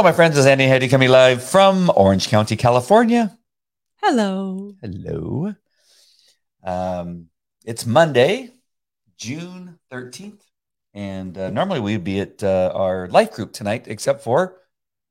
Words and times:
Hello, 0.00 0.08
my 0.08 0.16
friends. 0.16 0.34
This 0.34 0.46
is 0.46 0.46
Andy 0.46 0.64
Heady 0.64 0.88
coming 0.88 1.10
live 1.10 1.44
from 1.44 1.92
Orange 1.94 2.28
County, 2.28 2.56
California. 2.56 3.36
Hello. 3.96 4.72
Hello. 4.80 5.54
Um, 6.64 7.26
it's 7.66 7.84
Monday, 7.84 8.48
June 9.18 9.78
13th. 9.92 10.40
And 10.94 11.36
uh, 11.36 11.50
normally 11.50 11.80
we'd 11.80 12.02
be 12.02 12.20
at 12.20 12.42
uh, 12.42 12.72
our 12.74 13.08
life 13.08 13.32
group 13.32 13.52
tonight, 13.52 13.88
except 13.88 14.22
for 14.22 14.62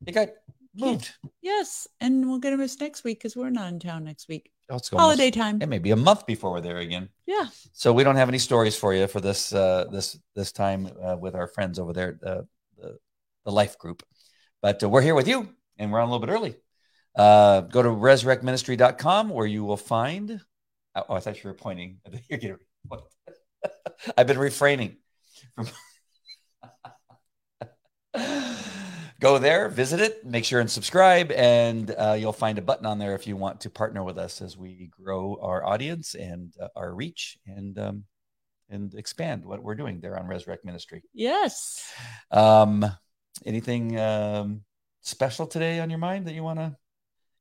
it 0.07 0.11
got 0.13 0.29
moved. 0.75 1.11
Yes, 1.39 1.87
and 2.01 2.27
we'll 2.27 2.39
get 2.39 2.53
a 2.53 2.57
miss 2.57 2.79
next 2.79 3.03
week 3.03 3.19
because 3.19 3.35
we're 3.35 3.51
not 3.51 3.71
in 3.71 3.79
town 3.79 4.03
next 4.05 4.27
week. 4.27 4.49
Oh, 4.71 4.77
it's 4.77 4.89
Holiday 4.89 5.25
almost- 5.25 5.37
time. 5.37 5.61
It 5.61 5.69
may 5.69 5.77
be 5.77 5.91
a 5.91 5.95
month 5.95 6.25
before 6.25 6.49
we're 6.49 6.61
there 6.61 6.77
again. 6.79 7.09
Yeah. 7.27 7.45
So 7.73 7.93
we 7.93 8.03
don't 8.03 8.15
have 8.15 8.27
any 8.29 8.39
stories 8.39 8.75
for 8.75 8.95
you 8.95 9.05
for 9.05 9.21
this 9.21 9.53
uh, 9.53 9.85
this 9.91 10.17
this 10.35 10.51
time 10.51 10.89
uh, 10.99 11.15
with 11.15 11.35
our 11.35 11.45
friends 11.45 11.77
over 11.77 11.93
there, 11.93 12.17
the 12.19 12.47
the 13.45 13.51
life 13.51 13.77
group. 13.77 14.01
But 14.61 14.83
uh, 14.83 14.89
we're 14.89 15.01
here 15.01 15.15
with 15.15 15.27
you, 15.27 15.49
and 15.77 15.91
we're 15.91 15.99
on 15.99 16.09
a 16.09 16.11
little 16.11 16.25
bit 16.25 16.31
early. 16.33 16.55
Uh, 17.15 17.61
go 17.61 17.81
to 17.81 17.89
resurrectministry.com 17.89 19.29
where 19.29 19.47
you 19.47 19.63
will 19.63 19.77
find. 19.77 20.41
Oh, 20.95 21.15
I 21.15 21.19
thought 21.19 21.43
you 21.43 21.49
were 21.49 21.53
pointing. 21.55 21.99
You're 22.29 22.39
getting. 22.39 22.57
I've 24.17 24.27
been 24.27 24.37
refraining 24.37 24.97
from. 25.55 25.67
Go 29.19 29.37
there, 29.37 29.67
visit 29.67 29.99
it, 29.99 30.25
make 30.25 30.45
sure 30.45 30.61
and 30.61 30.71
subscribe, 30.71 31.29
and 31.33 31.93
uh, 31.97 32.15
you'll 32.17 32.31
find 32.31 32.57
a 32.57 32.61
button 32.61 32.85
on 32.85 32.99
there 32.99 33.15
if 33.15 33.27
you 33.27 33.35
want 33.35 33.59
to 33.61 33.69
partner 33.69 34.01
with 34.01 34.17
us 34.17 34.41
as 34.41 34.55
we 34.55 34.89
grow 34.91 35.37
our 35.41 35.65
audience 35.65 36.15
and 36.15 36.53
uh, 36.61 36.69
our 36.77 36.93
reach 36.95 37.37
and 37.45 37.77
um, 37.77 38.05
and 38.69 38.93
expand 38.93 39.43
what 39.43 39.61
we're 39.61 39.75
doing 39.75 39.99
there 39.99 40.17
on 40.17 40.25
Resurrect 40.25 40.63
Ministry. 40.63 41.03
Yes. 41.13 41.83
Um, 42.31 42.85
anything 43.45 43.99
um, 43.99 44.61
special 45.01 45.47
today 45.47 45.79
on 45.79 45.89
your 45.89 45.99
mind 45.99 46.27
that 46.27 46.33
you 46.33 46.43
want 46.43 46.59
to? 46.59 46.75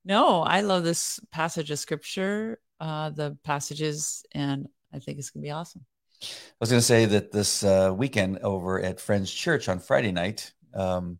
No, 0.04 0.42
I 0.42 0.62
love 0.62 0.84
this 0.84 1.20
passage 1.32 1.70
of 1.70 1.78
scripture, 1.78 2.60
uh, 2.80 3.10
the 3.10 3.36
passages, 3.44 4.24
and 4.32 4.68
I 4.92 4.98
think 4.98 5.18
it's 5.18 5.30
going 5.30 5.42
to 5.42 5.46
be 5.46 5.50
awesome. 5.50 5.84
I 6.22 6.26
was 6.60 6.70
going 6.70 6.80
to 6.80 6.86
say 6.86 7.04
that 7.06 7.30
this 7.30 7.62
uh, 7.62 7.92
weekend 7.96 8.38
over 8.38 8.80
at 8.80 9.00
Friends 9.00 9.32
Church 9.32 9.68
on 9.68 9.78
Friday 9.78 10.12
night, 10.12 10.52
um, 10.74 11.18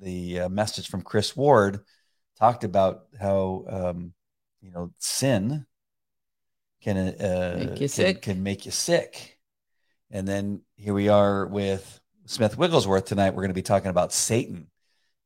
the 0.00 0.40
uh, 0.40 0.48
message 0.48 0.88
from 0.88 1.02
Chris 1.02 1.36
Ward 1.36 1.80
talked 2.38 2.64
about 2.64 3.06
how 3.20 3.64
um, 3.68 4.12
you 4.60 4.70
know 4.70 4.92
sin 4.98 5.66
can 6.82 6.96
uh, 6.96 7.56
Make 7.58 7.70
you 7.70 7.76
can, 7.76 7.88
sick. 7.88 8.22
can 8.22 8.42
make 8.42 8.64
you 8.64 8.72
sick, 8.72 9.38
and 10.10 10.26
then 10.26 10.62
here 10.76 10.94
we 10.94 11.08
are 11.08 11.46
with 11.46 11.99
Smith 12.30 12.56
Wigglesworth 12.56 13.06
tonight. 13.06 13.30
We're 13.30 13.42
going 13.42 13.48
to 13.50 13.54
be 13.54 13.62
talking 13.62 13.90
about 13.90 14.12
Satan 14.12 14.68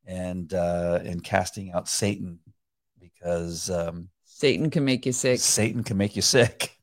and 0.07 0.55
uh, 0.55 1.01
and 1.05 1.23
casting 1.23 1.71
out 1.71 1.87
Satan 1.87 2.39
because 2.99 3.69
um, 3.69 4.09
Satan 4.25 4.71
can 4.71 4.87
make 4.87 5.05
you 5.05 5.13
sick. 5.13 5.39
Satan 5.39 5.85
can 5.85 5.99
make 5.99 6.17
you 6.17 6.23
sick. 6.23 6.79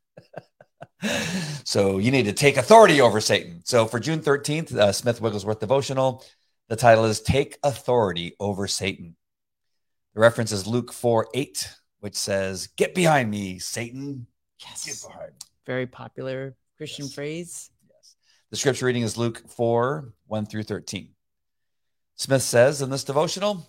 so 1.63 1.97
you 1.97 2.11
need 2.11 2.25
to 2.25 2.33
take 2.33 2.57
authority 2.57 3.01
over 3.01 3.19
Satan. 3.19 3.63
So 3.65 3.87
for 3.87 3.99
June 3.99 4.19
13th, 4.19 4.75
uh, 4.75 4.91
Smith 4.91 5.21
Wigglesworth 5.21 5.59
devotional, 5.59 6.23
the 6.69 6.75
title 6.75 7.05
is 7.05 7.19
Take 7.19 7.57
Authority 7.63 8.35
Over 8.39 8.67
Satan. 8.67 9.15
The 10.13 10.19
reference 10.19 10.51
is 10.51 10.67
Luke 10.67 10.93
4 10.93 11.29
8, 11.33 11.67
which 11.99 12.15
says, 12.15 12.67
Get 12.77 12.93
behind 12.93 13.31
me, 13.31 13.57
Satan. 13.57 14.27
Get 14.59 14.69
Yes. 14.85 15.03
behind 15.03 15.31
me. 15.31 15.39
Very 15.65 15.87
popular 15.87 16.55
Christian 16.77 17.05
Yes. 17.05 17.13
phrase. 17.15 17.71
The 18.51 18.57
scripture 18.57 18.85
reading 18.85 19.03
is 19.03 19.17
Luke 19.17 19.47
4 19.47 20.13
1 20.27 20.45
through 20.45 20.63
13. 20.63 21.07
Smith 22.15 22.41
says 22.41 22.81
in 22.81 22.89
this 22.89 23.05
devotional, 23.05 23.65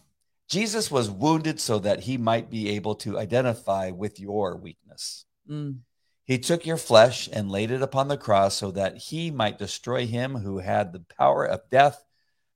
Jesus 0.49 0.91
was 0.91 1.09
wounded 1.09 1.61
so 1.61 1.79
that 1.79 2.01
he 2.01 2.17
might 2.19 2.51
be 2.51 2.71
able 2.71 2.97
to 2.97 3.17
identify 3.17 3.93
with 3.93 4.19
your 4.19 4.57
weakness. 4.57 5.25
Mm. 5.49 5.83
He 6.25 6.37
took 6.37 6.67
your 6.67 6.77
flesh 6.77 7.29
and 7.33 7.49
laid 7.49 7.71
it 7.71 7.81
upon 7.81 8.09
the 8.09 8.17
cross 8.17 8.57
so 8.57 8.73
that 8.73 8.97
he 8.97 9.31
might 9.31 9.57
destroy 9.57 10.05
him 10.05 10.35
who 10.35 10.59
had 10.59 10.93
the 10.93 11.05
power 11.17 11.45
of 11.45 11.71
death, 11.71 12.05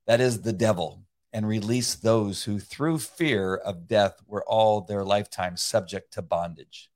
that 0.05 0.19
is, 0.19 0.41
the 0.41 0.51
devil, 0.51 1.05
and 1.31 1.47
release 1.47 1.95
those 1.95 2.43
who, 2.43 2.59
through 2.59 2.99
fear 2.99 3.55
of 3.55 3.87
death, 3.87 4.17
were 4.27 4.43
all 4.43 4.81
their 4.81 5.05
lifetime 5.05 5.55
subject 5.55 6.11
to 6.13 6.21
bondage. 6.21 6.89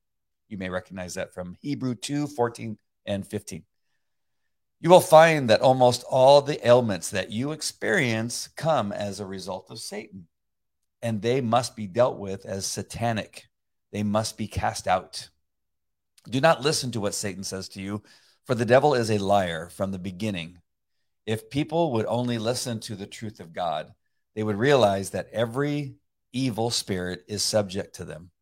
You 0.48 0.58
may 0.58 0.68
recognize 0.68 1.14
that 1.14 1.32
from 1.32 1.56
Hebrew 1.62 1.94
2 1.94 2.26
14 2.26 2.76
and 3.06 3.26
15. 3.26 3.64
You 4.82 4.90
will 4.90 5.00
find 5.00 5.48
that 5.48 5.60
almost 5.60 6.02
all 6.10 6.42
the 6.42 6.66
ailments 6.66 7.10
that 7.10 7.30
you 7.30 7.52
experience 7.52 8.48
come 8.56 8.90
as 8.90 9.20
a 9.20 9.24
result 9.24 9.70
of 9.70 9.78
Satan, 9.78 10.26
and 11.00 11.22
they 11.22 11.40
must 11.40 11.76
be 11.76 11.86
dealt 11.86 12.18
with 12.18 12.44
as 12.44 12.66
satanic. 12.66 13.46
They 13.92 14.02
must 14.02 14.36
be 14.36 14.48
cast 14.48 14.88
out. 14.88 15.28
Do 16.28 16.40
not 16.40 16.62
listen 16.62 16.90
to 16.90 17.00
what 17.00 17.14
Satan 17.14 17.44
says 17.44 17.68
to 17.70 17.80
you, 17.80 18.02
for 18.44 18.56
the 18.56 18.64
devil 18.64 18.94
is 18.94 19.08
a 19.08 19.18
liar 19.18 19.68
from 19.68 19.92
the 19.92 20.00
beginning. 20.00 20.58
If 21.26 21.48
people 21.48 21.92
would 21.92 22.06
only 22.06 22.38
listen 22.38 22.80
to 22.80 22.96
the 22.96 23.06
truth 23.06 23.38
of 23.38 23.52
God, 23.52 23.94
they 24.34 24.42
would 24.42 24.56
realize 24.56 25.10
that 25.10 25.28
every 25.32 25.94
evil 26.32 26.70
spirit 26.70 27.22
is 27.28 27.44
subject 27.44 27.94
to 27.96 28.04
them. 28.04 28.32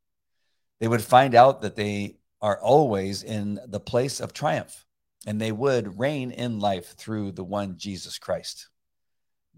They 0.80 0.88
would 0.88 1.02
find 1.02 1.34
out 1.34 1.60
that 1.60 1.76
they 1.76 2.16
are 2.40 2.58
always 2.58 3.22
in 3.22 3.60
the 3.66 3.80
place 3.80 4.20
of 4.20 4.32
triumph, 4.32 4.86
and 5.26 5.40
they 5.40 5.52
would 5.52 5.98
reign 5.98 6.30
in 6.30 6.60
life 6.60 6.94
through 6.96 7.32
the 7.32 7.44
one 7.44 7.76
Jesus 7.76 8.18
Christ. 8.18 8.68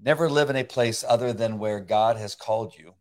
Never 0.01 0.29
live 0.29 0.51
in 0.51 0.57
a 0.57 0.65
place 0.65 1.05
other 1.07 1.33
than 1.33 1.59
where 1.59 1.81
God 1.81 2.17
has 2.17 2.35
called 2.35 2.75
you, 2.77 2.95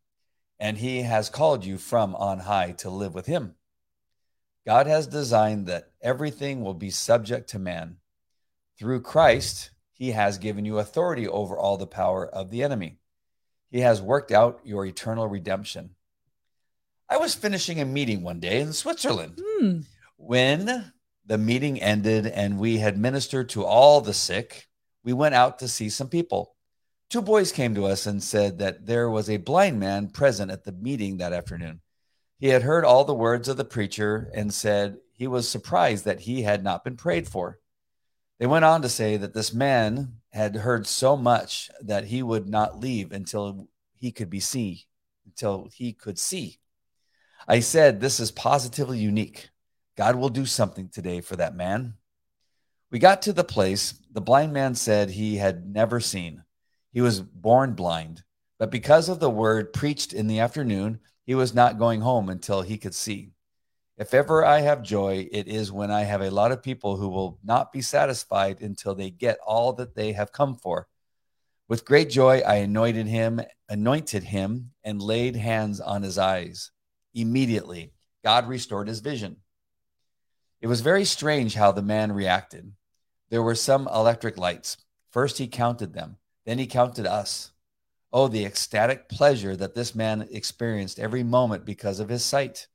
and 0.59 0.77
he 0.77 1.01
has 1.01 1.29
called 1.29 1.66
you 1.66 1.77
from 1.77 2.16
on 2.16 2.39
high 2.39 2.73
to 2.73 2.89
live 2.89 3.16
with 3.16 3.25
him. 3.25 3.55
God 4.66 4.85
has 4.85 5.07
designed 5.07 5.66
that 5.66 5.91
everything 6.01 6.61
will 6.61 6.75
be 6.75 6.91
subject 6.91 7.49
to 7.49 7.59
man. 7.59 7.97
Through 8.78 9.01
Christ, 9.01 9.72
he 9.91 10.11
has 10.11 10.38
given 10.38 10.66
you 10.66 10.78
authority 10.78 11.28
over 11.28 11.57
all 11.57 11.78
the 11.78 11.88
power 11.88 12.28
of 12.28 12.51
the 12.51 12.63
enemy. 12.63 12.99
He 13.72 13.79
has 13.79 14.01
worked 14.01 14.31
out 14.31 14.59
your 14.63 14.85
eternal 14.85 15.28
redemption. 15.28 15.95
I 17.09 17.17
was 17.17 17.33
finishing 17.35 17.79
a 17.81 17.85
meeting 17.85 18.22
one 18.22 18.39
day 18.39 18.61
in 18.61 18.73
Switzerland 18.73 19.39
Hmm. 19.43 19.79
when 20.17 20.93
the 21.26 21.38
meeting 21.38 21.82
ended 21.82 22.26
and 22.26 22.59
we 22.59 22.78
had 22.78 22.98
ministered 22.98 23.50
to 23.50 23.64
all 23.66 24.02
the 24.02 24.14
sick. 24.14 24.68
We 25.04 25.14
went 25.14 25.36
out 25.36 25.59
to 25.59 25.68
see 25.68 25.90
some 25.90 26.09
people. 26.09 26.56
Two 27.09 27.22
boys 27.22 27.52
came 27.52 27.76
to 27.76 27.86
us 27.86 28.06
and 28.06 28.24
said 28.24 28.59
that 28.59 28.86
there 28.86 29.09
was 29.09 29.30
a 29.30 29.38
blind 29.38 29.80
man 29.80 30.09
present 30.09 30.52
at 30.52 30.64
the 30.64 30.72
meeting 30.72 31.18
that 31.18 31.34
afternoon. 31.34 31.82
He 32.40 32.48
had 32.48 32.64
heard 32.64 32.86
all 32.86 33.04
the 33.04 33.14
words 33.14 33.48
of 33.48 33.58
the 33.58 33.66
preacher 33.66 34.32
and 34.34 34.54
said 34.54 34.98
he 35.14 35.28
was 35.28 35.48
surprised 35.48 36.06
that 36.06 36.22
he 36.22 36.42
had 36.42 36.64
not 36.64 36.84
been 36.84 36.98
prayed 36.98 37.28
for. 37.28 37.59
They 38.40 38.48
went 38.48 38.66
on 38.66 38.82
to 38.82 38.90
say 38.90 39.18
that 39.18 39.34
this 39.36 39.53
man 39.53 40.16
had 40.32 40.56
heard 40.56 40.88
so 40.88 41.16
much 41.16 41.70
that 41.82 42.06
he 42.06 42.24
would 42.24 42.47
not 42.47 42.79
leave 42.79 43.12
until 43.12 43.67
he 43.94 44.12
could 44.12 44.32
be 44.32 44.40
seen, 44.40 44.79
until 45.26 45.70
he 45.72 45.94
could 45.94 46.17
see. 46.17 46.58
I 47.47 47.59
said, 47.59 48.00
This 48.00 48.20
is 48.20 48.32
positively 48.32 48.97
unique. 48.97 49.50
God 49.97 50.16
will 50.16 50.29
do 50.29 50.46
something 50.46 50.90
today 50.90 51.22
for 51.22 51.35
that 51.35 51.55
man. 51.55 51.96
We 52.91 52.99
got 52.99 53.22
to 53.23 53.34
the 53.34 53.43
place. 53.43 53.93
The 54.11 54.22
blind 54.22 54.53
man 54.53 54.76
said 54.76 55.09
he 55.09 55.38
had 55.38 55.66
never 55.66 55.99
seen. 55.99 56.43
He 56.91 57.02
was 57.02 57.22
born 57.22 57.73
blind, 57.73 58.23
but 58.59 58.70
because 58.70 59.08
of 59.08 59.20
the 59.20 59.29
word 59.29 59.73
preached 59.73 60.14
in 60.14 60.28
the 60.28 60.40
afternoon, 60.40 60.99
he 61.26 61.35
was 61.35 61.53
not 61.53 61.79
going 61.79 62.02
home 62.02 62.29
until 62.29 62.61
he 62.61 62.78
could 62.78 62.96
see. 62.96 63.32
If 63.97 64.14
ever 64.14 64.43
I 64.43 64.61
have 64.61 64.82
joy, 64.82 65.29
it 65.32 65.47
is 65.47 65.72
when 65.72 65.91
I 65.91 66.02
have 66.02 66.22
a 66.22 66.32
lot 66.32 66.52
of 66.52 66.64
people 66.64 66.97
who 66.97 67.08
will 67.08 67.38
not 67.43 67.72
be 67.72 67.82
satisfied 67.82 68.61
until 68.61 68.96
they 68.96 69.09
get 69.09 69.38
all 69.46 69.73
that 69.73 69.96
they 69.96 70.14
have 70.14 70.32
come 70.32 70.55
for. 70.55 70.88
With 71.67 71.85
great 71.85 72.09
joy, 72.09 72.40
I 72.40 72.55
anointed 72.55 73.08
him, 73.08 73.41
anointed 73.70 74.23
him, 74.23 74.72
and 74.84 75.02
laid 75.02 75.35
hands 75.35 75.79
on 75.79 76.02
his 76.02 76.17
eyes. 76.17 76.72
Immediately, 77.14 77.93
God 78.23 78.47
restored 78.47 78.88
his 78.88 78.99
vision. 78.99 79.38
It 80.61 80.67
was 80.67 80.81
very 80.81 81.05
strange 81.05 81.55
how 81.55 81.72
the 81.72 81.81
man 81.81 82.11
reacted. 82.11 82.72
There 83.29 83.41
were 83.41 83.55
some 83.55 83.87
electric 83.87 84.37
lights. 84.37 84.78
First, 85.09 85.40
he 85.40 85.47
counted 85.47 85.93
them, 85.93 86.17
then, 86.46 86.59
he 86.59 86.67
counted 86.67 87.05
us. 87.05 87.52
Oh, 88.13 88.28
the 88.28 88.46
ecstatic 88.46 89.09
pleasure 89.09 89.55
that 89.55 89.75
this 89.75 89.96
man 89.96 90.28
experienced 90.31 90.99
every 90.99 91.23
moment 91.23 91.66
because 91.66 91.99
of 91.99 92.09
his 92.09 92.25
sight. 92.25 92.67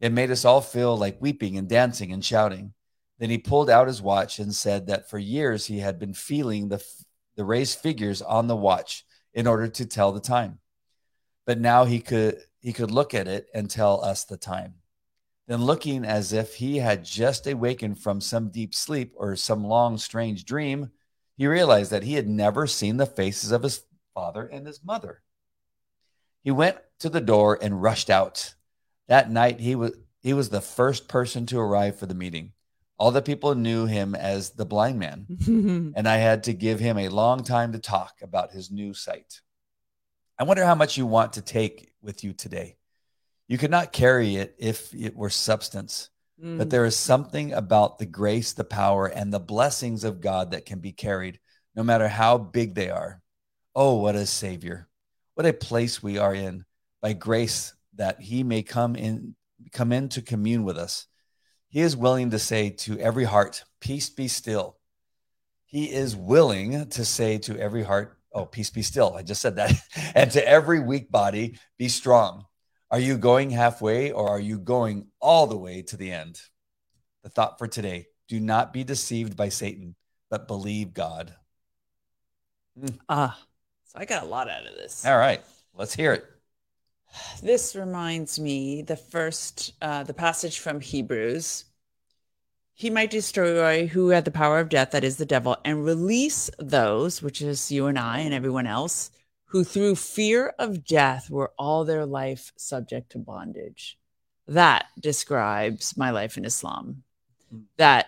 It 0.00 0.12
made 0.12 0.30
us 0.30 0.44
all 0.44 0.60
feel 0.60 0.96
like 0.96 1.20
weeping 1.20 1.58
and 1.58 1.68
dancing 1.68 2.12
and 2.12 2.24
shouting. 2.24 2.72
Then 3.18 3.30
he 3.30 3.38
pulled 3.38 3.68
out 3.68 3.88
his 3.88 4.00
watch 4.00 4.38
and 4.38 4.54
said 4.54 4.86
that 4.86 5.10
for 5.10 5.18
years 5.18 5.66
he 5.66 5.80
had 5.80 5.98
been 5.98 6.14
feeling 6.14 6.68
the, 6.68 6.82
the 7.36 7.44
raised 7.44 7.78
figures 7.78 8.22
on 8.22 8.46
the 8.46 8.56
watch 8.56 9.04
in 9.34 9.46
order 9.46 9.68
to 9.68 9.86
tell 9.86 10.12
the 10.12 10.20
time. 10.20 10.58
But 11.46 11.58
now 11.58 11.84
he 11.84 12.00
could 12.00 12.40
he 12.60 12.72
could 12.72 12.90
look 12.90 13.14
at 13.14 13.26
it 13.26 13.46
and 13.54 13.68
tell 13.68 14.04
us 14.04 14.24
the 14.24 14.36
time. 14.36 14.74
Then 15.50 15.64
looking 15.64 16.04
as 16.04 16.32
if 16.32 16.54
he 16.54 16.76
had 16.76 17.04
just 17.04 17.44
awakened 17.44 17.98
from 17.98 18.20
some 18.20 18.50
deep 18.50 18.72
sleep 18.72 19.14
or 19.16 19.34
some 19.34 19.64
long 19.64 19.98
strange 19.98 20.44
dream, 20.44 20.92
he 21.36 21.48
realized 21.48 21.90
that 21.90 22.04
he 22.04 22.14
had 22.14 22.28
never 22.28 22.68
seen 22.68 22.98
the 22.98 23.04
faces 23.04 23.50
of 23.50 23.64
his 23.64 23.82
father 24.14 24.46
and 24.46 24.64
his 24.64 24.84
mother. 24.84 25.22
He 26.44 26.52
went 26.52 26.78
to 27.00 27.08
the 27.08 27.20
door 27.20 27.58
and 27.60 27.82
rushed 27.82 28.10
out. 28.10 28.54
That 29.08 29.28
night 29.28 29.58
he 29.58 29.74
was 29.74 29.96
he 30.20 30.32
was 30.32 30.50
the 30.50 30.60
first 30.60 31.08
person 31.08 31.46
to 31.46 31.58
arrive 31.58 31.98
for 31.98 32.06
the 32.06 32.14
meeting. 32.14 32.52
All 32.96 33.10
the 33.10 33.20
people 33.20 33.56
knew 33.56 33.86
him 33.86 34.14
as 34.14 34.50
the 34.50 34.64
blind 34.64 35.00
man, 35.00 35.26
and 35.96 36.06
I 36.06 36.18
had 36.18 36.44
to 36.44 36.52
give 36.52 36.78
him 36.78 36.96
a 36.96 37.08
long 37.08 37.42
time 37.42 37.72
to 37.72 37.80
talk 37.80 38.20
about 38.22 38.52
his 38.52 38.70
new 38.70 38.94
sight. 38.94 39.40
I 40.38 40.44
wonder 40.44 40.64
how 40.64 40.76
much 40.76 40.96
you 40.96 41.06
want 41.06 41.32
to 41.32 41.42
take 41.42 41.92
with 42.00 42.22
you 42.22 42.34
today. 42.34 42.76
You 43.50 43.58
could 43.58 43.70
not 43.70 43.92
carry 43.92 44.36
it 44.36 44.54
if 44.58 44.94
it 44.94 45.14
were 45.14 45.28
substance, 45.28 46.08
mm. 46.42 46.56
but 46.56 46.70
there 46.70 46.84
is 46.84 46.96
something 46.96 47.52
about 47.52 47.98
the 47.98 48.06
grace, 48.06 48.52
the 48.52 48.64
power, 48.64 49.06
and 49.06 49.32
the 49.32 49.40
blessings 49.40 50.04
of 50.04 50.20
God 50.20 50.52
that 50.52 50.64
can 50.64 50.78
be 50.78 50.92
carried, 50.92 51.40
no 51.74 51.82
matter 51.82 52.08
how 52.08 52.38
big 52.38 52.74
they 52.74 52.88
are. 52.88 53.20
Oh, 53.74 53.96
what 53.96 54.16
a 54.16 54.24
Savior! 54.24 54.88
What 55.34 55.46
a 55.46 55.52
place 55.52 56.02
we 56.02 56.16
are 56.16 56.34
in 56.34 56.64
by 57.02 57.12
grace 57.12 57.74
that 57.96 58.20
He 58.20 58.42
may 58.42 58.62
come 58.62 58.96
in, 58.96 59.34
come 59.72 59.92
in 59.92 60.08
to 60.10 60.22
commune 60.22 60.64
with 60.64 60.78
us 60.78 61.06
he 61.70 61.80
is 61.80 61.96
willing 61.96 62.30
to 62.30 62.38
say 62.38 62.70
to 62.70 62.98
every 62.98 63.24
heart, 63.24 63.64
Peace 63.80 64.10
be 64.10 64.26
still. 64.26 64.76
He 65.66 65.84
is 65.84 66.16
willing 66.16 66.90
to 66.90 67.04
say 67.04 67.38
to 67.38 67.56
every 67.58 67.84
heart, 67.84 68.18
Oh, 68.32 68.44
peace 68.44 68.70
be 68.70 68.82
still. 68.82 69.14
I 69.14 69.22
just 69.22 69.40
said 69.40 69.56
that. 69.56 69.72
and 70.14 70.30
to 70.32 70.46
every 70.46 70.80
weak 70.80 71.10
body, 71.10 71.58
be 71.78 71.88
strong. 71.88 72.44
Are 72.92 72.98
you 72.98 73.18
going 73.18 73.50
halfway 73.50 74.10
or 74.10 74.28
are 74.28 74.40
you 74.40 74.58
going 74.58 75.06
all 75.20 75.46
the 75.46 75.56
way 75.56 75.82
to 75.82 75.96
the 75.96 76.10
end? 76.10 76.40
The 77.22 77.28
thought 77.28 77.58
for 77.58 77.68
today 77.68 78.06
do 78.28 78.40
not 78.40 78.72
be 78.72 78.82
deceived 78.82 79.36
by 79.36 79.48
Satan, 79.48 79.94
but 80.28 80.48
believe 80.48 80.92
God. 80.92 81.34
Hmm. 82.78 82.86
Ah, 83.08 83.38
uh, 83.38 83.44
so 83.84 83.98
I 84.00 84.04
got 84.06 84.24
a 84.24 84.26
lot 84.26 84.50
out 84.50 84.66
of 84.66 84.74
this. 84.74 85.06
All 85.06 85.18
right, 85.18 85.40
let's 85.74 85.94
hear 85.94 86.12
it. 86.12 86.24
This 87.42 87.76
reminds 87.76 88.40
me 88.40 88.82
the 88.82 88.96
first, 88.96 89.72
uh, 89.82 90.02
the 90.02 90.14
passage 90.14 90.58
from 90.58 90.80
Hebrews. 90.80 91.64
He 92.72 92.90
might 92.90 93.10
destroy 93.10 93.86
who 93.86 94.08
had 94.08 94.24
the 94.24 94.30
power 94.30 94.58
of 94.58 94.68
death, 94.68 94.92
that 94.92 95.04
is 95.04 95.16
the 95.16 95.26
devil, 95.26 95.56
and 95.64 95.84
release 95.84 96.50
those, 96.58 97.22
which 97.22 97.42
is 97.42 97.70
you 97.70 97.86
and 97.86 97.98
I 97.98 98.20
and 98.20 98.32
everyone 98.32 98.66
else, 98.66 99.10
who 99.50 99.64
through 99.64 99.96
fear 99.96 100.54
of 100.58 100.84
death 100.84 101.28
were 101.28 101.52
all 101.58 101.84
their 101.84 102.06
life 102.06 102.52
subject 102.56 103.10
to 103.10 103.18
bondage. 103.18 103.98
That 104.46 104.86
describes 104.98 105.96
my 105.96 106.10
life 106.10 106.36
in 106.36 106.44
Islam. 106.44 107.02
Hmm. 107.50 107.60
That 107.76 108.06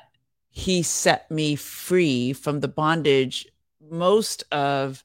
he 0.51 0.83
set 0.83 1.31
me 1.31 1.57
free 1.57 2.33
from 2.33 2.61
the 2.61 2.69
bondage 2.69 3.49
most 3.91 4.45
of 4.53 5.03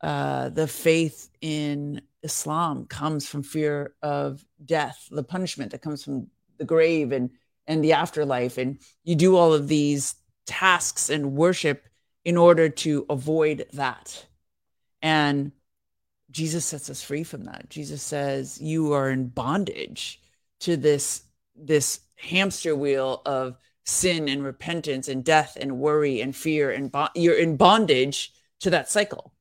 uh, 0.00 0.48
the 0.48 0.66
faith 0.66 1.28
in 1.40 2.00
Islam 2.22 2.86
comes 2.86 3.28
from 3.28 3.42
fear 3.42 3.94
of 4.02 4.44
death, 4.64 5.06
the 5.10 5.22
punishment 5.22 5.72
that 5.72 5.82
comes 5.82 6.02
from 6.02 6.28
the 6.56 6.64
grave 6.64 7.12
and 7.12 7.30
and 7.66 7.84
the 7.84 7.92
afterlife, 7.92 8.56
and 8.56 8.78
you 9.04 9.14
do 9.14 9.36
all 9.36 9.52
of 9.52 9.68
these 9.68 10.14
tasks 10.46 11.10
and 11.10 11.34
worship 11.34 11.86
in 12.24 12.38
order 12.38 12.70
to 12.70 13.04
avoid 13.10 13.66
that. 13.74 14.24
And 15.02 15.52
Jesus 16.30 16.64
sets 16.64 16.90
us 16.90 17.02
free 17.02 17.24
from 17.24 17.44
that. 17.44 17.70
Jesus 17.70 18.02
says 18.02 18.60
you 18.60 18.92
are 18.92 19.10
in 19.10 19.28
bondage 19.28 20.20
to 20.60 20.76
this 20.76 21.22
this 21.56 22.00
hamster 22.16 22.74
wheel 22.76 23.22
of 23.26 23.56
sin 23.84 24.28
and 24.28 24.44
repentance 24.44 25.08
and 25.08 25.24
death 25.24 25.56
and 25.60 25.78
worry 25.78 26.20
and 26.20 26.36
fear 26.36 26.70
and 26.70 26.92
bo- 26.92 27.08
you're 27.14 27.38
in 27.38 27.56
bondage 27.56 28.32
to 28.60 28.70
that 28.70 28.90
cycle 28.90 29.32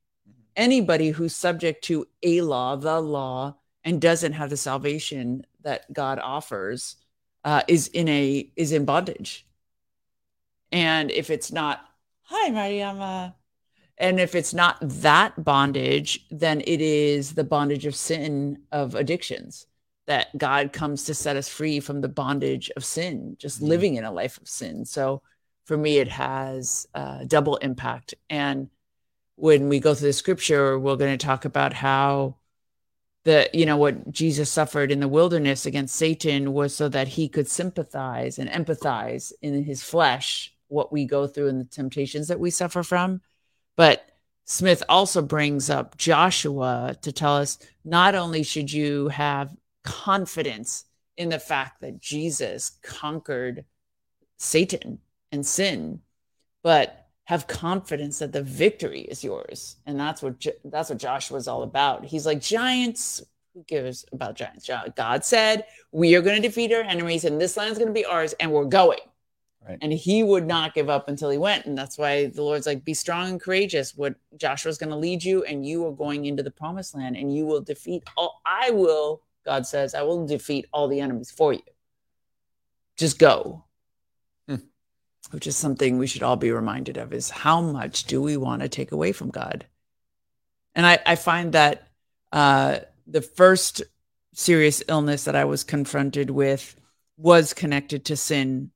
anybody 0.58 1.12
who's 1.12 1.36
subject 1.36 1.84
to 1.86 2.08
a 2.24 2.42
law, 2.42 2.76
the 2.76 3.00
law, 3.00 3.56
and 3.86 4.02
doesn't 4.02 4.34
have 4.34 4.50
the 4.50 4.58
salvation 4.58 5.46
that 5.62 5.92
God 5.94 6.20
offers 6.20 6.98
uh, 7.46 7.62
is 7.68 7.88
in 7.90 8.10
a 8.10 8.52
is 8.58 8.74
in 8.74 8.84
bondage. 8.84 9.46
And 10.72 11.12
if 11.12 11.30
it's 11.30 11.52
not, 11.52 11.80
hi 12.24 12.50
Mariama, 12.50 13.36
and 13.98 14.20
if 14.20 14.36
it's 14.36 14.54
not 14.54 14.78
that 14.82 15.44
bondage, 15.44 16.26
then 16.30 16.62
it 16.62 16.82
is 16.82 17.34
the 17.34 17.44
bondage 17.44 17.86
of 17.86 17.96
sin 17.96 18.62
of 18.72 18.96
addictions 18.96 19.68
that 20.06 20.38
God 20.38 20.72
comes 20.72 21.04
to 21.06 21.14
set 21.14 21.36
us 21.36 21.50
free 21.50 21.80
from 21.80 22.02
the 22.02 22.08
bondage 22.08 22.72
of 22.78 22.86
sin, 22.86 23.36
just 23.40 23.58
mm-hmm. 23.58 23.68
living 23.68 23.96
in 23.96 24.06
a 24.06 24.12
life 24.12 24.38
of 24.38 24.48
sin. 24.48 24.86
So 24.86 25.22
for 25.66 25.76
me, 25.78 25.98
it 25.98 26.08
has 26.08 26.88
uh, 26.96 27.26
double 27.26 27.58
impact 27.58 28.14
and 28.30 28.70
when 29.38 29.70
we 29.70 29.80
go 29.80 29.94
through 29.94 30.10
the 30.10 30.14
scripture, 30.14 30.78
we're 30.78 30.96
going 30.96 31.16
to 31.16 31.26
talk 31.26 31.46
about 31.46 31.72
how 31.72 32.36
the 33.24 33.50
you 33.54 33.66
know 33.66 33.78
what 33.78 34.12
Jesus 34.12 34.52
suffered 34.52 34.92
in 34.92 35.00
the 35.00 35.08
wilderness 35.08 35.66
against 35.66 35.96
Satan 35.96 36.54
was 36.54 36.76
so 36.76 36.90
that 36.90 37.08
he 37.08 37.30
could 37.30 37.48
sympathize 37.48 38.40
and 38.40 38.50
empathize 38.50 39.32
in 39.42 39.64
his 39.64 39.84
flesh 39.84 40.54
what 40.70 40.92
we 40.92 41.06
go 41.06 41.28
through 41.28 41.50
and 41.50 41.62
the 41.62 41.66
temptations 41.66 42.28
that 42.28 42.40
we 42.40 42.50
suffer 42.50 42.84
from. 42.84 43.22
But 43.78 44.10
Smith 44.44 44.84
also 44.90 45.22
brings 45.22 45.70
up 45.70 45.98
Joshua 45.98 46.98
to 47.02 47.12
tell 47.14 47.38
us 47.38 47.60
not 47.86 48.16
only 48.16 48.44
should 48.44 48.72
you 48.72 49.08
have 49.08 49.56
confidence 49.84 50.86
in 51.16 51.30
the 51.30 51.40
fact 51.40 51.80
that 51.82 52.00
Jesus 52.02 52.72
conquered 52.84 53.64
Satan 54.38 55.00
and 55.32 55.46
sin, 55.46 56.02
but 56.64 57.08
have 57.26 57.48
confidence 57.48 58.20
that 58.20 58.32
the 58.34 58.42
victory 58.42 59.02
is 59.02 59.24
yours. 59.24 59.78
And 59.86 60.00
that's 60.00 60.22
what 60.22 60.46
that's 60.66 60.90
what 60.90 61.00
joshua's 61.00 61.48
all 61.48 61.64
about. 61.64 62.06
He's 62.06 62.26
like 62.26 62.42
giants 62.42 63.22
who 63.58 63.64
cares 63.64 64.06
about 64.12 64.36
giants? 64.36 64.70
God 64.96 65.26
said 65.26 65.66
we 65.92 66.16
are 66.16 66.22
going 66.22 66.40
to 66.40 66.48
defeat 66.48 66.72
our 66.72 66.82
enemies 66.82 67.26
and 67.26 67.42
this 67.42 67.58
land 67.58 67.72
is 67.72 67.78
going 67.78 67.88
to 67.88 67.94
be 67.94 68.06
ours 68.06 68.34
and 68.40 68.52
we're 68.52 68.66
going 68.66 69.00
right. 69.68 69.78
and 69.82 69.92
he 69.92 70.24
would 70.24 70.46
not 70.46 70.74
give 70.74 70.90
up 70.90 71.08
until 71.08 71.30
he 71.30 71.38
went 71.38 71.66
and 71.66 71.78
that's 71.78 71.98
why 71.98 72.28
the 72.28 72.42
lord's 72.42 72.66
like 72.68 72.84
be 72.84 72.94
strong 72.94 73.30
and 73.30 73.42
courageous 73.42 73.96
what 73.96 74.16
joshua's 74.38 74.78
going 74.78 74.90
to 74.90 74.96
lead 74.96 75.24
you 75.24 75.44
and 75.44 75.66
you 75.66 75.86
are 75.86 75.92
going 75.92 76.26
into 76.26 76.44
the 76.44 76.52
promised 76.52 76.96
land 76.96 77.16
and 77.16 77.36
you 77.36 77.46
will 77.46 77.62
defeat 77.62 78.04
all 78.16 78.42
i 78.46 78.70
will 78.72 79.22
god 79.46 79.66
says 79.66 79.94
i 79.94 80.02
will 80.02 80.26
defeat 80.26 80.66
all 80.72 80.88
the 80.88 81.00
enemies 81.00 81.32
for 81.32 81.54
you 81.54 81.62
just 82.96 83.20
go 83.20 83.64
which 85.32 85.48
is 85.48 85.58
something 85.58 85.98
we 85.98 86.08
should 86.08 86.24
all 86.24 86.36
be 86.36 86.52
reminded 86.52 86.98
of 86.98 87.14
is 87.14 87.30
how 87.30 87.62
much 87.62 88.06
do 88.06 88.22
we 88.22 88.38
want 88.38 88.62
to 88.62 88.70
take 88.70 88.92
away 88.92 89.12
from 89.12 89.30
God? 89.30 89.66
And 90.76 90.86
I, 90.86 91.00
I 91.06 91.16
find 91.16 91.54
that 91.54 91.88
uh, 92.32 92.80
the 93.06 93.22
first 93.22 93.82
serious 94.34 94.84
illness 94.88 95.26
that 95.26 95.36
I 95.36 95.46
was 95.46 95.64
confronted 95.64 96.30
with 96.30 96.76
was 97.18 97.54
connected 97.54 98.06
to 98.06 98.16
sin. 98.16 98.72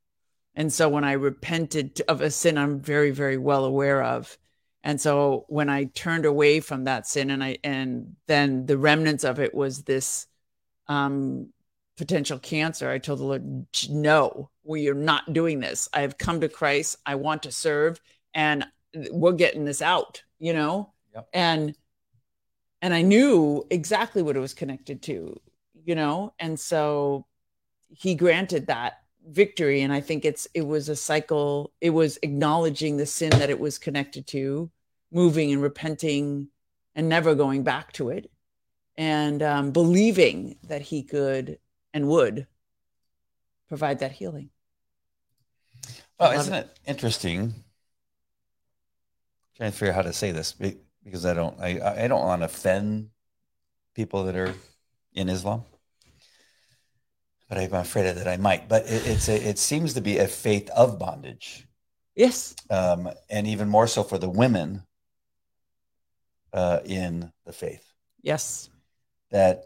And 0.55 0.72
so 0.72 0.89
when 0.89 1.03
I 1.03 1.13
repented 1.13 2.01
of 2.08 2.22
a 2.22 2.31
sin 2.31 2.58
I'm 2.58 2.79
very, 2.79 3.12
very 3.12 3.38
well 3.38 3.65
aware 3.65 4.03
of. 4.03 4.38
And 4.84 5.00
so 5.00 5.46
when 5.48 5.70
I 5.70 5.86
turned 5.86 6.25
away 6.25 6.60
from 6.60 6.86
that 6.86 7.08
sin 7.08 7.29
and 7.29 7.43
I 7.43 7.58
and 7.63 8.15
then 8.27 8.65
the 8.65 8.77
remnants 8.77 9.24
of 9.24 9.39
it 9.39 9.53
was 9.53 9.84
this 9.84 10.27
um 10.88 11.50
potential 11.98 12.39
cancer, 12.39 12.89
I 12.89 12.98
told 12.98 13.20
the 13.20 13.25
Lord, 13.25 13.65
no, 13.89 14.50
we 14.63 14.89
are 14.89 14.96
not 14.96 15.34
doing 15.34 15.60
this. 15.60 15.88
I 15.93 16.01
have 16.01 16.17
come 16.17 16.41
to 16.41 16.50
Christ. 16.50 16.98
I 17.05 17.15
want 17.15 17.43
to 17.43 17.51
serve 17.51 18.01
and 18.34 18.65
we're 19.12 19.34
getting 19.34 19.65
this 19.65 19.81
out, 19.81 20.24
you 20.39 20.53
know? 20.53 20.93
Yep. 21.13 21.29
And 21.34 21.75
and 22.81 22.93
I 22.93 23.03
knew 23.03 23.63
exactly 23.70 24.24
what 24.24 24.36
it 24.36 24.39
was 24.39 24.55
connected 24.55 25.03
to, 25.03 25.39
you 25.86 25.96
know? 25.96 26.34
And 26.39 26.60
so 26.60 27.27
he 27.89 28.15
granted 28.15 28.67
that 28.67 29.00
victory 29.28 29.82
and 29.82 29.94
I 29.94 30.01
think 30.01 30.25
it's 30.25 30.48
it 30.54 30.66
was 30.66 30.90
a 30.90 30.96
cycle, 30.96 31.72
it 31.80 31.92
was 31.92 32.18
acknowledging 32.22 32.98
the 32.98 33.06
sin 33.06 33.32
that 33.32 33.50
it 33.50 33.60
was 33.60 33.78
connected 33.78 34.28
to, 34.28 34.72
moving 35.12 35.51
and 35.51 35.62
repenting 35.62 36.48
and 36.96 37.08
never 37.08 37.36
going 37.36 37.63
back 37.63 37.94
to 37.94 38.10
it 38.10 38.32
and 38.98 39.42
um, 39.42 39.72
believing 39.72 40.58
that 40.68 40.82
he 40.82 41.04
could 41.04 41.60
and 41.94 42.08
would 42.08 42.48
provide 43.68 44.00
that 44.00 44.12
healing. 44.12 44.50
Well, 46.20 46.32
isn't 46.40 46.54
it, 46.54 46.78
interesting? 46.86 47.42
I'm 47.42 47.54
trying 49.58 49.72
to 49.72 49.78
figure 49.78 49.94
out 49.94 49.96
how 49.96 50.01
to 50.04 50.13
say 50.13 50.32
this 50.32 50.54
because 51.04 51.25
I 51.25 51.34
don't 51.34 51.60
I, 51.60 52.04
I 52.04 52.08
don't 52.08 52.24
want 52.24 52.42
to 52.42 52.46
offend 52.46 53.10
people 53.96 54.25
that 54.25 54.36
are 54.36 54.54
in 55.13 55.30
Islam, 55.30 55.63
but 57.51 57.58
I'm 57.58 57.74
afraid 57.74 58.15
that 58.15 58.29
I 58.29 58.38
might. 58.38 58.70
But 58.70 58.86
it, 58.86 59.05
it's 59.05 59.27
a 59.27 59.36
it 59.36 59.60
seems 59.60 59.96
to 59.96 60.01
be 60.01 60.20
a 60.20 60.27
faith 60.27 60.70
of 60.70 60.98
bondage. 60.98 61.67
Yes, 62.15 62.55
um, 62.70 63.10
and 63.29 63.46
even 63.46 63.67
more 63.67 63.88
so 63.88 64.03
for 64.03 64.17
the 64.17 64.29
women 64.29 64.84
uh, 66.53 66.79
in 66.86 67.29
the 67.46 67.51
faith. 67.51 67.86
Yes, 68.22 68.70
that 69.31 69.65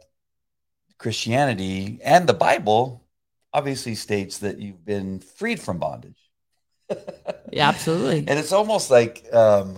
Christianity 0.98 2.00
and 2.04 2.26
the 2.26 2.34
Bible 2.34 3.04
obviously 3.54 3.94
states 3.94 4.40
that 4.40 4.58
you've 4.58 4.84
been 4.84 5.20
freed 5.20 5.60
from 5.60 5.78
bondage. 5.78 6.32
yeah, 7.52 7.70
absolutely. 7.70 8.18
And 8.28 8.40
it's 8.40 8.52
almost 8.52 8.90
like 8.90 9.28
um, 9.32 9.78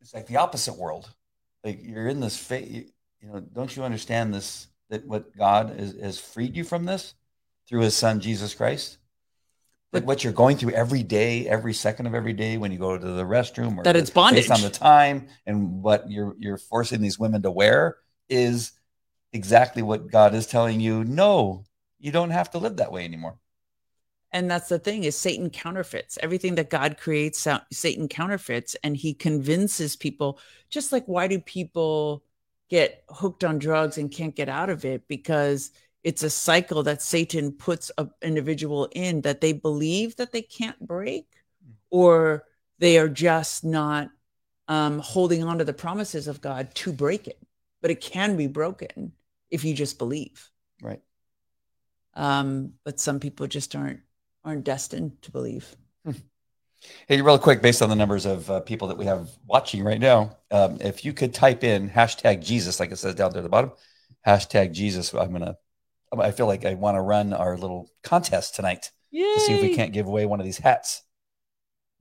it's 0.00 0.12
like 0.12 0.26
the 0.26 0.38
opposite 0.38 0.74
world. 0.74 1.08
Like 1.62 1.78
you're 1.80 2.08
in 2.08 2.18
this 2.18 2.36
faith, 2.36 2.68
you, 2.68 2.86
you 3.20 3.28
know, 3.28 3.38
don't 3.38 3.74
you 3.76 3.84
understand 3.84 4.34
this 4.34 4.66
that 4.90 5.06
what 5.06 5.36
God 5.36 5.78
is, 5.78 5.94
has 6.00 6.18
freed 6.18 6.56
you 6.56 6.64
from 6.64 6.84
this 6.84 7.14
through 7.68 7.80
his 7.80 7.94
son 7.96 8.20
Jesus 8.20 8.54
Christ? 8.54 8.98
Like 9.92 10.04
what 10.06 10.22
you're 10.24 10.32
going 10.32 10.56
through 10.58 10.72
every 10.72 11.02
day, 11.02 11.48
every 11.48 11.72
second 11.72 12.06
of 12.06 12.14
every 12.14 12.34
day 12.34 12.58
when 12.58 12.70
you 12.70 12.78
go 12.78 12.98
to 12.98 13.06
the 13.06 13.22
restroom 13.24 13.78
or 13.78 13.82
That 13.84 13.96
it's 13.96 14.10
bondage. 14.10 14.48
based 14.48 14.50
on 14.52 14.60
the 14.60 14.68
time 14.76 15.28
and 15.46 15.82
what 15.82 16.10
you're 16.10 16.34
you're 16.38 16.58
forcing 16.58 17.00
these 17.00 17.18
women 17.18 17.40
to 17.42 17.50
wear 17.50 17.96
is 18.28 18.72
exactly 19.32 19.82
what 19.82 20.10
God 20.10 20.34
is 20.34 20.46
telling 20.46 20.80
you. 20.80 21.02
No, 21.04 21.64
you 21.98 22.12
don't 22.12 22.30
have 22.30 22.50
to 22.50 22.58
live 22.58 22.76
that 22.76 22.92
way 22.92 23.04
anymore. 23.04 23.38
and 24.32 24.50
that's 24.50 24.68
the 24.68 24.78
thing 24.78 25.04
is 25.04 25.16
satan 25.16 25.48
counterfeits 25.48 26.18
everything 26.20 26.56
that 26.56 26.68
god 26.68 26.98
creates 26.98 27.46
satan 27.72 28.08
counterfeits 28.08 28.74
and 28.82 28.96
he 28.96 29.14
convinces 29.14 29.94
people 29.96 30.38
just 30.68 30.90
like 30.92 31.06
why 31.06 31.26
do 31.28 31.38
people 31.38 32.22
get 32.68 33.04
hooked 33.08 33.44
on 33.44 33.58
drugs 33.58 33.98
and 33.98 34.10
can't 34.10 34.34
get 34.34 34.48
out 34.48 34.70
of 34.70 34.84
it 34.84 35.06
because 35.08 35.70
it's 36.02 36.22
a 36.22 36.30
cycle 36.30 36.82
that 36.82 37.02
satan 37.02 37.52
puts 37.52 37.90
an 37.98 38.10
individual 38.22 38.88
in 38.92 39.20
that 39.22 39.40
they 39.40 39.52
believe 39.52 40.16
that 40.16 40.32
they 40.32 40.42
can't 40.42 40.78
break 40.86 41.26
or 41.90 42.44
they 42.78 42.98
are 42.98 43.08
just 43.08 43.64
not 43.64 44.10
um, 44.68 44.98
holding 44.98 45.44
on 45.44 45.58
to 45.58 45.64
the 45.64 45.72
promises 45.72 46.26
of 46.28 46.40
god 46.40 46.74
to 46.74 46.92
break 46.92 47.26
it 47.28 47.38
but 47.82 47.90
it 47.90 48.00
can 48.00 48.36
be 48.36 48.46
broken 48.46 49.12
if 49.50 49.64
you 49.64 49.74
just 49.74 49.98
believe 49.98 50.50
Right. 50.82 51.00
um, 52.14 52.72
but 52.84 53.00
some 53.00 53.20
people 53.20 53.46
just 53.46 53.74
aren't 53.74 54.00
aren't 54.44 54.64
destined 54.64 55.20
to 55.22 55.32
believe. 55.32 55.74
Hey, 57.08 57.20
real 57.22 57.38
quick, 57.38 57.62
based 57.62 57.82
on 57.82 57.88
the 57.88 57.96
numbers 57.96 58.26
of 58.26 58.50
uh, 58.50 58.60
people 58.60 58.88
that 58.88 58.98
we 58.98 59.06
have 59.06 59.28
watching 59.46 59.82
right 59.82 60.00
now, 60.00 60.36
um, 60.50 60.78
if 60.80 61.04
you 61.04 61.12
could 61.12 61.34
type 61.34 61.64
in 61.64 61.90
hashtag 61.90 62.44
Jesus, 62.44 62.80
like 62.80 62.90
it 62.90 62.96
says 62.96 63.14
down 63.14 63.30
there 63.30 63.40
at 63.40 63.42
the 63.42 63.48
bottom, 63.48 63.72
hashtag 64.26 64.72
Jesus, 64.72 65.12
I'm 65.14 65.32
gonna. 65.32 65.56
I 66.18 66.30
feel 66.30 66.46
like 66.46 66.64
I 66.64 66.74
want 66.74 66.96
to 66.96 67.00
run 67.00 67.32
our 67.32 67.56
little 67.58 67.90
contest 68.02 68.54
tonight 68.54 68.90
Yay! 69.10 69.34
to 69.34 69.40
see 69.40 69.52
if 69.54 69.62
we 69.62 69.74
can't 69.74 69.92
give 69.92 70.06
away 70.06 70.24
one 70.24 70.40
of 70.40 70.46
these 70.46 70.58
hats. 70.58 71.02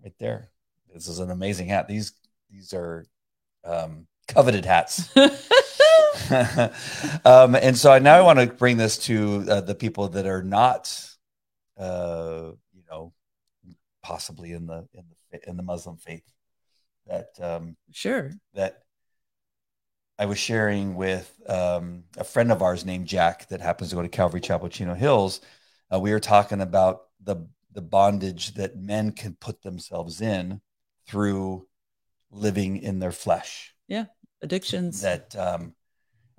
Right 0.03 0.13
there, 0.19 0.51
this 0.93 1.07
is 1.07 1.19
an 1.19 1.31
amazing 1.31 1.67
hat. 1.67 1.87
These 1.87 2.13
these 2.49 2.73
are 2.73 3.05
um, 3.63 4.07
coveted 4.27 4.65
hats. 4.65 5.09
um, 7.25 7.55
and 7.55 7.77
so 7.77 7.91
I 7.91 7.99
now 7.99 8.15
I 8.15 8.21
want 8.21 8.39
to 8.39 8.47
bring 8.47 8.77
this 8.77 8.97
to 8.99 9.45
uh, 9.49 9.61
the 9.61 9.75
people 9.75 10.09
that 10.09 10.25
are 10.25 10.43
not, 10.43 11.07
uh, 11.77 12.51
you 12.73 12.83
know, 12.89 13.13
possibly 14.05 14.51
in 14.53 14.67
the 14.67 14.87
in 14.93 15.03
the 15.31 15.49
in 15.49 15.57
the 15.57 15.63
Muslim 15.63 15.97
faith. 15.97 16.23
That 17.07 17.29
um, 17.41 17.75
sure. 17.91 18.31
that 18.53 18.83
I 20.19 20.25
was 20.27 20.37
sharing 20.37 20.95
with 20.95 21.27
um, 21.47 22.03
a 22.17 22.23
friend 22.23 22.51
of 22.51 22.61
ours 22.61 22.85
named 22.85 23.07
Jack 23.07 23.49
that 23.49 23.61
happens 23.61 23.89
to 23.89 23.95
go 23.95 24.01
to 24.03 24.07
Calvary 24.07 24.41
Chapel 24.41 24.69
Chino 24.69 24.93
Hills. 24.93 25.41
Uh, 25.91 25.99
we 25.99 26.11
were 26.11 26.19
talking 26.19 26.61
about 26.61 27.01
the 27.23 27.47
the 27.73 27.81
bondage 27.81 28.53
that 28.53 28.77
men 28.77 29.11
can 29.11 29.35
put 29.39 29.61
themselves 29.63 30.21
in 30.21 30.61
through 31.07 31.67
living 32.31 32.77
in 32.77 32.99
their 32.99 33.11
flesh 33.11 33.73
Yeah, 33.87 34.05
Addictions. 34.41 35.01
that 35.01 35.35
um, 35.35 35.73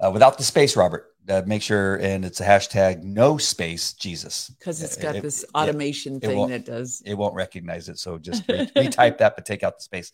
uh, 0.05 0.11
without 0.11 0.39
the 0.39 0.45
space, 0.45 0.77
Robert. 0.77 1.13
Uh, 1.29 1.43
make 1.45 1.61
sure, 1.61 1.97
and 1.97 2.25
it's 2.25 2.41
a 2.41 2.45
hashtag 2.45 3.03
no 3.03 3.37
space 3.37 3.95
Jesus 3.95 4.49
because 4.61 4.81
it's 4.81 4.97
got 4.97 5.17
it- 5.17 5.23
this 5.23 5.45
automation 5.57 6.17
it 6.17 6.21
thing 6.27 6.39
won't- 6.39 6.51
that 6.53 6.65
does. 6.65 7.03
it 7.05 7.15
won't 7.15 7.35
recognize 7.35 7.89
it. 7.89 7.99
So 7.99 8.17
just 8.17 8.45
re- 8.49 8.71
retype 8.77 9.19
that, 9.19 9.35
but 9.35 9.45
take 9.45 9.65
out 9.65 9.77
the 9.77 9.83
space. 9.83 10.13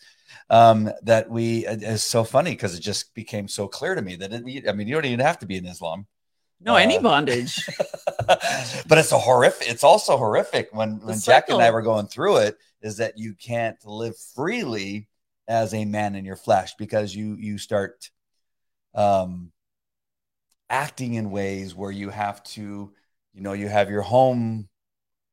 Um, 0.49 0.91
that 1.03 1.29
we 1.29 1.67
it- 1.67 1.83
it's 1.83 2.03
so 2.03 2.25
funny 2.25 2.53
because 2.53 2.75
it 2.75 2.81
just 2.81 3.15
became 3.15 3.47
so 3.47 3.69
clear 3.69 3.95
to 3.95 4.01
me 4.01 4.17
that 4.17 4.33
it, 4.33 4.67
I 4.67 4.73
mean 4.73 4.89
you 4.89 4.95
don't 4.95 5.05
even 5.05 5.21
have 5.21 5.39
to 5.41 5.47
be 5.47 5.59
in 5.59 5.67
Islam, 5.67 6.07
No, 6.63 6.77
any 6.77 6.97
uh, 6.97 7.03
bondage. 7.03 7.69
but 8.27 8.97
it's 8.99 9.13
a 9.13 9.19
horrific. 9.19 9.69
It's 9.69 9.85
also 9.85 10.17
horrific 10.17 10.71
when 10.73 10.99
when 11.01 11.21
Jack 11.21 11.51
and 11.51 11.61
I 11.61 11.71
were 11.73 11.83
going 11.83 12.07
through 12.07 12.39
it. 12.39 12.57
Is 12.81 12.97
that 12.97 13.19
you 13.19 13.35
can't 13.35 13.77
live 13.85 14.17
freely 14.35 15.09
as 15.47 15.75
a 15.75 15.85
man 15.85 16.15
in 16.15 16.25
your 16.25 16.37
flesh 16.37 16.75
because 16.79 17.15
you 17.15 17.35
you 17.35 17.59
start 17.59 18.11
um, 18.95 19.53
acting 20.71 21.15
in 21.15 21.31
ways 21.31 21.75
where 21.75 21.91
you 21.91 22.11
have 22.11 22.43
to, 22.45 22.93
you 23.33 23.41
know, 23.41 23.53
you 23.53 23.69
have 23.69 23.91
your 23.91 24.03
home, 24.03 24.69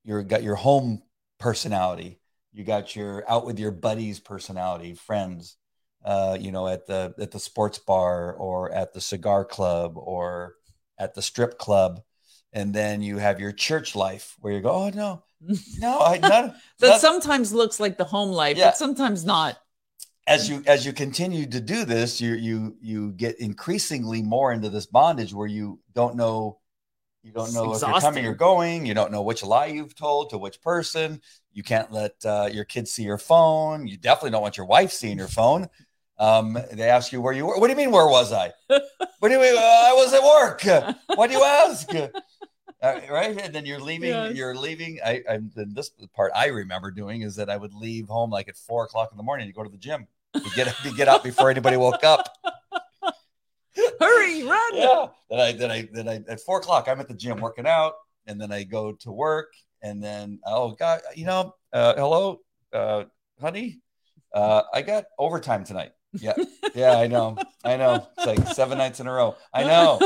you 0.04 0.22
got 0.24 0.44
your 0.44 0.56
home 0.56 1.02
personality, 1.40 2.20
you 2.54 2.64
got 2.64 2.96
your 2.96 3.30
out 3.30 3.46
with 3.46 3.60
your 3.60 3.72
buddies 3.72 4.20
personality, 4.20 4.94
friends, 4.94 5.58
uh, 6.04 6.38
you 6.40 6.52
know, 6.52 6.68
at 6.68 6.88
the 6.88 7.14
at 7.20 7.32
the 7.32 7.40
sports 7.40 7.80
bar 7.80 8.34
or 8.34 8.72
at 8.72 8.94
the 8.94 9.02
cigar 9.02 9.46
club 9.46 9.94
or 9.98 10.56
at 10.98 11.14
the 11.14 11.22
strip 11.22 11.58
club. 11.58 12.02
And 12.52 12.74
then 12.74 13.02
you 13.04 13.18
have 13.20 13.40
your 13.40 13.52
church 13.52 13.96
life 13.96 14.36
where 14.40 14.54
you 14.54 14.62
go, 14.62 14.72
oh 14.72 14.90
no, 14.90 15.24
no, 15.80 16.00
I 16.00 16.18
not, 16.18 16.56
that 16.80 16.88
not- 16.88 17.02
sometimes 17.02 17.54
looks 17.54 17.80
like 17.80 17.98
the 17.98 18.06
home 18.06 18.32
life, 18.32 18.58
Yeah. 18.58 18.70
but 18.70 18.78
sometimes 18.78 19.24
not. 19.24 19.58
As 20.30 20.48
you 20.48 20.64
as 20.68 20.86
you 20.86 20.94
continue 20.94 21.46
to 21.46 21.60
do 21.60 21.86
this 21.86 22.22
you 22.22 22.34
you 22.36 22.78
you 22.82 23.12
get 23.14 23.40
increasingly 23.40 24.22
more 24.22 24.54
into 24.54 24.70
this 24.70 24.86
bondage 24.86 25.34
where 25.34 25.48
you 25.48 25.80
don't 25.94 26.16
know 26.16 26.60
you 27.24 27.34
don't 27.34 27.54
know 27.54 27.74
if 27.74 27.82
you're 27.82 28.00
coming 28.00 28.26
or 28.26 28.34
going. 28.34 28.86
You 28.86 28.94
don't 28.94 29.12
know 29.12 29.22
which 29.22 29.44
lie 29.44 29.66
you've 29.66 29.96
told 29.96 30.30
to 30.30 30.38
which 30.38 30.62
person. 30.62 31.22
You 31.52 31.64
can't 31.64 31.92
let 31.92 32.14
uh, 32.24 32.50
your 32.52 32.64
kids 32.64 32.92
see 32.92 33.04
your 33.04 33.18
phone. 33.18 33.88
You 33.88 33.98
definitely 33.98 34.32
don't 34.32 34.42
want 34.42 34.56
your 34.56 34.66
wife 34.66 34.92
seeing 34.92 35.18
your 35.18 35.28
phone. 35.28 35.68
Um, 36.18 36.58
they 36.72 36.90
ask 36.90 37.12
you 37.12 37.22
where 37.22 37.34
you 37.34 37.46
were. 37.46 37.58
What 37.60 37.68
do 37.68 37.72
you 37.72 37.78
mean 37.78 37.92
where 37.92 38.08
was 38.08 38.32
i? 38.32 38.52
What 39.20 39.28
do 39.28 39.36
you 39.36 39.42
mean 39.42 39.58
uh, 39.58 39.60
i 39.62 39.92
was 39.94 40.14
at 40.14 40.24
work. 40.24 40.96
Why 41.18 41.28
do 41.28 41.34
you 41.34 41.44
ask? 41.44 41.92
Uh, 42.82 43.02
right? 43.12 43.38
And 43.42 43.54
then 43.54 43.66
you're 43.66 43.82
leaving 43.82 44.08
Yes. 44.08 44.38
you're 44.38 44.56
leaving. 44.56 45.00
I 45.06 45.22
i'm 45.30 45.52
and 45.58 45.76
this 45.76 45.92
part 46.16 46.32
i 46.34 46.46
remember 46.46 46.92
doing 46.92 47.24
is 47.24 47.36
that 47.36 47.50
i 47.50 47.58
would 47.58 47.74
leave 47.74 48.08
home 48.08 48.30
like 48.30 48.48
at 48.48 48.56
four 48.56 48.86
o'clock 48.86 49.10
in 49.12 49.18
the 49.18 49.24
morning 49.24 49.48
to 49.48 49.54
go 49.54 49.64
to 49.64 49.70
the 49.70 49.78
gym 49.78 50.08
you 50.36 50.52
get 50.56 50.74
you 50.86 50.96
get 50.96 51.08
out 51.08 51.24
before 51.24 51.50
anybody 51.50 51.78
woke 51.78 52.04
up 52.04 52.28
Hurry, 54.00 54.44
run. 54.44 54.76
yeah 54.76 55.06
then 55.30 55.40
i 55.40 55.52
then 55.54 55.72
i 55.72 55.88
then 55.94 56.08
i 56.10 56.16
at 56.32 56.40
four 56.42 56.60
o'clock 56.60 56.88
i'm 56.88 57.00
at 57.00 57.08
the 57.08 57.14
gym 57.14 57.40
working 57.40 57.66
out 57.68 57.94
and 58.28 58.40
then 58.40 58.52
i 58.52 58.64
go 58.64 58.92
to 58.94 59.12
work 59.12 59.52
and 59.82 60.04
then 60.04 60.40
oh 60.46 60.72
god 60.72 61.02
you 61.16 61.26
know 61.26 61.54
uh 61.74 61.94
hello 61.96 62.40
uh 62.74 63.04
honey 63.42 63.80
uh 64.34 64.64
i 64.74 64.82
got 64.82 65.06
overtime 65.18 65.64
tonight 65.64 65.92
yeah 66.14 66.34
yeah 66.76 66.98
i 66.98 67.08
know 67.08 67.38
i 67.64 67.78
know 67.78 68.08
it's 68.18 68.26
like 68.26 68.48
seven 68.56 68.78
nights 68.78 69.00
in 69.00 69.08
a 69.08 69.12
row 69.12 69.36
i 69.54 69.64
know 69.64 70.00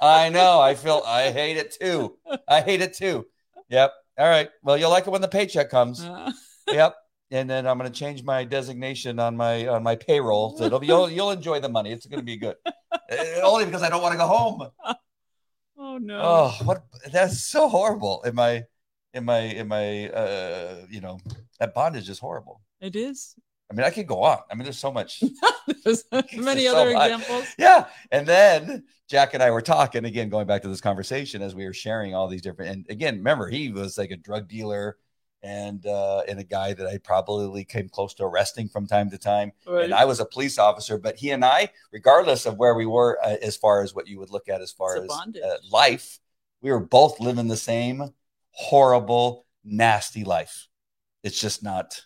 I 0.00 0.28
know. 0.28 0.60
I 0.60 0.76
feel 0.76 1.02
I 1.04 1.32
hate 1.32 1.56
it 1.56 1.76
too. 1.80 2.16
I 2.46 2.60
hate 2.60 2.80
it 2.82 2.94
too. 2.94 3.26
Yep. 3.68 3.92
All 4.16 4.28
right. 4.28 4.48
Well, 4.62 4.76
you'll 4.76 4.90
like 4.90 5.08
it 5.08 5.10
when 5.10 5.22
the 5.22 5.26
paycheck 5.26 5.70
comes. 5.70 6.00
Uh, 6.04 6.30
Yep. 6.70 6.94
And 7.30 7.48
then 7.48 7.66
I'm 7.66 7.78
going 7.78 7.90
to 7.90 7.98
change 7.98 8.22
my 8.22 8.44
designation 8.44 9.18
on 9.18 9.36
my 9.36 9.66
on 9.66 9.82
my 9.82 9.96
payroll. 9.96 10.56
So 10.56 10.64
it'll 10.64 10.78
be, 10.78 10.86
you'll 10.88 11.10
you'll 11.10 11.30
enjoy 11.30 11.60
the 11.60 11.68
money. 11.68 11.92
It's 11.92 12.06
going 12.06 12.20
to 12.20 12.24
be 12.24 12.36
good. 12.36 12.56
Uh, 12.64 13.16
Only 13.42 13.66
because 13.66 13.82
I 13.82 13.90
don't 13.90 14.02
want 14.02 14.12
to 14.12 14.18
go 14.18 14.26
home. 14.26 14.70
oh 15.78 15.98
no. 15.98 16.20
Oh, 16.22 16.54
what? 16.64 16.84
That's 17.12 17.44
so 17.44 17.68
horrible. 17.68 18.22
In 18.22 18.34
my 18.34 18.64
in 19.14 19.24
my 19.24 19.38
in 19.38 19.68
my 19.68 20.08
uh 20.10 20.86
you 20.90 21.00
know 21.00 21.18
that 21.58 21.74
bondage 21.74 22.08
is 22.08 22.18
horrible. 22.18 22.62
It 22.80 22.96
is. 22.96 23.34
I 23.70 23.74
mean, 23.74 23.84
I 23.84 23.90
could 23.90 24.06
go 24.06 24.22
on. 24.22 24.38
I 24.50 24.54
mean, 24.54 24.64
there's 24.64 24.78
so 24.78 24.90
much. 24.90 25.22
There's 25.84 26.04
many 26.34 26.64
so 26.64 26.76
other 26.76 26.92
much. 26.94 27.10
examples. 27.10 27.48
yeah. 27.58 27.86
And 28.10 28.26
then 28.26 28.84
Jack 29.08 29.34
and 29.34 29.42
I 29.42 29.50
were 29.50 29.60
talking 29.60 30.06
again, 30.06 30.30
going 30.30 30.46
back 30.46 30.62
to 30.62 30.68
this 30.68 30.80
conversation 30.80 31.42
as 31.42 31.54
we 31.54 31.66
were 31.66 31.74
sharing 31.74 32.14
all 32.14 32.28
these 32.28 32.40
different. 32.40 32.70
And 32.72 32.86
again, 32.88 33.18
remember, 33.18 33.48
he 33.48 33.70
was 33.70 33.98
like 33.98 34.10
a 34.10 34.16
drug 34.16 34.48
dealer 34.48 34.96
and 35.42 35.86
uh, 35.86 36.22
and 36.28 36.40
a 36.40 36.44
guy 36.44 36.72
that 36.72 36.86
I 36.86 36.98
probably 36.98 37.64
came 37.64 37.88
close 37.88 38.14
to 38.14 38.24
arresting 38.24 38.68
from 38.68 38.86
time 38.86 39.10
to 39.10 39.18
time. 39.18 39.52
Right. 39.66 39.84
And 39.84 39.94
I 39.94 40.04
was 40.04 40.20
a 40.20 40.24
police 40.24 40.58
officer, 40.58 40.98
but 40.98 41.16
he 41.16 41.30
and 41.30 41.44
I, 41.44 41.70
regardless 41.92 42.46
of 42.46 42.56
where 42.56 42.74
we 42.74 42.86
were, 42.86 43.18
uh, 43.22 43.36
as 43.42 43.56
far 43.56 43.82
as 43.82 43.94
what 43.94 44.08
you 44.08 44.18
would 44.18 44.30
look 44.30 44.48
at 44.48 44.60
as 44.60 44.72
far 44.72 44.96
as 44.96 45.10
uh, 45.10 45.56
life, 45.70 46.18
we 46.60 46.70
were 46.70 46.80
both 46.80 47.20
living 47.20 47.48
the 47.48 47.56
same 47.56 48.12
horrible, 48.50 49.46
nasty 49.64 50.24
life. 50.24 50.68
It's 51.22 51.40
just 51.40 51.62
not. 51.62 52.02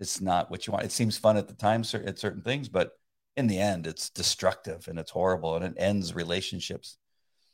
It's 0.00 0.20
not 0.20 0.50
what 0.50 0.66
you 0.66 0.72
want. 0.72 0.84
It 0.84 0.92
seems 0.92 1.16
fun 1.16 1.36
at 1.36 1.46
the 1.46 1.54
time 1.54 1.82
at 2.04 2.18
certain 2.18 2.42
things, 2.42 2.68
but 2.68 2.92
in 3.36 3.46
the 3.46 3.58
end, 3.58 3.86
it's 3.86 4.10
destructive 4.10 4.88
and 4.88 4.98
it's 4.98 5.12
horrible 5.12 5.54
and 5.54 5.64
it 5.64 5.74
ends 5.76 6.14
relationships. 6.14 6.98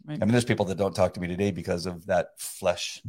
Right. 0.06 0.18
I 0.20 0.24
mean, 0.24 0.32
there's 0.32 0.44
people 0.46 0.64
that 0.66 0.78
don't 0.78 0.94
talk 0.94 1.14
to 1.14 1.20
me 1.20 1.28
today 1.28 1.50
because 1.50 1.84
of 1.84 2.06
that 2.06 2.28
flesh, 2.38 3.02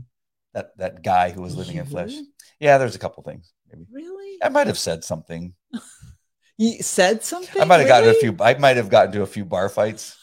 that 0.53 0.77
that 0.77 1.03
guy 1.03 1.31
who 1.31 1.41
was 1.41 1.55
living 1.55 1.77
in 1.77 1.85
flesh. 1.85 2.13
Yeah, 2.59 2.77
there's 2.77 2.95
a 2.95 2.99
couple 2.99 3.23
things. 3.23 3.53
Maybe 3.69 3.85
Really? 3.91 4.37
I 4.43 4.49
might 4.49 4.67
have 4.67 4.77
said 4.77 5.03
something. 5.03 5.53
You 6.57 6.83
said 6.83 7.23
something? 7.23 7.59
I 7.59 7.65
might 7.65 7.79
have 7.79 7.87
gotten 7.87 8.09
a 8.09 8.13
few. 8.13 8.35
I 8.39 8.53
might 8.53 8.77
have 8.77 8.89
gotten 8.89 9.11
to 9.13 9.23
a 9.23 9.25
few 9.25 9.45
bar 9.45 9.67
fights. 9.67 10.15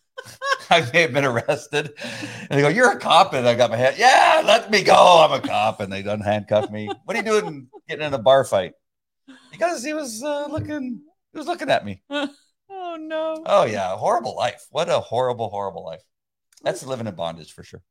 I 0.70 0.88
may 0.92 1.00
have 1.00 1.12
been 1.12 1.24
arrested. 1.24 1.94
And 2.42 2.50
they 2.50 2.60
go, 2.60 2.68
"You're 2.68 2.92
a 2.92 2.98
cop," 3.00 3.32
and 3.32 3.48
I 3.48 3.56
got 3.56 3.70
my 3.70 3.76
head. 3.76 3.96
Yeah, 3.98 4.42
let 4.44 4.70
me 4.70 4.84
go. 4.84 4.94
I'm 4.94 5.32
a 5.32 5.40
cop, 5.44 5.80
and 5.80 5.92
they 5.92 6.02
done 6.02 6.20
handcuff 6.20 6.70
me. 6.70 6.88
What 7.04 7.16
are 7.16 7.18
you 7.18 7.24
doing, 7.24 7.66
getting 7.88 8.06
in 8.06 8.14
a 8.14 8.18
bar 8.18 8.44
fight? 8.44 8.74
Because 9.50 9.82
he 9.82 9.94
was 9.94 10.22
uh, 10.22 10.46
looking 10.46 11.00
Who's 11.34 11.46
looking 11.46 11.68
at 11.68 11.84
me? 11.84 12.00
oh 12.10 12.96
no. 12.98 13.42
Oh 13.44 13.64
yeah, 13.64 13.96
horrible 13.96 14.36
life. 14.36 14.66
What 14.70 14.88
a 14.88 15.00
horrible, 15.00 15.50
horrible 15.50 15.84
life. 15.84 16.02
That's 16.62 16.86
living 16.86 17.08
in 17.08 17.14
bondage 17.14 17.52
for 17.52 17.64
sure. 17.64 17.82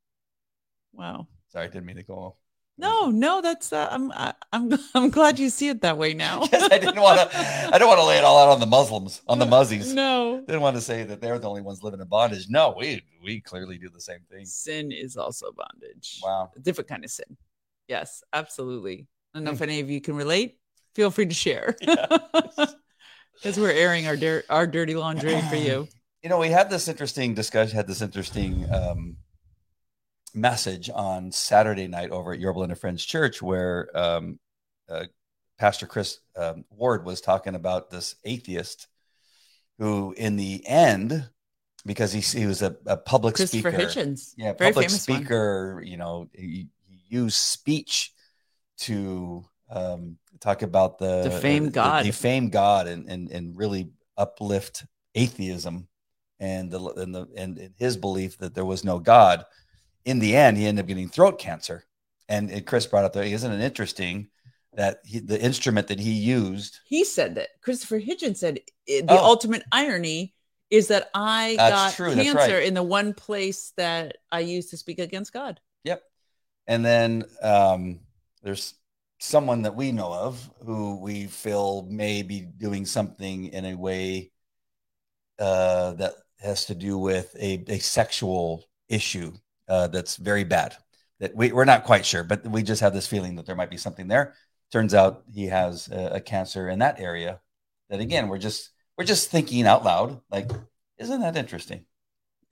Wow. 0.93 1.27
Sorry, 1.53 1.65
I 1.65 1.67
didn't 1.69 1.85
mean 1.85 1.95
to 1.97 2.03
go. 2.03 2.15
off. 2.15 2.33
No, 2.79 3.11
no, 3.11 3.39
that's 3.41 3.71
uh, 3.71 3.87
I'm 3.91 4.11
I, 4.11 4.33
I'm 4.51 4.73
I'm 4.95 5.09
glad 5.11 5.37
you 5.37 5.51
see 5.51 5.69
it 5.69 5.81
that 5.81 5.95
way 5.99 6.15
now. 6.15 6.47
Yes, 6.51 6.63
I 6.71 6.79
didn't 6.79 6.99
want 6.99 7.19
to. 7.31 7.37
I 7.37 7.77
don't 7.77 7.87
want 7.87 7.99
to 7.99 8.05
lay 8.07 8.17
it 8.17 8.23
all 8.23 8.39
out 8.43 8.49
on 8.49 8.59
the 8.59 8.65
Muslims, 8.65 9.21
on 9.27 9.37
the 9.37 9.45
Muzzies. 9.45 9.93
No. 9.93 10.41
Didn't 10.47 10.61
want 10.61 10.75
to 10.77 10.81
say 10.81 11.03
that 11.03 11.21
they're 11.21 11.37
the 11.37 11.47
only 11.47 11.61
ones 11.61 11.83
living 11.83 12.01
in 12.01 12.07
bondage. 12.07 12.47
No, 12.49 12.73
we 12.77 13.03
we 13.23 13.39
clearly 13.41 13.77
do 13.77 13.89
the 13.89 14.01
same 14.01 14.21
thing. 14.31 14.45
Sin 14.45 14.91
is 14.91 15.15
also 15.17 15.51
bondage. 15.55 16.19
Wow. 16.23 16.51
A 16.55 16.59
different 16.59 16.89
kind 16.89 17.03
of 17.05 17.11
sin. 17.11 17.37
Yes, 17.87 18.23
absolutely. 18.33 19.05
I 19.35 19.37
don't 19.37 19.43
know 19.45 19.51
if 19.51 19.57
Hmm. 19.59 19.63
any 19.65 19.79
of 19.79 19.89
you 19.91 20.01
can 20.01 20.15
relate. 20.15 20.57
Feel 20.95 21.11
free 21.11 21.27
to 21.27 21.33
share. 21.35 21.77
Because 23.35 23.57
we're 23.59 23.71
airing 23.71 24.07
our 24.07 24.15
dir- 24.15 24.43
our 24.49 24.65
dirty 24.67 24.95
laundry 24.95 25.39
for 25.49 25.55
you. 25.55 25.87
You 26.21 26.29
know, 26.29 26.37
we 26.37 26.49
had 26.49 26.69
this 26.69 26.87
interesting 26.87 27.33
discussion, 27.33 27.75
had 27.75 27.87
this 27.87 28.01
interesting 28.01 28.65
um, 28.71 29.17
message 30.33 30.89
on 30.93 31.31
Saturday 31.31 31.87
night 31.87 32.09
over 32.11 32.33
at 32.33 32.39
Yorba 32.39 32.59
Linda 32.59 32.75
Friends 32.75 33.03
Church, 33.05 33.41
where 33.41 33.89
um, 33.95 34.39
uh, 34.89 35.05
Pastor 35.57 35.85
Chris 35.85 36.19
um, 36.35 36.65
Ward 36.69 37.05
was 37.05 37.21
talking 37.21 37.55
about 37.55 37.89
this 37.89 38.15
atheist 38.23 38.87
who, 39.79 40.13
in 40.17 40.35
the 40.35 40.65
end, 40.67 41.29
because 41.85 42.11
he, 42.11 42.21
he 42.21 42.45
was 42.45 42.61
a, 42.61 42.75
a 42.85 42.97
public 42.97 43.35
Christopher 43.35 43.71
speaker, 43.71 43.83
Hitchens. 43.83 44.33
yeah, 44.37 44.53
very 44.53 44.71
public 44.71 44.89
famous 44.89 45.07
one. 45.07 45.19
speaker, 45.19 45.81
you 45.85 45.97
know, 45.97 46.29
he, 46.33 46.67
he 46.87 47.01
used 47.07 47.35
speech 47.35 48.13
to 48.79 49.45
um, 49.69 50.17
talk 50.39 50.61
about 50.61 50.97
the 50.99 51.23
Defame 51.23 51.65
the- 51.65 51.71
God. 51.71 52.03
defame 52.03 52.49
God, 52.49 52.87
and 52.87 53.09
and 53.09 53.31
and 53.31 53.57
really 53.57 53.91
uplift 54.17 54.85
atheism 55.15 55.87
and 56.39 56.69
the 56.71 56.79
and 56.93 57.13
the 57.15 57.27
and 57.35 57.71
his 57.77 57.97
belief 57.97 58.37
that 58.39 58.53
there 58.53 58.65
was 58.65 58.83
no 58.83 58.99
God. 58.99 59.45
In 60.05 60.19
the 60.19 60.35
end, 60.35 60.57
he 60.57 60.65
ended 60.65 60.83
up 60.83 60.87
getting 60.87 61.07
throat 61.09 61.39
cancer, 61.39 61.85
and, 62.27 62.65
Chris 62.65 62.85
brought 62.85 63.05
up 63.05 63.13
there. 63.13 63.23
Isn't 63.23 63.51
it 63.51 63.61
interesting 63.61 64.27
that 64.73 64.99
he, 65.05 65.19
the 65.19 65.41
instrument 65.41 65.87
that 65.87 65.99
he 65.99 66.11
used? 66.11 66.79
He 66.85 67.03
said 67.03 67.35
that 67.35 67.49
Christopher 67.61 67.99
Hitchens 67.99 68.37
said 68.37 68.59
the 68.87 69.05
Oh. 69.07 69.23
ultimate 69.23 69.63
irony 69.71 70.33
is 70.69 70.87
that 70.87 71.09
I 71.13 71.55
That's 71.57 71.71
got 71.71 71.93
true, 71.93 72.15
cancer 72.15 72.55
right. 72.55 72.63
in 72.63 72.73
the 72.73 72.83
one 72.83 73.13
place 73.13 73.73
that 73.77 74.17
I 74.31 74.39
used 74.39 74.71
to 74.71 74.77
speak 74.77 74.99
against 74.99 75.31
God. 75.31 75.59
Yep. 75.83 76.01
And 76.65 76.83
then 76.83 77.25
um, 77.41 77.99
there's 78.41 78.73
someone 79.19 79.61
that 79.61 79.75
we 79.75 79.91
know 79.91 80.11
of 80.11 80.49
who 80.65 80.99
we 80.99 81.27
feel 81.27 81.83
may 81.83 82.23
be 82.23 82.41
doing 82.41 82.85
something 82.85 83.45
in 83.45 83.65
a 83.65 83.75
way 83.75 84.31
uh, 85.39 85.93
that 85.93 86.13
has 86.41 86.65
to 86.65 86.75
do 86.75 86.97
with 86.97 87.35
a, 87.39 87.63
a 87.67 87.79
sexual 87.79 88.65
issue 88.89 89.31
uh, 89.67 89.87
that's 89.87 90.15
very 90.17 90.43
bad. 90.43 90.75
That 91.19 91.35
we, 91.35 91.51
we're 91.51 91.65
not 91.65 91.83
quite 91.85 92.05
sure, 92.05 92.23
but 92.23 92.45
we 92.45 92.63
just 92.63 92.81
have 92.81 92.93
this 92.93 93.07
feeling 93.07 93.35
that 93.35 93.45
there 93.45 93.55
might 93.55 93.69
be 93.69 93.77
something 93.77 94.07
there. 94.07 94.33
Turns 94.71 94.93
out 94.93 95.23
he 95.31 95.45
has 95.47 95.87
a, 95.89 96.15
a 96.15 96.21
cancer 96.21 96.67
in 96.69 96.79
that 96.79 96.99
area. 96.99 97.39
That 97.89 97.99
again, 97.99 98.27
we're 98.27 98.39
just 98.39 98.71
we're 98.97 99.05
just 99.05 99.29
thinking 99.29 99.65
out 99.67 99.83
loud. 99.83 100.19
Like, 100.31 100.49
isn't 100.97 101.21
that 101.21 101.37
interesting? 101.37 101.85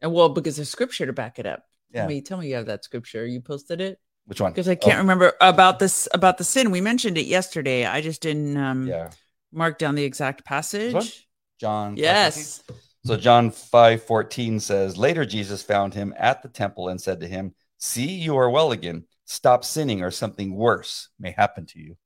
And 0.02 0.14
well, 0.14 0.30
because 0.30 0.56
there's 0.56 0.70
scripture 0.70 1.06
to 1.06 1.14
back 1.14 1.40
it 1.40 1.46
up. 1.46 1.64
Yeah. 1.94 2.02
Tell 2.02 2.10
me, 2.10 2.22
tell 2.22 2.38
me 2.38 2.48
you 2.50 2.56
have 2.56 2.68
that 2.68 2.84
scripture. 2.84 3.26
You 3.26 3.42
posted 3.42 3.82
it 3.82 4.00
Which 4.26 4.40
one? 4.40 4.52
because 4.54 4.70
I 4.70 4.76
can't 4.76 4.96
Oh, 4.96 5.00
remember 5.00 5.34
about 5.42 5.80
this 5.80 6.08
about 6.14 6.38
the 6.38 6.44
sin. 6.44 6.72
We 6.72 6.82
mentioned 6.82 7.18
it 7.18 7.26
yesterday. 7.26 7.86
I 7.86 8.02
just 8.02 8.22
didn't 8.22 8.56
um, 8.58 8.88
Yeah, 8.88 9.10
mark 9.52 9.78
down 9.78 9.96
the 9.96 10.04
exact 10.04 10.46
passage. 10.46 11.28
John. 11.60 11.96
5:14? 11.96 12.00
Yes. 12.00 12.64
So 13.04 13.18
John 13.18 13.50
5:14 13.52 14.60
says, 14.60 14.98
"Later 14.98 15.26
Jesus 15.26 15.64
found 15.64 15.94
him 15.94 16.14
at 16.18 16.44
the 16.44 16.50
temple 16.50 16.90
and 16.90 17.02
said 17.02 17.20
to 17.22 17.28
him, 17.28 17.56
"See, 17.78 18.12
you 18.12 18.38
are 18.38 18.50
well 18.50 18.72
again. 18.72 19.08
Stop 19.26 19.66
sinning 19.66 20.04
or 20.04 20.12
something 20.12 20.54
worse 20.56 21.10
may 21.20 21.32
happen 21.32 21.66
to 21.68 21.80
you." 21.80 21.98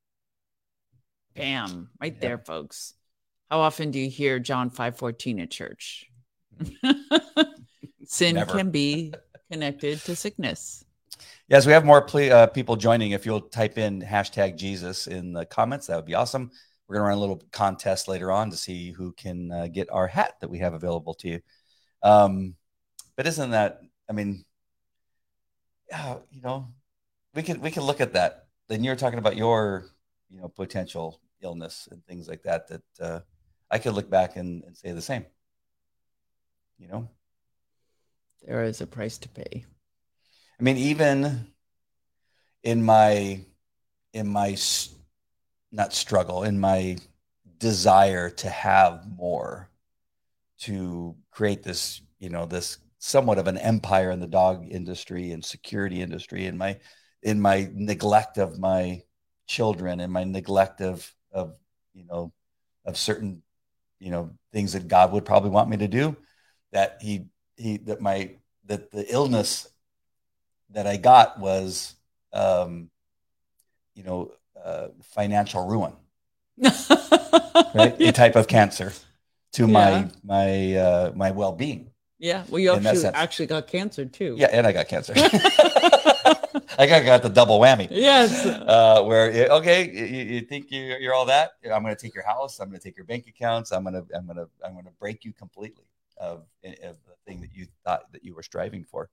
Bam, 1.36 1.90
right 2.00 2.14
Yeah. 2.14 2.20
there, 2.20 2.38
folks. 2.38 2.94
How 3.50 3.60
often 3.60 3.92
do 3.92 4.00
you 4.00 4.10
hear 4.10 4.40
John 4.40 4.70
5:14 4.70 5.40
at 5.42 5.52
church? 5.52 6.10
Sin 8.06 8.36
Never. 8.36 8.54
can 8.54 8.72
be 8.72 9.14
connected 9.52 10.00
to 10.00 10.16
sickness. 10.16 10.86
Yes, 11.48 11.66
we 11.66 11.74
have 11.74 11.86
more 11.86 12.02
ple- 12.02 12.32
uh, 12.32 12.48
people 12.48 12.76
joining. 12.76 13.12
If 13.12 13.26
you'll 13.26 13.42
type 13.42 13.78
in 13.78 14.02
hashtag 14.02 14.56
Jesus 14.58 15.08
in 15.08 15.34
the 15.34 15.46
comments, 15.46 15.88
that 15.88 15.98
would 15.98 16.06
be 16.06 16.16
awesome. 16.16 16.52
We're 16.88 16.98
gonna 16.98 17.10
run 17.10 17.18
a 17.18 17.22
little 17.22 17.42
contest 17.52 18.08
later 18.08 18.32
on 18.32 18.52
to 18.52 18.58
see 18.58 18.92
who 18.92 19.12
can 19.14 19.52
uh, 19.52 19.68
get 19.68 19.90
our 19.92 20.08
hat 20.08 20.36
that 20.42 20.50
we 20.50 20.60
have 20.60 20.74
available 20.74 21.14
to 21.16 21.30
you. 21.30 21.40
Um, 22.04 22.56
but 23.16 23.28
isn't 23.28 23.52
that? 23.52 23.82
I 24.10 24.14
mean, 24.14 24.46
yeah, 25.90 26.18
you 26.32 26.42
know, 26.42 26.68
we 27.34 27.44
can 27.44 27.62
we 27.62 27.72
can 27.72 27.84
look 27.84 28.02
at 28.02 28.14
that. 28.14 28.48
Then 28.68 28.84
you're 28.84 28.96
talking 28.96 29.20
about 29.20 29.36
your, 29.38 29.88
you 30.30 30.40
know, 30.40 30.48
potential 30.48 31.22
illness 31.42 31.88
and 31.92 32.04
things 32.06 32.28
like 32.28 32.44
that. 32.44 32.68
That 32.68 32.84
uh, 33.00 33.20
I 33.70 33.80
could 33.80 33.94
look 33.94 34.10
back 34.10 34.36
and, 34.38 34.64
and 34.64 34.76
say 34.76 34.92
the 34.92 35.02
same. 35.02 35.26
You 36.78 36.88
know, 36.88 37.10
There 38.44 38.64
is 38.64 38.82
a 38.82 38.88
price 38.88 39.18
to 39.20 39.30
pay. 39.30 39.66
I 40.60 40.64
mean, 40.64 40.78
even 40.78 41.54
in 42.64 42.84
my 42.84 43.42
in 44.14 44.28
my 44.28 44.52
s- 44.52 44.95
not 45.72 45.94
struggle, 45.94 46.44
in 46.44 46.60
my 46.60 46.98
desire 47.60 48.30
to 48.30 48.50
have 48.50 49.06
more, 49.08 49.70
to 50.60 51.16
create 51.32 51.64
this, 51.64 52.02
you 52.20 52.30
know, 52.30 52.46
this 52.46 52.78
somewhat 53.00 53.38
of 53.38 53.48
an 53.48 53.58
empire 53.58 54.12
in 54.12 54.20
the 54.20 54.28
dog 54.28 54.66
industry 54.70 55.32
and 55.32 55.44
security 55.44 56.02
industry, 56.02 56.46
in 56.46 56.58
my 56.58 56.80
in 57.22 57.40
my 57.40 57.70
neglect 57.74 58.38
of 58.38 58.60
my 58.60 59.02
children 59.48 60.00
and 60.00 60.12
my 60.12 60.24
neglect 60.24 60.82
of 60.82 61.12
of 61.32 61.56
you 61.94 62.06
know 62.06 62.32
of 62.86 62.98
certain 62.98 63.42
you 64.00 64.12
know 64.12 64.32
things 64.54 64.74
that 64.74 64.88
God 64.88 65.12
would 65.12 65.26
probably 65.26 65.50
want 65.50 65.70
me 65.70 65.78
to 65.78 65.88
do, 65.88 66.16
that 66.72 66.98
he 67.02 67.28
he 67.58 67.78
that 67.78 68.02
my 68.02 68.36
that 68.66 68.92
the 68.92 69.12
illness 69.14 69.68
that 70.72 70.88
I 70.88 70.98
got 70.98 71.40
was, 71.40 71.96
um, 72.34 72.90
you 73.94 74.04
know, 74.04 74.32
uh, 74.66 74.88
financial 75.04 75.68
ruin, 75.68 75.94
right? 77.76 77.96
A 78.00 78.12
type 78.12 78.36
of 78.36 78.48
cancer 78.48 78.92
to 79.54 79.68
my 79.68 79.90
Yeah. 79.90 80.08
my 80.24 80.76
uh, 80.76 81.12
my 81.16 81.32
well 81.32 81.54
being. 81.54 81.92
yeah. 82.20 82.44
Well, 82.50 82.60
you 82.60 82.74
actually, 82.74 83.06
actually 83.06 83.46
got 83.46 83.68
cancer 83.68 84.06
too. 84.06 84.36
Yeah, 84.38 84.50
and 84.52 84.66
I 84.68 84.72
got 84.72 84.88
cancer. 84.88 85.14
I 86.78 86.88
got, 86.88 87.06
got 87.06 87.22
the 87.22 87.30
double 87.30 87.60
whammy. 87.60 87.88
Yes. 87.92 88.46
Uh, 88.46 89.04
where 89.04 89.50
okay, 89.60 89.90
you, 89.90 90.36
you 90.36 90.42
think 90.42 90.72
you're, 90.72 90.98
you're 91.00 91.14
all 91.14 91.26
that? 91.26 91.52
I'm 91.72 91.84
going 91.84 91.96
to 91.96 92.02
take 92.02 92.16
your 92.16 92.26
house. 92.26 92.60
I'm 92.60 92.70
going 92.70 92.80
to 92.80 92.84
take 92.84 92.98
your 92.98 93.06
bank 93.06 93.28
accounts. 93.28 93.72
I'm 93.72 93.84
going 93.84 93.94
to 93.94 94.06
I'm 94.16 94.26
going 94.26 94.38
to 94.38 94.48
I'm 94.66 94.74
going 94.74 94.86
to 94.86 94.92
break 95.00 95.24
you 95.24 95.32
completely 95.34 95.86
of, 96.18 96.44
of 96.64 96.98
the 97.06 97.16
thing 97.26 97.42
that 97.42 97.52
you 97.54 97.68
thought 97.84 98.12
that 98.14 98.24
you 98.24 98.34
were 98.34 98.44
striving 98.44 98.84
for. 98.84 99.10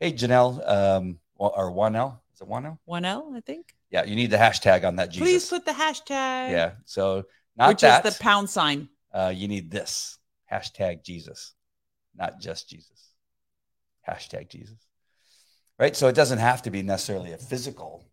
Hey, 0.00 0.12
Janelle, 0.12 0.68
um, 0.68 1.18
or 1.36 1.70
Wanel, 1.72 2.18
is 2.36 2.42
it 2.42 2.48
Wanel? 2.48 2.78
One 2.84 3.04
L, 3.04 3.32
I 3.34 3.40
think. 3.40 3.74
Yeah, 3.90 4.04
you 4.04 4.14
need 4.14 4.30
the 4.30 4.36
hashtag 4.36 4.84
on 4.84 4.96
that. 4.96 5.10
Jesus. 5.10 5.22
Please 5.22 5.48
put 5.48 5.64
the 5.64 5.72
hashtag. 5.72 6.50
Yeah, 6.50 6.72
so 6.84 7.24
not 7.56 7.68
which 7.68 7.80
that. 7.80 8.04
is 8.04 8.16
the 8.16 8.22
pound 8.22 8.50
sign. 8.50 8.88
uh, 9.12 9.32
you 9.34 9.48
need 9.48 9.70
this 9.70 10.18
hashtag 10.52 11.02
Jesus, 11.02 11.54
not 12.14 12.38
just 12.40 12.68
Jesus. 12.68 13.10
Hashtag 14.06 14.50
Jesus. 14.50 14.76
Right. 15.78 15.96
So 15.96 16.08
it 16.08 16.14
doesn't 16.14 16.38
have 16.38 16.62
to 16.62 16.70
be 16.70 16.82
necessarily 16.82 17.32
a 17.32 17.38
physical 17.38 18.06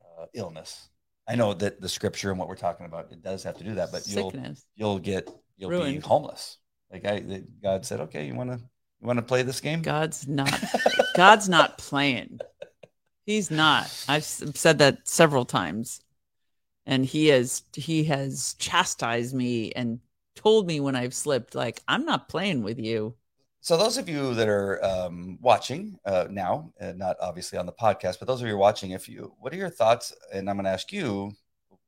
uh, 0.00 0.26
illness. 0.34 0.88
I 1.28 1.34
know 1.34 1.52
that 1.54 1.80
the 1.80 1.88
scripture 1.88 2.30
and 2.30 2.38
what 2.38 2.48
we're 2.48 2.54
talking 2.56 2.86
about 2.86 3.10
it 3.10 3.22
does 3.22 3.42
have 3.42 3.58
to 3.58 3.64
do 3.64 3.74
that, 3.74 3.90
but 3.90 4.06
you'll 4.06 4.32
you'll 4.76 4.98
get 4.98 5.28
you'll 5.56 5.82
be 5.82 5.98
homeless. 5.98 6.58
Like 6.92 7.04
I, 7.04 7.42
God 7.62 7.84
said, 7.84 8.00
okay, 8.00 8.26
you 8.26 8.34
want 8.34 8.50
to 8.50 8.58
you 9.00 9.06
want 9.06 9.18
to 9.18 9.24
play 9.24 9.42
this 9.42 9.60
game? 9.60 9.82
God's 9.82 10.28
not. 10.28 10.62
God's 11.16 11.48
not 11.48 11.78
playing. 11.78 12.38
He's 13.26 13.50
not. 13.50 13.92
I've 14.08 14.24
said 14.24 14.78
that 14.78 15.08
several 15.08 15.44
times, 15.44 16.00
and 16.86 17.04
he 17.04 17.26
has 17.26 17.64
he 17.74 18.04
has 18.04 18.54
chastised 18.58 19.34
me 19.34 19.72
and 19.72 19.98
told 20.36 20.66
me 20.66 20.78
when 20.78 20.94
I've 20.94 21.12
slipped, 21.12 21.56
like 21.56 21.82
I'm 21.88 22.04
not 22.04 22.28
playing 22.28 22.62
with 22.62 22.78
you. 22.78 23.16
So 23.60 23.76
those 23.76 23.98
of 23.98 24.08
you 24.08 24.32
that 24.34 24.48
are 24.48 24.84
um, 24.84 25.38
watching 25.42 25.98
uh, 26.04 26.28
now, 26.30 26.72
uh, 26.80 26.92
not 26.92 27.16
obviously 27.20 27.58
on 27.58 27.66
the 27.66 27.72
podcast, 27.72 28.20
but 28.20 28.28
those 28.28 28.40
of 28.40 28.46
you 28.46 28.56
watching, 28.56 28.92
if 28.92 29.08
you, 29.08 29.34
what 29.40 29.52
are 29.52 29.56
your 29.56 29.70
thoughts? 29.70 30.14
And 30.32 30.48
I'm 30.48 30.54
going 30.54 30.66
to 30.66 30.70
ask 30.70 30.92
you, 30.92 31.32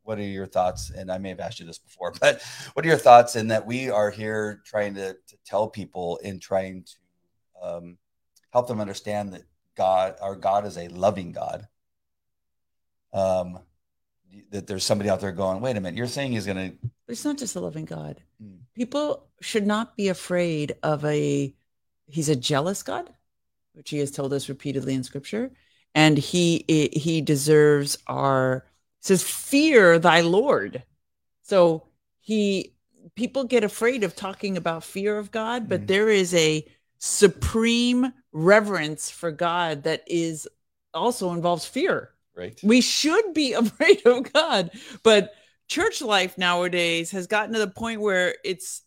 what 0.03 0.18
are 0.18 0.22
your 0.22 0.46
thoughts? 0.46 0.90
And 0.90 1.09
I 1.09 1.18
may 1.18 1.29
have 1.29 1.38
asked 1.38 1.61
you 1.61 1.66
this 1.66 1.79
before, 1.79 2.12
but 2.20 2.42
what 2.72 2.85
are 2.85 2.88
your 2.88 2.98
thoughts 2.98 3.37
in 3.37 3.46
that 3.48 3.64
we 3.64 3.90
are 3.90 4.11
here 4.11 4.61
trying 4.64 4.94
to, 4.94 5.12
to 5.12 5.37
tell 5.46 5.68
people 5.68 6.18
and 6.24 6.42
trying 6.42 6.83
to 6.83 7.66
um, 7.68 7.98
help 8.53 8.66
them 8.66 8.81
understand 8.81 9.35
that 9.35 9.42
God, 9.79 10.17
our 10.21 10.37
God, 10.37 10.67
is 10.67 10.77
a 10.77 10.88
loving 10.88 11.33
God. 11.33 11.67
Um, 13.14 13.61
that 14.51 14.67
there's 14.67 14.85
somebody 14.85 15.09
out 15.09 15.21
there 15.21 15.33
going, 15.33 15.61
wait 15.62 15.77
a 15.77 15.81
minute, 15.81 15.97
you're 15.97 16.07
saying 16.07 16.33
He's 16.33 16.45
going 16.45 16.73
to 16.73 16.88
it's 17.09 17.25
not 17.25 17.38
just 17.38 17.57
a 17.57 17.61
loving 17.61 17.87
God. 17.87 18.21
Mm. 18.43 18.59
People 18.75 19.27
should 19.41 19.67
not 19.67 19.97
be 19.97 20.09
afraid 20.09 20.77
of 20.83 21.05
a, 21.07 21.55
he's 22.07 22.29
a 22.29 22.37
jealous 22.37 22.83
God, 22.83 23.09
which 23.73 23.91
he 23.91 23.99
has 23.99 24.11
told 24.11 24.33
us 24.35 24.49
repeatedly 24.51 24.95
in 24.95 25.05
scripture. 25.05 25.51
And 25.95 26.19
he, 26.19 26.64
he 26.69 27.23
deserves 27.23 27.97
our, 28.07 28.67
says, 29.01 29.23
fear 29.23 29.99
thy 29.99 30.21
Lord. 30.21 30.83
So 31.41 31.85
he, 32.21 32.75
people 33.14 33.45
get 33.45 33.64
afraid 33.64 34.05
of 34.05 34.14
talking 34.14 34.59
about 34.59 34.85
fear 34.85 35.17
of 35.17 35.31
God, 35.31 35.69
but 35.69 35.83
Mm. 35.83 35.87
there 35.87 36.09
is 36.11 36.35
a 36.35 36.62
supreme 36.98 38.12
reverence 38.32 39.11
for 39.11 39.30
God 39.30 39.84
that 39.84 40.02
is 40.06 40.48
also 40.92 41.32
involves 41.32 41.64
fear. 41.64 42.11
Right. 42.37 42.58
We 42.62 42.80
should 42.80 43.34
be 43.34 43.52
afraid 43.54 44.04
of 44.06 44.32
God, 44.32 44.70
but 45.02 45.32
church 45.66 46.02
life 46.02 46.38
nowadays 46.38 47.11
has 47.12 47.26
gotten 47.26 47.52
to 47.54 47.58
the 47.58 47.68
point 47.68 48.00
where 48.00 48.34
it's 48.44 48.82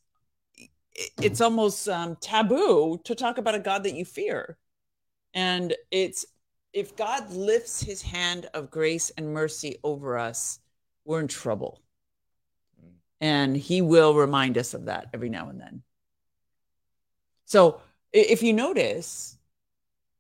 it's 1.22 1.40
almost 1.40 1.88
um, 1.88 2.18
taboo 2.20 3.00
to 3.06 3.16
talk 3.16 3.38
about 3.38 3.56
a 3.56 3.60
God 3.60 3.84
that 3.84 3.96
you 3.96 4.06
fear, 4.06 4.58
and 5.34 5.74
it's 5.90 6.26
if 6.74 6.96
God 6.96 7.32
lifts 7.32 7.82
His 7.82 8.02
hand 8.02 8.48
of 8.54 8.72
grace 8.72 9.10
and 9.18 9.34
mercy 9.34 9.78
over 9.84 10.18
us, 10.18 10.60
we're 11.06 11.22
in 11.22 11.28
trouble, 11.28 11.82
and 13.22 13.56
He 13.56 13.82
will 13.82 14.16
remind 14.16 14.58
us 14.58 14.74
of 14.74 14.86
that 14.86 15.08
every 15.14 15.30
now 15.30 15.50
and 15.50 15.60
then. 15.60 15.84
So 17.46 17.82
if 18.14 18.44
you 18.44 18.54
notice, 18.54 19.38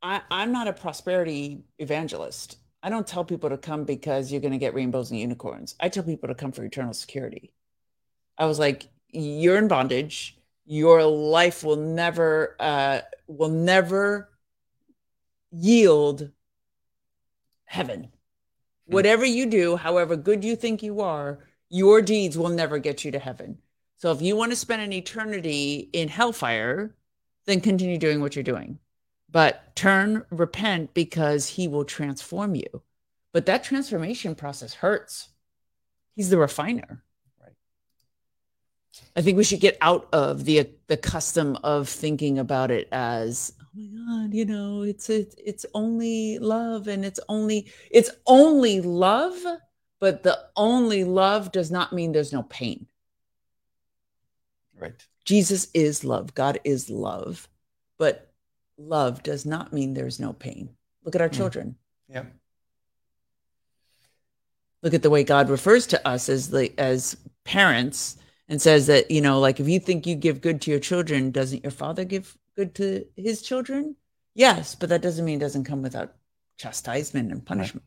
I, 0.01 0.21
I'm 0.31 0.51
not 0.51 0.67
a 0.67 0.73
prosperity 0.73 1.63
evangelist. 1.79 2.57
I 2.83 2.89
don't 2.89 3.05
tell 3.05 3.23
people 3.23 3.49
to 3.49 3.57
come 3.57 3.83
because 3.83 4.31
you're 4.31 4.41
going 4.41 4.53
to 4.53 4.57
get 4.57 4.73
rainbows 4.73 5.11
and 5.11 5.19
unicorns. 5.19 5.75
I 5.79 5.89
tell 5.89 6.03
people 6.03 6.29
to 6.29 6.35
come 6.35 6.51
for 6.51 6.63
eternal 6.63 6.93
security. 6.93 7.53
I 8.37 8.45
was 8.45 8.57
like, 8.57 8.87
you're 9.09 9.57
in 9.57 9.67
bondage. 9.67 10.37
Your 10.65 11.03
life 11.03 11.63
will 11.63 11.75
never, 11.75 12.55
uh, 12.59 13.01
will 13.27 13.49
never 13.49 14.29
yield 15.51 16.31
heaven. 17.65 18.09
Hmm. 18.87 18.93
Whatever 18.93 19.25
you 19.25 19.45
do, 19.45 19.75
however 19.75 20.15
good 20.15 20.43
you 20.43 20.55
think 20.55 20.81
you 20.81 21.01
are, 21.01 21.39
your 21.69 22.01
deeds 22.01 22.37
will 22.37 22.49
never 22.49 22.79
get 22.79 23.05
you 23.05 23.11
to 23.11 23.19
heaven. 23.19 23.59
So 23.97 24.11
if 24.11 24.21
you 24.21 24.35
want 24.35 24.51
to 24.51 24.55
spend 24.55 24.81
an 24.81 24.93
eternity 24.93 25.89
in 25.93 26.07
hellfire, 26.07 26.95
then 27.51 27.61
continue 27.61 27.97
doing 27.97 28.21
what 28.21 28.35
you're 28.35 28.43
doing 28.43 28.79
but 29.31 29.75
turn, 29.75 30.25
repent 30.29 30.93
because 30.93 31.47
he 31.47 31.67
will 31.67 31.85
transform 31.85 32.55
you. 32.55 32.83
But 33.33 33.45
that 33.45 33.63
transformation 33.63 34.35
process 34.35 34.73
hurts. 34.73 35.29
He's 36.15 36.29
the 36.29 36.37
refiner. 36.37 37.03
Right. 37.41 37.53
I 39.15 39.21
think 39.21 39.37
we 39.37 39.45
should 39.45 39.61
get 39.61 39.77
out 39.79 40.09
of 40.11 40.43
the 40.43 40.69
the 40.87 40.97
custom 40.97 41.57
of 41.63 41.87
thinking 41.87 42.39
about 42.39 42.71
it 42.71 42.89
as, 42.91 43.53
oh 43.61 43.65
my 43.73 43.85
God, 43.85 44.33
you 44.33 44.43
know, 44.43 44.81
it's 44.81 45.09
it's 45.09 45.35
it's 45.37 45.65
only 45.73 46.37
love 46.39 46.87
and 46.87 47.05
it's 47.05 47.19
only 47.29 47.71
it's 47.89 48.11
only 48.27 48.81
love, 48.81 49.37
but 50.01 50.23
the 50.23 50.37
only 50.57 51.05
love 51.05 51.53
does 51.53 51.71
not 51.71 51.93
mean 51.93 52.11
there's 52.11 52.33
no 52.33 52.43
pain. 52.43 52.87
Right. 54.77 55.07
Jesus 55.25 55.67
is 55.73 56.03
love. 56.03 56.33
God 56.33 56.59
is 56.63 56.89
love. 56.89 57.47
But 57.97 58.31
love 58.77 59.23
does 59.23 59.45
not 59.45 59.73
mean 59.73 59.93
there's 59.93 60.19
no 60.19 60.33
pain. 60.33 60.69
Look 61.03 61.15
at 61.15 61.21
our 61.21 61.27
Hmm. 61.27 61.35
children. 61.35 61.75
Yeah. 62.09 62.25
Look 64.83 64.93
at 64.93 65.03
the 65.03 65.09
way 65.09 65.23
God 65.23 65.49
refers 65.49 65.85
to 65.87 66.07
us 66.07 66.27
as 66.27 66.49
the 66.49 66.73
as 66.79 67.15
parents 67.43 68.17
and 68.49 68.61
says 68.61 68.87
that, 68.87 69.11
you 69.11 69.21
know, 69.21 69.39
like 69.39 69.59
if 69.59 69.67
you 69.69 69.79
think 69.79 70.07
you 70.07 70.15
give 70.15 70.41
good 70.41 70.61
to 70.61 70.71
your 70.71 70.79
children, 70.79 71.31
doesn't 71.31 71.63
your 71.63 71.71
father 71.71 72.03
give 72.03 72.37
good 72.55 72.73
to 72.75 73.05
his 73.15 73.41
children? 73.41 73.95
Yes, 74.33 74.75
but 74.75 74.89
that 74.89 75.01
doesn't 75.01 75.23
mean 75.23 75.37
it 75.37 75.41
doesn't 75.41 75.65
come 75.65 75.81
without 75.81 76.15
chastisement 76.57 77.31
and 77.31 77.45
punishment. 77.45 77.85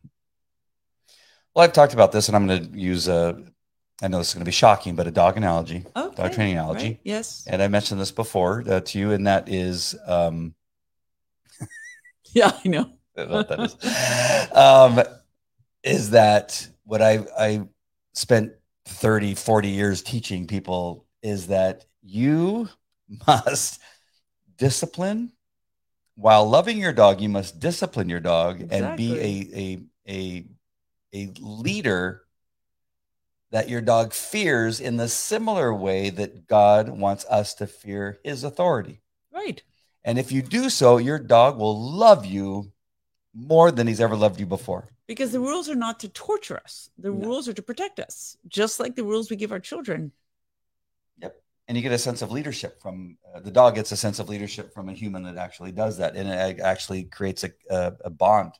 Well, 1.55 1.65
I've 1.65 1.73
talked 1.73 1.95
about 1.95 2.13
this, 2.13 2.29
and 2.29 2.37
I'm 2.37 2.47
going 2.47 2.73
to 2.73 2.79
use 2.79 3.09
a. 3.09 3.43
I 4.05 4.09
know 4.09 4.19
this 4.19 4.29
is 4.29 4.35
going 4.35 4.43
to 4.43 4.49
be 4.49 4.53
shocking, 4.53 4.95
but 4.97 5.07
a 5.07 5.11
dog 5.11 5.39
analogy, 5.39 5.87
Okay. 5.97 6.15
dog 6.15 6.33
training 6.33 6.59
analogy. 6.59 6.89
right, 6.89 7.01
Yes. 7.05 7.45
And 7.47 7.63
I 7.63 7.69
mentioned 7.69 7.99
this 7.99 8.11
before 8.11 8.63
uh, 8.69 8.81
to 8.81 8.99
you, 8.99 9.13
and 9.13 9.27
that 9.27 9.49
is 9.49 9.97
um, 10.07 10.55
Yeah, 12.35 12.53
I 12.63 12.69
know. 12.69 12.91
I 13.17 13.25
know 13.25 13.29
what 13.37 13.49
that 13.49 13.61
is. 13.61 14.53
um, 14.55 15.01
is 15.83 16.11
that 16.11 16.69
what 16.85 17.01
I 17.01 17.25
I 17.39 17.63
spent 18.13 18.53
30, 18.87 19.35
40 19.35 19.69
years 19.69 20.03
teaching 20.03 20.47
people 20.47 21.07
is 21.23 21.47
that 21.47 21.87
you 22.03 22.69
must 23.27 23.81
discipline 24.59 25.33
while 26.17 26.47
loving 26.49 26.77
your 26.77 26.93
dog, 26.93 27.23
you 27.23 27.31
must 27.31 27.59
discipline 27.59 28.11
your 28.11 28.21
dog 28.21 28.61
and 28.71 28.97
be 28.99 29.19
a 29.19 29.59
a 29.59 29.83
a 30.09 30.45
a 31.15 31.33
leader 31.41 32.24
that 33.55 33.69
your 33.69 33.81
dog 33.81 34.13
fears 34.13 34.81
in 34.81 34.97
the 34.97 35.07
similar 35.07 35.73
way 35.73 36.11
that 36.11 36.49
God 36.49 36.89
wants 36.89 37.25
us 37.27 37.55
to 37.55 37.69
fear 37.69 38.19
his 38.25 38.43
authority. 38.43 39.01
Right. 39.33 39.63
And 40.03 40.19
if 40.19 40.33
you 40.33 40.43
do 40.43 40.69
so, 40.69 40.97
your 40.97 41.21
dog 41.21 41.57
will 41.57 41.81
love 41.81 42.27
you 42.27 42.73
more 43.33 43.71
than 43.71 43.87
he's 43.87 44.01
ever 44.01 44.17
loved 44.17 44.41
you 44.41 44.47
before. 44.47 44.89
Because 45.07 45.31
the 45.31 45.39
rules 45.39 45.69
are 45.69 45.77
not 45.77 46.01
to 46.01 46.09
torture 46.09 46.57
us. 46.65 46.91
The 46.99 47.13
No. 47.13 47.27
rules 47.29 47.49
are 47.49 47.53
to 47.53 47.63
protect 47.63 48.01
us, 48.01 48.37
just 48.49 48.81
like 48.81 48.97
the 48.97 49.05
rules 49.05 49.31
we 49.31 49.37
give 49.37 49.53
our 49.53 49.61
children. 49.61 50.11
Yep. 51.19 51.41
And 51.69 51.77
you 51.77 51.83
get 51.85 51.93
a 51.93 51.99
sense 51.99 52.23
of 52.23 52.33
leadership 52.33 52.83
from 52.83 53.19
uh, 53.33 53.39
the 53.39 53.53
dog 53.53 53.77
gets 53.77 53.93
a 53.93 53.97
sense 53.97 54.19
of 54.19 54.29
leadership 54.29 54.75
from 54.75 54.89
a 54.89 54.93
human 54.95 55.23
that 55.23 55.37
actually 55.37 55.71
does 55.71 55.99
that. 55.99 56.17
And 56.17 56.29
it 56.29 56.59
actually 56.59 57.05
creates 57.05 57.45
a, 57.45 57.53
a, 57.71 57.93
a 58.07 58.11
bond 58.11 58.55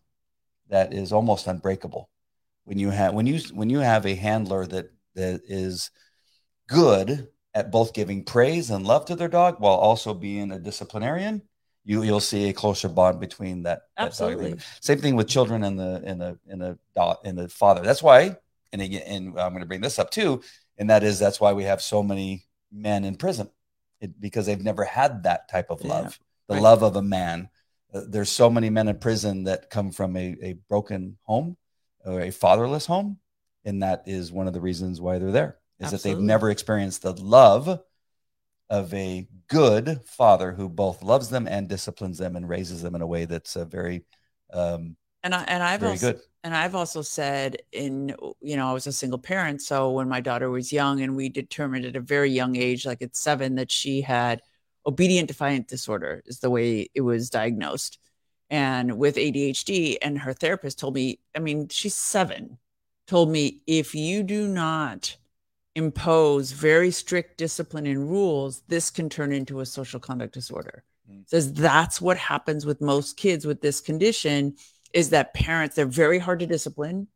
that 0.69 0.95
is 0.95 1.13
almost 1.13 1.49
unbreakable. 1.49 2.09
When 2.65 2.79
you 2.79 2.91
have 2.91 3.15
when 3.15 3.27
you 3.27 3.41
when 3.53 3.71
you 3.71 3.81
have 3.81 4.07
a 4.07 4.15
handler 4.15 4.67
that 4.67 4.91
that 5.15 5.43
is 5.47 5.91
good 6.69 7.29
at 7.55 7.71
both 7.71 7.93
giving 7.93 8.25
praise 8.25 8.71
and 8.71 8.87
love 8.87 9.05
to 9.07 9.17
their 9.17 9.29
dog 9.29 9.61
while 9.61 9.75
also 9.75 10.13
being 10.13 10.51
a 10.51 10.59
disciplinarian, 10.59 11.43
you 11.85 12.03
you'll 12.03 12.21
see 12.21 12.49
a 12.49 12.53
closer 12.53 12.89
bond 12.89 13.21
between 13.21 13.63
that. 13.65 13.83
that 13.97 14.03
dog 14.03 14.09
Absolutely. 14.09 14.57
Same 14.81 14.99
thing 14.99 15.17
with 15.17 15.29
children 15.29 15.63
and 15.63 15.79
the 15.79 16.03
and 16.05 16.21
the 16.21 16.39
and 16.49 16.61
the 16.61 16.79
dot 16.95 17.21
and 17.25 17.39
the 17.39 17.49
father. 17.49 17.83
That's 17.83 18.03
why, 18.03 18.37
and 18.73 18.83
again, 18.83 19.03
and 19.07 19.29
I'm 19.39 19.51
going 19.51 19.61
to 19.61 19.67
bring 19.67 19.83
this 19.83 19.99
up 19.99 20.11
too, 20.11 20.43
and 20.79 20.91
that 20.91 21.03
is 21.05 21.19
that's 21.19 21.41
why 21.41 21.53
we 21.53 21.65
have 21.65 21.83
so 21.83 22.03
many 22.03 22.47
men 22.73 23.05
in 23.05 23.17
prison, 23.17 23.51
it, 24.01 24.19
because 24.21 24.47
they've 24.47 24.61
never 24.61 24.85
had 24.85 25.23
that 25.25 25.49
type 25.49 25.71
of 25.71 25.85
Yeah, 25.85 25.89
love, 25.89 26.19
the 26.49 26.55
right. 26.55 26.63
love 26.63 26.83
of 26.83 26.97
a 26.97 27.03
man. 27.03 27.51
Uh, 27.93 28.01
there's 28.09 28.31
so 28.31 28.51
many 28.51 28.71
men 28.71 28.89
in 28.89 28.99
prison 28.99 29.45
that 29.45 29.71
come 29.71 29.93
from 29.93 30.17
a, 30.17 30.37
a 30.43 30.53
broken 30.69 31.19
home 31.23 31.57
a 32.07 32.31
fatherless 32.31 32.87
home, 32.87 33.19
and 33.65 33.83
that 33.83 34.05
is 34.07 34.33
one 34.33 34.47
of 34.47 34.53
the 34.53 34.61
reasons 34.61 35.01
why 35.01 35.19
they're 35.19 35.33
there. 35.33 35.59
Is 35.81 35.91
that 35.91 36.03
they've 36.03 36.19
never 36.19 36.51
experienced 36.51 37.03
the 37.03 37.13
love 37.13 37.81
of 38.71 38.95
a 38.95 39.29
good 39.49 40.01
father 40.07 40.53
who 40.53 40.69
both 40.69 41.03
loves 41.03 41.29
them 41.29 41.47
and 41.47 41.69
disciplines 41.69 42.19
them 42.19 42.37
and 42.37 42.49
raises 42.49 42.83
them 42.83 42.95
in 42.95 43.03
a 43.03 43.07
way 43.07 43.25
that's 43.25 43.57
uh, 43.57 43.65
very 43.65 44.05
um, 44.53 44.97
And 45.23 45.35
I 45.35 45.43
and 45.45 45.63
I've 45.63 45.81
very 45.81 45.93
also 45.93 46.13
good. 46.13 46.21
and 46.43 46.55
I've 46.55 46.75
also 46.75 47.03
said 47.03 47.57
in 47.73 48.15
you 48.41 48.57
know 48.57 48.69
I 48.69 48.73
was 48.73 48.87
a 48.87 48.93
single 48.93 49.19
parent, 49.19 49.63
so 49.63 49.91
when 49.93 50.09
my 50.09 50.21
daughter 50.21 50.51
was 50.51 50.73
young, 50.73 51.01
and 51.01 51.17
we 51.17 51.29
determined 51.29 51.85
at 51.87 51.97
a 51.97 52.01
very 52.01 52.31
young 52.31 52.57
age, 52.57 52.85
like 52.87 53.03
at 53.03 53.17
seven, 53.17 53.55
that 53.57 53.71
she 53.71 54.03
had 54.03 54.43
obedient 54.87 55.29
defiant 55.29 55.69
disorder 55.69 56.23
is 56.27 56.41
the 56.41 56.51
way 56.51 56.89
it 56.95 57.01
was 57.01 57.31
diagnosed, 57.31 57.99
and 58.51 58.99
with 58.99 59.17
ADHD. 59.17 59.97
And 60.03 60.19
her 60.19 60.33
therapist 60.33 60.79
told 60.79 60.95
me, 60.95 61.21
I 61.37 61.39
mean, 61.39 61.69
she's 61.69 61.95
seven, 61.95 62.59
told 63.07 63.31
me 63.31 63.63
if 63.67 63.95
you 63.95 64.23
do 64.23 64.49
not 64.49 65.17
impose 65.75 66.53
very 66.53 66.91
strict 66.91 67.37
discipline 67.37 67.87
and 67.87 68.09
rules, 68.09 68.63
this 68.69 68.91
can 68.91 69.09
turn 69.09 69.33
into 69.33 69.61
a 69.61 69.67
social 69.67 69.99
conduct 69.99 70.33
disorder. 70.33 70.85
Mm. 71.11 71.29
Says 71.29 71.53
that's 71.53 72.01
what 72.01 72.17
happens 72.17 72.65
with 72.65 72.81
most 72.81 73.17
kids 73.17 73.45
with 73.45 73.61
this 73.61 73.81
condition 73.81 74.55
is 74.93 75.11
that 75.11 75.35
parents 75.35 75.75
they're 75.75 75.87
very 75.87 76.19
hard 76.19 76.39
to 76.39 76.47
discipline 76.47 77.09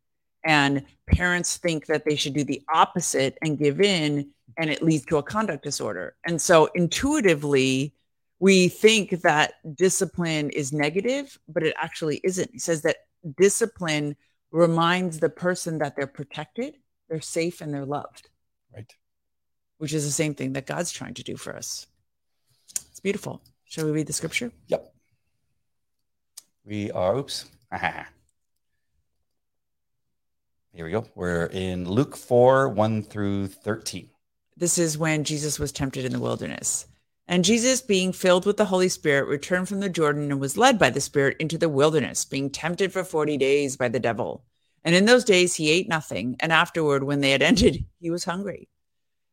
and 0.44 0.84
parents 1.06 1.56
think 1.56 1.86
that 1.86 2.04
they 2.04 2.16
should 2.16 2.34
do 2.34 2.44
the 2.44 2.62
opposite 2.72 3.38
and 3.42 3.58
give 3.58 3.80
in 3.80 4.28
and 4.56 4.70
it 4.70 4.82
leads 4.82 5.04
to 5.06 5.18
a 5.18 5.22
conduct 5.22 5.62
disorder. 5.62 6.16
And 6.26 6.40
so 6.40 6.68
intuitively 6.74 7.94
we 8.40 8.68
think 8.68 9.22
that 9.22 9.54
discipline 9.74 10.50
is 10.50 10.72
negative, 10.72 11.38
but 11.48 11.62
it 11.62 11.74
actually 11.76 12.20
isn't. 12.22 12.50
He 12.52 12.58
says 12.58 12.82
that 12.82 12.96
discipline 13.36 14.16
reminds 14.50 15.18
the 15.18 15.28
person 15.28 15.78
that 15.78 15.96
they're 15.96 16.06
protected, 16.06 16.76
they're 17.08 17.20
safe, 17.20 17.60
and 17.60 17.74
they're 17.74 17.84
loved, 17.84 18.28
Right. 18.74 18.92
which 19.78 19.92
is 19.92 20.04
the 20.04 20.12
same 20.12 20.34
thing 20.34 20.52
that 20.54 20.66
God's 20.66 20.92
trying 20.92 21.14
to 21.14 21.22
do 21.22 21.36
for 21.36 21.54
us. 21.56 21.86
It's 22.90 23.00
beautiful. 23.00 23.42
Shall 23.64 23.84
we 23.84 23.90
read 23.90 24.06
the 24.06 24.12
scripture? 24.12 24.52
Yep. 24.68 24.94
We 26.64 26.90
are, 26.92 27.16
oops. 27.16 27.46
Here 30.72 30.84
we 30.84 30.90
go. 30.92 31.06
We're 31.14 31.46
in 31.46 31.88
Luke 31.88 32.16
4 32.16 32.68
1 32.68 33.02
through 33.02 33.48
13. 33.48 34.08
This 34.56 34.78
is 34.78 34.96
when 34.96 35.24
Jesus 35.24 35.58
was 35.58 35.72
tempted 35.72 36.04
in 36.04 36.12
the 36.12 36.20
wilderness. 36.20 36.86
And 37.30 37.44
Jesus, 37.44 37.82
being 37.82 38.12
filled 38.12 38.46
with 38.46 38.56
the 38.56 38.64
Holy 38.64 38.88
Spirit, 38.88 39.28
returned 39.28 39.68
from 39.68 39.80
the 39.80 39.90
Jordan 39.90 40.32
and 40.32 40.40
was 40.40 40.56
led 40.56 40.78
by 40.78 40.88
the 40.88 41.00
Spirit 41.00 41.36
into 41.38 41.58
the 41.58 41.68
wilderness, 41.68 42.24
being 42.24 42.48
tempted 42.48 42.90
for 42.90 43.04
40 43.04 43.36
days 43.36 43.76
by 43.76 43.88
the 43.88 44.00
devil. 44.00 44.44
And 44.82 44.94
in 44.94 45.04
those 45.04 45.24
days 45.24 45.54
he 45.54 45.70
ate 45.70 45.90
nothing. 45.90 46.36
And 46.40 46.50
afterward, 46.50 47.04
when 47.04 47.20
they 47.20 47.32
had 47.32 47.42
ended, 47.42 47.84
he 48.00 48.10
was 48.10 48.24
hungry. 48.24 48.70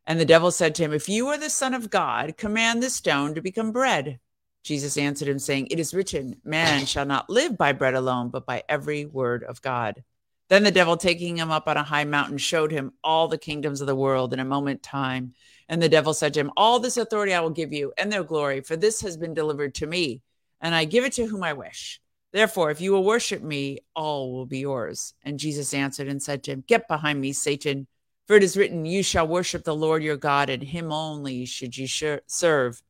And 0.06 0.20
the 0.20 0.26
devil 0.26 0.52
said 0.52 0.76
to 0.76 0.84
him, 0.84 0.92
If 0.92 1.08
you 1.08 1.28
are 1.30 1.38
the 1.38 1.50
Son 1.50 1.74
of 1.74 1.90
God, 1.90 2.36
command 2.36 2.84
this 2.84 2.96
stone 2.96 3.34
to 3.34 3.42
become 3.42 3.72
bread. 3.72 4.20
Jesus 4.64 4.98
answered 4.98 5.30
him, 5.30 5.40
saying, 5.40 5.68
It 5.72 5.80
is 5.80 5.94
written, 5.94 6.42
Man 6.44 6.86
shall 6.86 7.06
not 7.06 7.30
live 7.30 7.58
by 7.58 7.72
bread 7.72 7.94
alone, 7.94 8.30
but 8.30 8.46
by 8.46 8.64
every 8.68 9.06
word 9.06 9.44
of 9.44 9.62
God. 9.62 10.04
Then 10.50 10.64
the 10.64 10.72
devil, 10.72 10.98
taking 10.98 11.38
him 11.38 11.50
up 11.50 11.68
on 11.68 11.78
a 11.78 11.84
high 11.84 12.04
mountain, 12.04 12.38
showed 12.38 12.72
him 12.72 12.94
all 13.04 13.28
the 13.28 13.38
kingdoms 13.38 13.82
of 13.82 13.88
the 13.88 13.96
world 13.96 14.34
in 14.34 14.40
a 14.40 14.46
moment 14.46 14.84
time. 14.84 15.34
And 15.68 15.82
the 15.82 15.90
devil 15.90 16.14
said 16.14 16.34
to 16.34 16.40
him, 16.40 16.52
All 16.56 16.80
this 16.80 16.98
authority 16.98 17.34
I 17.34 17.40
will 17.42 17.50
give 17.50 17.74
you 17.74 17.94
and 17.98 18.12
their 18.12 18.24
glory, 18.24 18.62
for 18.62 18.76
this 18.76 19.02
has 19.02 19.18
been 19.18 19.34
delivered 19.34 19.76
to 19.76 19.88
me, 19.88 20.22
and 20.62 20.76
I 20.76 20.86
give 20.86 21.04
it 21.04 21.14
to 21.14 21.26
whom 21.26 21.44
I 21.44 21.54
wish. 21.54 22.00
Therefore, 22.32 22.70
if 22.70 22.82
you 22.82 22.92
will 22.92 23.04
worship 23.04 23.42
me, 23.42 23.80
all 23.96 24.34
will 24.34 24.46
be 24.46 24.60
yours. 24.60 25.14
And 25.24 25.40
Jesus 25.40 25.74
answered 25.74 26.08
and 26.08 26.22
said 26.22 26.44
to 26.44 26.52
him, 26.52 26.64
Get 26.68 26.88
behind 26.88 27.22
me, 27.22 27.32
Satan. 27.32 27.88
For 28.28 28.36
it 28.36 28.44
is 28.44 28.58
written, 28.58 28.86
You 28.86 29.04
shall 29.04 29.28
worship 29.28 29.64
the 29.64 29.76
Lord 29.76 30.04
your 30.04 30.18
God, 30.18 30.50
and 30.50 30.62
him 30.62 30.92
only 30.92 31.46
should 31.46 31.78
you 31.78 31.88
serve. 32.28 32.82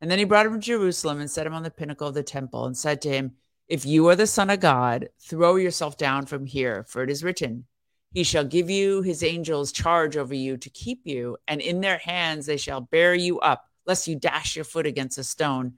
And 0.00 0.10
then 0.10 0.18
he 0.18 0.24
brought 0.24 0.46
him 0.46 0.54
to 0.54 0.58
Jerusalem 0.58 1.20
and 1.20 1.30
set 1.30 1.46
him 1.46 1.54
on 1.54 1.64
the 1.64 1.70
pinnacle 1.70 2.08
of 2.08 2.14
the 2.14 2.22
temple 2.22 2.64
and 2.64 2.76
said 2.76 3.02
to 3.02 3.10
him, 3.10 3.32
If 3.66 3.84
you 3.84 4.08
are 4.08 4.16
the 4.16 4.26
Son 4.26 4.48
of 4.48 4.60
God, 4.60 5.08
throw 5.20 5.56
yourself 5.56 5.98
down 5.98 6.26
from 6.26 6.46
here, 6.46 6.84
for 6.88 7.02
it 7.02 7.10
is 7.10 7.24
written, 7.24 7.66
He 8.12 8.24
shall 8.24 8.44
give 8.44 8.70
you 8.70 9.02
his 9.02 9.22
angels 9.22 9.72
charge 9.72 10.16
over 10.16 10.34
you 10.34 10.56
to 10.56 10.70
keep 10.70 11.02
you, 11.04 11.36
and 11.46 11.60
in 11.60 11.80
their 11.80 11.98
hands 11.98 12.46
they 12.46 12.56
shall 12.56 12.80
bear 12.80 13.14
you 13.14 13.38
up, 13.40 13.64
lest 13.86 14.08
you 14.08 14.16
dash 14.16 14.56
your 14.56 14.64
foot 14.64 14.86
against 14.86 15.18
a 15.18 15.24
stone. 15.24 15.74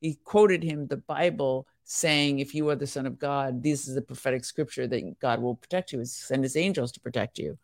He 0.00 0.18
quoted 0.24 0.62
him 0.62 0.86
the 0.86 0.96
Bible 0.96 1.66
saying, 1.84 2.38
If 2.38 2.54
you 2.54 2.68
are 2.70 2.76
the 2.76 2.86
Son 2.86 3.06
of 3.06 3.18
God, 3.18 3.62
this 3.62 3.88
is 3.88 3.94
the 3.94 4.02
prophetic 4.02 4.44
scripture 4.44 4.86
that 4.86 5.18
God 5.20 5.40
will 5.40 5.56
protect 5.56 5.92
you, 5.92 6.04
send 6.04 6.44
his 6.44 6.56
angels 6.56 6.92
to 6.92 7.00
protect 7.00 7.38
you. 7.38 7.58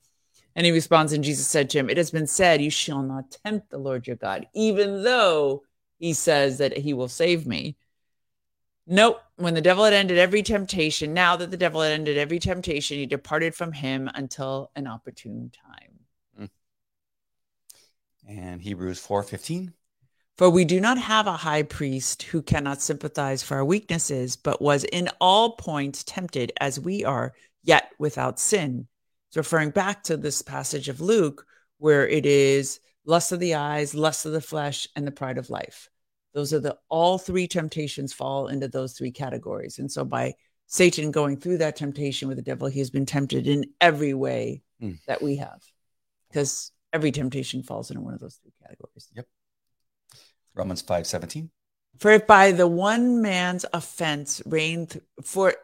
And 0.55 0.67
he 0.67 0.73
responds, 0.73 1.13
and 1.13 1.23
Jesus 1.23 1.47
said 1.47 1.71
to 1.71 1.79
him, 1.79 1.89
It 1.89 1.97
has 1.97 2.11
been 2.11 2.27
said, 2.27 2.61
You 2.61 2.71
shall 2.71 3.03
not 3.03 3.37
tempt 3.45 3.71
the 3.71 3.79
Lord 3.79 4.07
your 4.07 4.17
God, 4.17 4.47
even 4.55 5.03
though 5.05 5.63
he 5.99 6.13
says 6.13 6.59
that 6.59 6.77
he 6.77 6.93
will 6.95 7.09
save 7.09 7.47
me. 7.47 7.77
Nope. 8.91 9.21
When 9.37 9.53
the 9.53 9.61
devil 9.61 9.85
had 9.85 9.93
ended 9.93 10.17
every 10.17 10.43
temptation, 10.43 11.13
now 11.13 11.37
that 11.37 11.51
the 11.51 11.59
devil 11.59 11.83
had 11.83 11.93
ended 11.93 12.17
every 12.17 12.39
temptation, 12.39 12.97
he 12.97 13.05
departed 13.05 13.55
from 13.55 13.73
him 13.73 14.11
until 14.15 14.71
an 14.75 14.87
opportune 14.87 15.53
time. 15.53 16.01
Mm. 16.41 16.51
And 18.27 18.63
Hebrews 18.63 18.99
4:15. 18.99 19.75
For 20.39 20.49
we 20.49 20.65
do 20.65 20.81
not 20.81 20.97
have 20.99 21.27
a 21.27 21.37
high 21.37 21.65
priest 21.65 22.23
who 22.23 22.41
cannot 22.41 22.81
sympathize 22.81 23.43
for 23.43 23.57
our 23.57 23.65
weaknesses, 23.65 24.37
but 24.37 24.63
was 24.63 24.85
in 24.85 25.11
all 25.21 25.57
points 25.57 26.03
tempted 26.03 26.53
as 26.59 26.81
we 26.81 27.05
are, 27.05 27.35
yet 27.63 27.91
without 27.99 28.41
sin. 28.41 28.89
It's 29.29 29.37
referring 29.37 29.71
back 29.71 30.05
to 30.05 30.17
this 30.17 30.41
passage 30.41 30.89
of 30.89 31.03
Luke 31.03 31.45
where 31.77 32.09
it 32.09 32.25
is 32.25 32.81
lust 33.05 33.33
of 33.33 33.41
the 33.41 33.55
eyes, 33.55 33.95
lust 33.95 34.25
of 34.25 34.33
the 34.33 34.41
flesh, 34.41 34.89
and 34.97 35.07
the 35.07 35.13
pride 35.13 35.37
of 35.37 35.51
life. 35.51 35.91
Those 36.35 36.53
are 36.53 36.61
the 36.61 36.79
all 36.89 37.19
three 37.19 37.47
temptations 37.47 38.13
fall 38.13 38.49
into 38.49 38.69
those 38.69 38.93
three 38.93 39.11
categories. 39.11 39.79
And 39.79 39.91
so 39.91 40.05
by 40.05 40.35
Satan 40.67 41.11
going 41.11 41.39
through 41.39 41.59
that 41.59 41.77
temptation 41.77 42.29
with 42.29 42.37
the 42.37 42.43
devil, 42.43 42.69
he 42.69 42.79
has 42.81 42.91
been 42.91 43.07
tempted 43.07 43.47
in 43.47 43.65
every 43.81 44.15
way 44.15 44.63
mm. 44.83 44.99
that 45.07 45.23
we 45.23 45.37
have. 45.37 45.63
Because 46.29 46.73
every 46.93 47.11
temptation 47.11 47.63
falls 47.63 47.91
into 47.91 48.03
one 48.03 48.15
of 48.15 48.21
those 48.21 48.39
three 48.43 48.53
categories. 48.63 49.09
Yep. 49.15 49.27
Romans 50.55 50.83
5 50.83 51.07
17. 51.07 51.51
For 51.99 52.13
if 52.13 52.27
by 52.27 52.53
the 52.53 52.69
one 52.69 53.23
man's 53.23 53.65
offense 53.73 54.43
reigned 54.47 55.01
for 55.23 55.55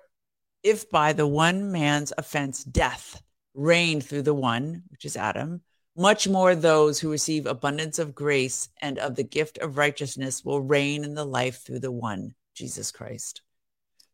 if 0.63 0.91
by 0.91 1.13
the 1.13 1.27
one 1.27 1.71
man's 1.71 2.13
offense 2.17 2.65
death 2.65 3.23
reigned 3.53 4.05
through 4.05 4.23
the 4.23 4.35
one, 4.35 4.83
which 4.89 5.05
is 5.05 5.17
Adam, 5.17 5.61
much 5.97 6.29
more 6.29 6.55
those 6.55 6.99
who 6.99 7.11
receive 7.11 7.47
abundance 7.47 7.99
of 7.99 8.15
grace 8.15 8.69
and 8.81 8.99
of 8.99 9.15
the 9.15 9.23
gift 9.23 9.59
of 9.59 9.79
righteousness 9.79 10.45
will 10.45 10.61
reign 10.61 11.05
in 11.05 11.15
the 11.15 11.25
life 11.25 11.63
through 11.63 11.81
the 11.81 11.93
one, 11.93 12.35
Jesus 12.55 12.91
Christ. 12.91 13.43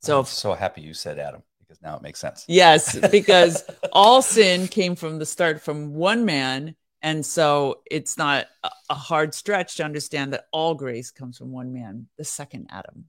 So, 0.02 0.20
I'm 0.20 0.24
so 0.26 0.54
happy 0.54 0.82
you 0.82 0.94
said 0.94 1.18
Adam 1.18 1.42
because 1.60 1.80
now 1.82 1.96
it 1.96 2.02
makes 2.02 2.20
sense. 2.20 2.44
Yes, 2.48 2.98
because 3.10 3.64
all 3.92 4.22
sin 4.22 4.68
came 4.68 4.96
from 4.96 5.18
the 5.18 5.26
start 5.26 5.62
from 5.62 5.94
one 5.94 6.24
man. 6.24 6.74
And 7.02 7.24
so 7.24 7.80
it's 7.90 8.18
not 8.18 8.46
a 8.90 8.94
hard 8.94 9.32
stretch 9.32 9.76
to 9.76 9.84
understand 9.84 10.34
that 10.34 10.44
all 10.52 10.74
grace 10.74 11.10
comes 11.10 11.38
from 11.38 11.50
one 11.50 11.72
man, 11.72 12.08
the 12.18 12.24
second 12.24 12.68
Adam, 12.70 13.06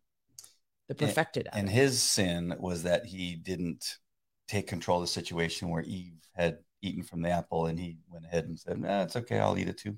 the 0.88 0.96
perfected 0.96 1.48
and, 1.48 1.54
Adam. 1.54 1.60
And 1.68 1.70
his 1.70 2.02
sin 2.02 2.56
was 2.58 2.84
that 2.84 3.06
he 3.06 3.36
didn't 3.36 3.98
take 4.48 4.68
control 4.68 5.00
of 5.00 5.04
the 5.04 5.12
situation 5.12 5.68
where 5.68 5.84
Eve 5.84 6.14
had 6.34 6.60
eaten 6.82 7.04
from 7.04 7.22
the 7.22 7.30
apple 7.30 7.68
and 7.68 7.80
he 7.80 7.98
went 8.10 8.26
ahead 8.26 8.46
and 8.46 8.60
said, 8.60 8.80
nah, 8.80 9.04
it's 9.04 9.16
okay, 9.16 9.40
I'll 9.40 9.58
eat 9.58 9.68
it 9.68 9.78
too. 9.78 9.98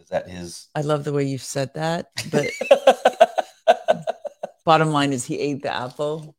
Is 0.00 0.08
that 0.08 0.28
his? 0.28 0.68
I 0.74 0.80
love 0.80 1.04
the 1.04 1.12
way 1.12 1.24
you 1.24 1.38
said 1.38 1.74
that, 1.74 2.10
but 2.30 2.46
bottom 4.64 4.90
line 4.90 5.12
is 5.12 5.24
he 5.24 5.38
ate 5.38 5.62
the 5.62 5.74
apple. 5.74 6.36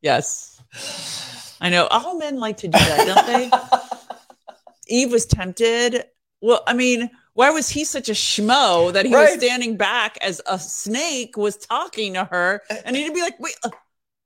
Yes. 0.00 0.60
I 1.60 1.70
know 1.70 1.86
all 1.86 2.18
men 2.18 2.38
like 2.38 2.58
to 2.58 2.68
do 2.68 2.78
that, 2.78 3.06
don't 3.06 3.26
they? 3.26 3.50
Eve 5.02 5.12
was 5.12 5.26
tempted. 5.26 6.04
Well, 6.40 6.62
I 6.66 6.74
mean, 6.74 7.10
why 7.34 7.50
was 7.50 7.68
he 7.68 7.84
such 7.84 8.08
a 8.08 8.12
schmo 8.12 8.92
that 8.92 9.06
he 9.06 9.14
right. 9.14 9.30
was 9.30 9.38
standing 9.38 9.76
back 9.76 10.18
as 10.20 10.40
a 10.46 10.58
snake 10.58 11.36
was 11.36 11.56
talking 11.56 12.14
to 12.14 12.24
her 12.24 12.62
and 12.84 12.96
he'd 12.96 13.14
be 13.14 13.20
like, 13.20 13.38
wait, 13.38 13.54
uh, 13.64 13.70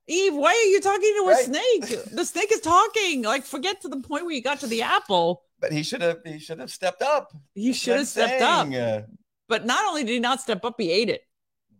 Eve, 0.07 0.35
why 0.35 0.49
are 0.49 0.69
you 0.69 0.81
talking 0.81 1.13
to 1.17 1.23
a 1.23 1.31
right. 1.31 1.45
snake? 1.45 1.99
The 2.11 2.25
snake 2.25 2.51
is 2.51 2.59
talking. 2.59 3.23
Like, 3.23 3.45
forget 3.45 3.81
to 3.81 3.87
the 3.87 4.01
point 4.01 4.25
where 4.25 4.33
you 4.33 4.41
got 4.41 4.59
to 4.59 4.67
the 4.67 4.81
apple. 4.81 5.43
But 5.59 5.71
he 5.71 5.83
should 5.83 6.01
have. 6.01 6.17
He 6.25 6.39
should 6.39 6.59
have 6.59 6.71
stepped 6.71 7.01
up. 7.01 7.31
He 7.55 7.71
should 7.71 7.97
have 7.97 8.07
stepped 8.07 8.41
saying. 8.41 8.75
up. 8.75 9.03
Uh, 9.03 9.05
but 9.47 9.65
not 9.65 9.85
only 9.85 10.03
did 10.03 10.13
he 10.13 10.19
not 10.19 10.41
step 10.41 10.65
up, 10.65 10.75
he 10.77 10.91
ate 10.91 11.09
it. 11.09 11.21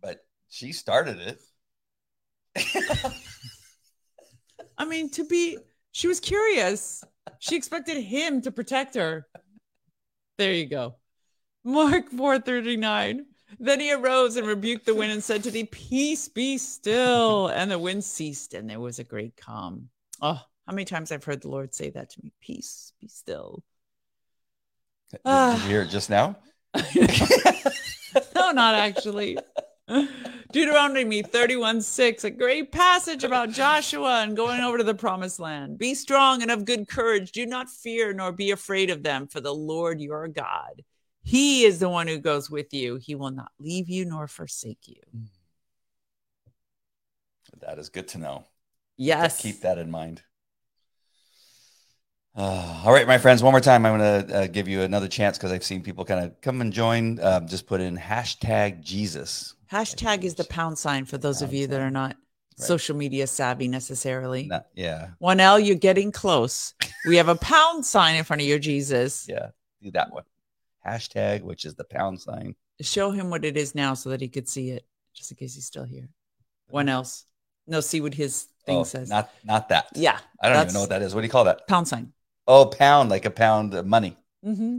But 0.00 0.20
she 0.48 0.72
started 0.72 1.18
it. 1.18 1.38
I 4.78 4.84
mean, 4.84 5.10
to 5.10 5.24
be, 5.24 5.58
she 5.92 6.08
was 6.08 6.20
curious. 6.20 7.04
She 7.40 7.56
expected 7.56 8.00
him 8.00 8.40
to 8.42 8.50
protect 8.50 8.94
her. 8.94 9.26
There 10.38 10.52
you 10.52 10.66
go. 10.66 10.96
Mark 11.64 12.08
439. 12.10 13.26
Then 13.58 13.80
he 13.80 13.92
arose 13.92 14.36
and 14.36 14.46
rebuked 14.46 14.86
the 14.86 14.94
wind 14.94 15.12
and 15.12 15.22
said 15.22 15.42
to 15.44 15.50
thee, 15.50 15.64
Peace 15.64 16.28
be 16.28 16.58
still. 16.58 17.48
And 17.48 17.70
the 17.70 17.78
wind 17.78 18.04
ceased, 18.04 18.54
and 18.54 18.68
there 18.68 18.80
was 18.80 18.98
a 18.98 19.04
great 19.04 19.36
calm. 19.36 19.88
Oh, 20.20 20.40
how 20.66 20.72
many 20.72 20.84
times 20.84 21.12
I've 21.12 21.24
heard 21.24 21.42
the 21.42 21.48
Lord 21.48 21.74
say 21.74 21.90
that 21.90 22.10
to 22.10 22.20
me 22.22 22.32
Peace 22.40 22.92
be 23.00 23.08
still. 23.08 23.62
Did, 25.10 25.20
you 25.24 25.68
hear 25.68 25.82
it 25.82 25.90
just 25.90 26.10
now? 26.10 26.36
no, 28.34 28.50
not 28.50 28.74
actually. 28.74 29.38
Deuteronomy 30.50 31.22
31 31.22 31.82
6, 31.82 32.24
a 32.24 32.30
great 32.30 32.72
passage 32.72 33.22
about 33.22 33.50
Joshua 33.50 34.22
and 34.22 34.36
going 34.36 34.60
over 34.60 34.78
to 34.78 34.84
the 34.84 34.94
promised 34.94 35.38
land. 35.38 35.78
Be 35.78 35.94
strong 35.94 36.42
and 36.42 36.50
of 36.50 36.64
good 36.64 36.88
courage. 36.88 37.32
Do 37.32 37.46
not 37.46 37.68
fear 37.68 38.12
nor 38.12 38.32
be 38.32 38.50
afraid 38.50 38.90
of 38.90 39.02
them, 39.02 39.26
for 39.26 39.40
the 39.40 39.54
Lord 39.54 40.00
your 40.00 40.26
God 40.26 40.82
he 41.24 41.64
is 41.64 41.78
the 41.78 41.88
one 41.88 42.06
who 42.06 42.18
goes 42.18 42.50
with 42.50 42.74
you. 42.74 42.96
He 42.96 43.14
will 43.14 43.30
not 43.30 43.50
leave 43.58 43.88
you 43.88 44.04
nor 44.04 44.28
forsake 44.28 44.86
you. 44.86 45.00
Mm. 45.16 45.26
That 47.60 47.78
is 47.78 47.88
good 47.88 48.08
to 48.08 48.18
know. 48.18 48.44
Yes. 48.98 49.40
Keep 49.40 49.62
that 49.62 49.78
in 49.78 49.90
mind. 49.90 50.22
Uh, 52.36 52.82
all 52.84 52.92
right, 52.92 53.06
my 53.06 53.16
friends, 53.16 53.42
one 53.42 53.52
more 53.52 53.60
time. 53.60 53.86
I'm 53.86 53.98
going 53.98 54.26
to 54.26 54.36
uh, 54.36 54.46
give 54.48 54.68
you 54.68 54.82
another 54.82 55.08
chance 55.08 55.38
because 55.38 55.50
I've 55.50 55.64
seen 55.64 55.82
people 55.82 56.04
kind 56.04 56.26
of 56.26 56.38
come 56.42 56.60
and 56.60 56.70
join. 56.70 57.18
Um, 57.20 57.48
just 57.48 57.66
put 57.66 57.80
in 57.80 57.96
hashtag 57.96 58.82
Jesus. 58.82 59.54
Hashtag 59.72 60.24
is 60.24 60.34
the 60.34 60.44
pound 60.44 60.76
sign 60.76 61.06
for 61.06 61.16
those 61.16 61.40
pound 61.40 61.48
of 61.48 61.54
you 61.54 61.66
that 61.68 61.80
are 61.80 61.90
not 61.90 62.08
right. 62.08 62.16
social 62.66 62.96
media 62.96 63.26
savvy 63.26 63.66
necessarily. 63.66 64.46
Not, 64.46 64.66
yeah. 64.74 65.08
1L, 65.22 65.64
you're 65.64 65.76
getting 65.76 66.12
close. 66.12 66.74
we 67.06 67.16
have 67.16 67.28
a 67.28 67.36
pound 67.36 67.86
sign 67.86 68.16
in 68.16 68.24
front 68.24 68.42
of 68.42 68.48
your 68.48 68.58
Jesus. 68.58 69.26
Yeah, 69.26 69.48
do 69.82 69.90
that 69.92 70.12
one 70.12 70.24
hashtag, 70.86 71.42
which 71.42 71.64
is 71.64 71.74
the 71.74 71.84
pound 71.84 72.20
sign. 72.20 72.54
Show 72.80 73.10
him 73.10 73.30
what 73.30 73.44
it 73.44 73.56
is 73.56 73.74
now 73.74 73.94
so 73.94 74.10
that 74.10 74.20
he 74.20 74.28
could 74.28 74.48
see 74.48 74.70
it, 74.70 74.84
just 75.14 75.30
in 75.30 75.36
case 75.36 75.54
he's 75.54 75.66
still 75.66 75.84
here. 75.84 76.08
One 76.68 76.88
else. 76.88 77.26
No, 77.66 77.80
see 77.80 78.00
what 78.00 78.14
his 78.14 78.46
thing 78.66 78.78
oh, 78.78 78.84
says. 78.84 79.08
Not 79.08 79.30
not 79.44 79.68
that. 79.70 79.86
Yeah. 79.94 80.18
I 80.40 80.48
don't 80.48 80.62
even 80.62 80.74
know 80.74 80.80
what 80.80 80.90
that 80.90 81.02
is. 81.02 81.14
What 81.14 81.22
do 81.22 81.26
you 81.26 81.30
call 81.30 81.44
that? 81.44 81.66
Pound 81.66 81.88
sign. 81.88 82.12
Oh, 82.46 82.66
pound, 82.66 83.10
like 83.10 83.24
a 83.24 83.30
pound 83.30 83.74
of 83.74 83.86
money. 83.86 84.16
Mm-hmm. 84.44 84.78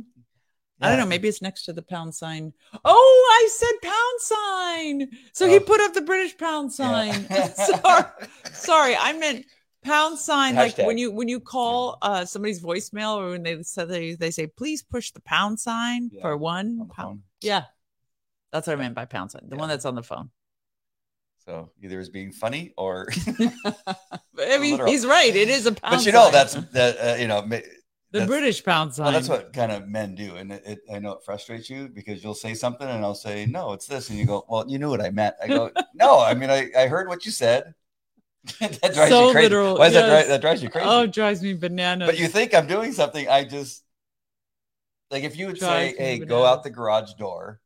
Yeah. 0.79 0.87
I 0.87 0.89
don't 0.89 0.99
know. 0.99 1.05
Maybe 1.05 1.27
it's 1.27 1.41
next 1.41 1.63
to 1.65 1.73
the 1.73 1.81
pound 1.81 2.13
sign. 2.13 2.53
Oh, 2.83 3.41
I 3.41 3.49
said 3.49 3.89
pound 3.89 4.19
sign. 4.19 5.19
So 5.31 5.45
oh. 5.45 5.49
he 5.49 5.59
put 5.59 5.81
up 5.81 5.93
the 5.93 6.01
British 6.01 6.37
pound 6.37 6.71
sign. 6.73 7.25
Yeah. 7.31 7.47
sorry, 7.81 8.03
sorry, 8.51 8.95
I 8.97 9.13
meant 9.13 9.45
pound 9.85 10.17
sign 10.19 10.55
like 10.55 10.77
when 10.77 10.97
you 10.97 11.11
when 11.11 11.27
you 11.27 11.39
call 11.39 11.97
uh 12.01 12.25
somebody's 12.25 12.61
voicemail 12.61 13.15
or 13.17 13.29
when 13.31 13.43
they 13.43 13.61
say 13.63 13.85
they, 13.85 14.15
they 14.15 14.31
say 14.31 14.47
please 14.47 14.83
push 14.83 15.11
the 15.11 15.21
pound 15.21 15.59
sign 15.59 16.09
Yeah, 16.11 16.21
for 16.21 16.37
one 16.37 16.79
on 16.81 16.87
pound. 16.89 17.07
phone. 17.07 17.23
Yeah. 17.41 17.63
That's 18.51 18.67
what 18.67 18.73
I 18.77 18.81
meant 18.81 18.95
by 18.95 19.05
pound 19.05 19.31
sign. 19.31 19.43
The 19.49 19.55
one 19.57 19.69
that's 19.69 19.85
on 19.85 19.95
the 19.95 20.03
phone. 20.03 20.29
So 21.45 21.69
either 21.83 21.99
is 21.99 22.09
being 22.09 22.31
funny 22.31 22.73
or, 22.75 23.07
I 23.37 24.57
mean, 24.57 24.71
Literal. 24.71 24.89
he's 24.91 25.05
right. 25.05 25.35
It 25.35 25.49
is 25.49 25.65
a 25.65 25.71
pound 25.73 25.97
but 25.97 26.05
you 26.05 26.11
know 26.11 26.23
sign. 26.23 26.31
that's 26.31 26.53
the 26.53 27.13
uh, 27.13 27.15
you 27.17 27.27
know 27.27 27.41
the 28.11 28.25
British 28.25 28.63
pound 28.63 28.93
sign. 28.93 29.05
Well, 29.05 29.13
that's 29.13 29.29
what 29.29 29.53
kind 29.53 29.71
of 29.71 29.87
men 29.87 30.15
do, 30.15 30.37
and 30.37 30.51
it, 30.53 30.63
it, 30.65 30.79
I 30.91 30.99
know 30.99 31.11
it 31.13 31.23
frustrates 31.25 31.69
you 31.69 31.89
because 31.89 32.23
you'll 32.23 32.33
say 32.33 32.53
something 32.53 32.87
and 32.87 33.03
I'll 33.03 33.13
say 33.13 33.45
no, 33.45 33.73
it's 33.73 33.87
this, 33.87 34.09
and 34.09 34.17
you 34.17 34.25
go, 34.25 34.45
well, 34.47 34.65
you 34.67 34.79
knew 34.79 34.89
what 34.89 35.01
I 35.01 35.09
meant. 35.11 35.35
I 35.43 35.47
go, 35.47 35.69
no, 35.93 36.19
I 36.21 36.33
mean, 36.33 36.49
I, 36.49 36.71
I 36.77 36.87
heard 36.87 37.07
what 37.07 37.25
you 37.25 37.31
said. 37.31 37.73
that 38.59 38.93
drives 38.93 39.09
So 39.09 39.27
you 39.27 39.31
crazy. 39.31 39.43
literal, 39.49 39.77
Why 39.77 39.87
is 39.87 39.93
that, 39.93 40.07
yes. 40.07 40.23
dri- 40.23 40.29
that 40.29 40.41
drives 40.41 40.63
you 40.63 40.69
crazy? 40.69 40.87
Oh, 40.89 41.03
it 41.03 41.11
drives 41.11 41.41
me 41.41 41.53
bananas. 41.53 42.07
but 42.07 42.19
you 42.19 42.27
think 42.27 42.53
I'm 42.53 42.67
doing 42.67 42.91
something. 42.91 43.27
I 43.27 43.43
just 43.43 43.83
like 45.11 45.23
if 45.23 45.37
you 45.37 45.47
would 45.47 45.57
say, 45.57 45.65
Drives 45.93 45.99
me 45.99 46.05
hey, 46.05 46.19
go 46.19 46.45
out 46.45 46.63
the 46.63 46.69
garage 46.69 47.13
door 47.13 47.59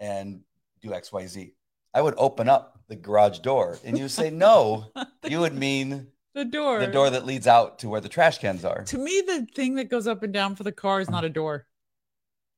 and 0.00 0.40
do 0.80 0.92
X, 0.92 1.12
Y, 1.12 1.26
Z. 1.26 1.54
I 1.94 2.00
would 2.02 2.14
open 2.16 2.48
up 2.48 2.80
the 2.88 2.96
garage 2.96 3.38
door, 3.40 3.78
and 3.84 3.98
you 3.98 4.08
say 4.08 4.30
no. 4.30 4.92
you 5.28 5.40
would 5.40 5.54
mean 5.54 6.08
the 6.34 6.44
door. 6.44 6.80
the 6.80 6.86
door 6.86 7.10
that 7.10 7.26
leads 7.26 7.46
out 7.46 7.78
to 7.80 7.88
where 7.88 8.00
the 8.00 8.08
trash 8.08 8.38
cans 8.38 8.64
are. 8.64 8.82
To 8.84 8.98
me, 8.98 9.22
the 9.26 9.46
thing 9.54 9.74
that 9.76 9.90
goes 9.90 10.06
up 10.06 10.22
and 10.22 10.32
down 10.32 10.56
for 10.56 10.62
the 10.64 10.72
car 10.72 11.00
is 11.00 11.10
not 11.10 11.24
a 11.24 11.28
door. 11.28 11.66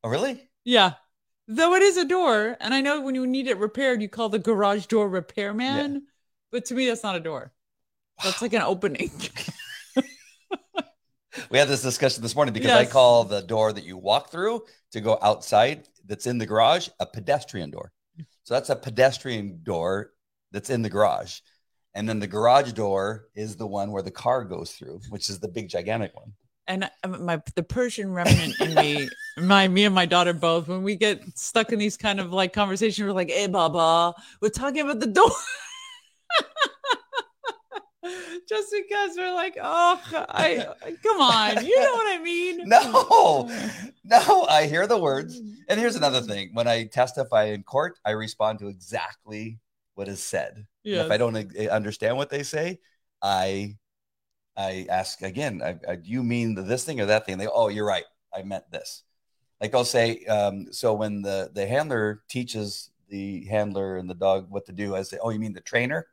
Oh, 0.04 0.08
really? 0.08 0.48
Yeah. 0.64 0.94
Though 1.48 1.74
it 1.74 1.82
is 1.82 1.96
a 1.96 2.04
door, 2.06 2.56
and 2.60 2.72
I 2.72 2.80
know 2.80 3.00
when 3.02 3.14
you 3.14 3.26
need 3.26 3.48
it 3.48 3.58
repaired, 3.58 4.00
you 4.00 4.08
call 4.08 4.28
the 4.28 4.38
garage 4.38 4.86
door 4.86 5.08
repairman. 5.08 6.06
But 6.54 6.66
to 6.66 6.74
me, 6.76 6.86
that's 6.86 7.02
not 7.02 7.16
a 7.16 7.20
door. 7.20 7.52
That's 8.22 8.40
like 8.40 8.52
an 8.52 8.62
opening. 8.62 9.10
We 11.50 11.58
had 11.58 11.66
this 11.66 11.82
discussion 11.82 12.22
this 12.22 12.36
morning 12.36 12.54
because 12.54 12.70
I 12.70 12.86
call 12.86 13.24
the 13.24 13.40
door 13.40 13.72
that 13.72 13.82
you 13.82 13.96
walk 13.96 14.30
through 14.30 14.62
to 14.92 15.00
go 15.00 15.18
outside 15.20 15.88
that's 16.06 16.28
in 16.28 16.38
the 16.38 16.46
garage 16.46 16.88
a 17.00 17.06
pedestrian 17.06 17.72
door. 17.72 17.92
So 18.44 18.54
that's 18.54 18.70
a 18.70 18.76
pedestrian 18.76 19.58
door 19.64 20.12
that's 20.52 20.70
in 20.70 20.82
the 20.82 20.88
garage. 20.88 21.40
And 21.92 22.08
then 22.08 22.20
the 22.20 22.28
garage 22.28 22.72
door 22.72 23.26
is 23.34 23.56
the 23.56 23.66
one 23.66 23.90
where 23.90 24.02
the 24.02 24.12
car 24.12 24.44
goes 24.44 24.70
through, 24.70 25.00
which 25.08 25.28
is 25.28 25.40
the 25.40 25.48
big 25.48 25.68
gigantic 25.68 26.14
one. 26.14 26.32
and 26.68 26.84
uh, 27.02 27.08
my 27.08 27.42
the 27.56 27.64
Persian 27.64 28.12
remnant 28.12 28.54
in 28.60 28.74
me, 28.74 29.08
my 29.36 29.66
me 29.66 29.86
and 29.86 29.94
my 29.94 30.06
daughter 30.06 30.32
both, 30.32 30.68
when 30.68 30.84
we 30.84 30.94
get 30.94 31.20
stuck 31.36 31.72
in 31.72 31.80
these 31.80 31.96
kind 31.96 32.20
of 32.20 32.32
like 32.32 32.52
conversations, 32.52 33.04
we're 33.04 33.12
like, 33.12 33.30
"Hey, 33.30 33.48
Baba, 33.48 34.14
we're 34.40 34.50
talking 34.50 34.82
about 34.82 35.00
the 35.00 35.08
door." 35.08 35.30
Just 38.48 38.72
because 38.72 39.16
we're 39.16 39.34
like, 39.34 39.56
oh, 39.62 40.00
I 40.12 40.66
come 41.02 41.20
on, 41.20 41.64
you 41.64 41.80
know 41.80 41.92
what 41.92 42.14
I 42.14 42.22
mean? 42.22 42.60
No, 42.66 43.48
no, 44.04 44.44
I 44.44 44.66
hear 44.66 44.86
the 44.86 44.98
words. 44.98 45.40
And 45.68 45.80
here's 45.80 45.96
another 45.96 46.20
thing 46.20 46.50
when 46.52 46.68
I 46.68 46.84
testify 46.84 47.44
in 47.44 47.62
court, 47.62 47.98
I 48.04 48.10
respond 48.10 48.58
to 48.58 48.68
exactly 48.68 49.58
what 49.94 50.08
is 50.08 50.22
said. 50.22 50.66
Yes. 50.82 51.06
If 51.06 51.12
I 51.12 51.16
don't 51.16 51.36
uh, 51.36 51.68
understand 51.70 52.16
what 52.16 52.28
they 52.28 52.42
say, 52.42 52.80
I 53.22 53.76
I 54.56 54.86
ask 54.88 55.22
again, 55.22 55.62
I, 55.62 55.78
I, 55.88 55.96
do 55.96 56.10
you 56.10 56.22
mean 56.22 56.54
this 56.54 56.84
thing 56.84 57.00
or 57.00 57.06
that 57.06 57.26
thing? 57.26 57.38
They 57.38 57.46
oh, 57.46 57.68
you're 57.68 57.86
right. 57.86 58.04
I 58.34 58.42
meant 58.42 58.70
this. 58.70 59.02
Like 59.60 59.74
I'll 59.74 59.84
say, 59.84 60.24
um, 60.24 60.72
so 60.72 60.94
when 60.94 61.22
the, 61.22 61.50
the 61.54 61.66
handler 61.66 62.22
teaches 62.28 62.90
the 63.08 63.44
handler 63.46 63.96
and 63.96 64.08
the 64.10 64.14
dog 64.14 64.46
what 64.50 64.66
to 64.66 64.72
do, 64.72 64.94
I 64.94 65.02
say, 65.02 65.18
oh, 65.22 65.30
you 65.30 65.38
mean 65.38 65.52
the 65.52 65.60
trainer? 65.60 66.06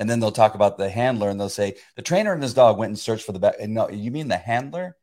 And 0.00 0.08
then 0.08 0.18
they'll 0.18 0.32
talk 0.32 0.54
about 0.54 0.78
the 0.78 0.88
handler 0.88 1.28
and 1.28 1.38
they'll 1.38 1.48
say, 1.50 1.76
the 1.94 2.00
trainer 2.02 2.32
and 2.32 2.42
his 2.42 2.54
dog 2.54 2.78
went 2.78 2.88
and 2.88 2.98
searched 2.98 3.24
for 3.26 3.32
the 3.32 3.38
back. 3.38 3.54
And 3.60 3.74
no, 3.74 3.88
you 3.90 4.10
mean 4.10 4.28
the 4.28 4.36
handler? 4.38 4.96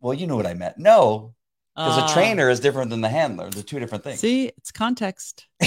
Well, 0.00 0.14
you 0.14 0.26
know 0.26 0.34
what 0.34 0.46
I 0.46 0.54
meant. 0.54 0.78
No, 0.78 1.34
because 1.76 1.98
Ah. 1.98 2.06
a 2.10 2.12
trainer 2.14 2.48
is 2.48 2.58
different 2.58 2.88
than 2.90 3.02
the 3.02 3.10
handler. 3.10 3.50
They're 3.50 3.62
two 3.62 3.78
different 3.78 4.02
things. 4.02 4.18
See, 4.18 4.46
it's 4.56 4.72
context. 4.72 5.46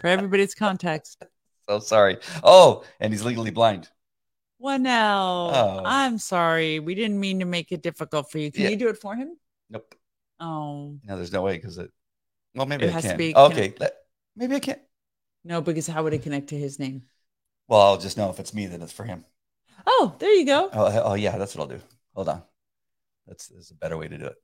For 0.00 0.08
everybody, 0.08 0.42
it's 0.42 0.54
context. 0.56 1.22
So 1.68 1.78
sorry. 1.78 2.18
Oh, 2.42 2.84
and 3.00 3.12
he's 3.12 3.24
legally 3.24 3.50
blind. 3.52 3.88
Well, 4.58 4.78
now 4.78 5.22
Oh. 5.54 5.82
I'm 5.84 6.18
sorry. 6.18 6.80
We 6.80 6.94
didn't 6.96 7.20
mean 7.20 7.38
to 7.38 7.44
make 7.46 7.70
it 7.72 7.82
difficult 7.82 8.30
for 8.30 8.38
you. 8.38 8.50
Can 8.50 8.64
Yeah. 8.64 8.70
you 8.70 8.76
do 8.76 8.88
it 8.88 8.98
for 8.98 9.14
him? 9.14 9.36
Nope. 9.70 9.94
Oh, 10.40 10.98
No, 11.04 11.16
there's 11.16 11.32
no 11.32 11.42
way 11.42 11.56
because 11.56 11.78
it. 11.78 11.90
Well, 12.54 12.66
maybe 12.66 12.84
It 12.84 12.88
I 12.88 12.92
has 12.92 13.02
to 13.04 13.08
can. 13.10 13.16
be 13.18 13.34
okay, 13.34 13.74
let- 13.78 13.96
maybe 14.36 14.56
I 14.56 14.60
can't. 14.60 14.80
no, 15.44 15.60
because 15.60 15.86
how 15.86 16.02
would 16.02 16.12
it 16.14 16.22
connect 16.22 16.48
to 16.48 16.58
his 16.58 16.78
name? 16.78 17.04
Well, 17.68 17.80
I'll 17.80 17.98
just 17.98 18.16
know 18.16 18.30
if 18.30 18.38
it's 18.38 18.54
me, 18.54 18.66
then 18.66 18.82
it's 18.82 18.92
for 18.92 19.04
him. 19.04 19.24
Oh, 19.86 20.14
there 20.18 20.32
you 20.32 20.46
go. 20.46 20.70
Oh, 20.72 21.02
oh 21.04 21.14
yeah, 21.14 21.36
that's 21.36 21.54
what 21.54 21.62
I'll 21.62 21.76
do. 21.76 21.82
Hold 22.14 22.28
on. 22.28 22.42
That's, 23.26 23.48
that's 23.48 23.70
a 23.70 23.74
better 23.74 23.96
way 23.96 24.08
to 24.08 24.18
do 24.18 24.26
it. 24.26 24.36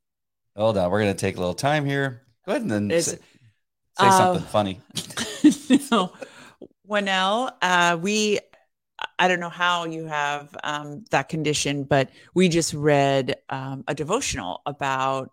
Hold 0.56 0.78
on. 0.78 0.90
We're 0.90 1.00
gonna 1.00 1.14
take 1.14 1.36
a 1.36 1.40
little 1.40 1.54
time 1.54 1.84
here. 1.84 2.22
Go 2.46 2.52
ahead 2.52 2.62
and 2.62 2.70
then 2.70 2.90
It's- 2.90 3.06
say, 3.06 3.16
say 3.16 4.06
uh, 4.06 4.10
something 4.10 4.44
funny. 4.44 4.80
no, 5.90 6.12
Winnell, 6.88 7.52
uh, 7.62 7.98
we, 8.00 8.40
I 9.18 9.28
don't 9.28 9.40
know 9.40 9.48
how 9.50 9.84
you 9.84 10.06
have 10.06 10.56
um, 10.64 11.04
that 11.10 11.28
condition, 11.28 11.84
but 11.84 12.10
we 12.34 12.48
just 12.48 12.74
read 12.74 13.36
um, 13.48 13.84
a 13.86 13.94
devotional 13.94 14.62
about 14.66 15.30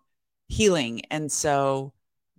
healing. 0.48 1.02
And 1.10 1.30
so 1.30 1.92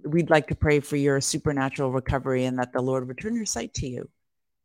we'd 0.06 0.30
like 0.30 0.48
to 0.48 0.56
pray 0.56 0.80
for 0.80 0.96
your 0.96 1.20
supernatural 1.22 1.92
recovery 1.92 2.46
and 2.46 2.58
that 2.60 2.72
the 2.72 2.82
Lord 2.82 3.08
return 3.08 3.36
your 3.36 3.46
sight 3.46 3.74
to 3.76 3.88
you. 3.88 4.10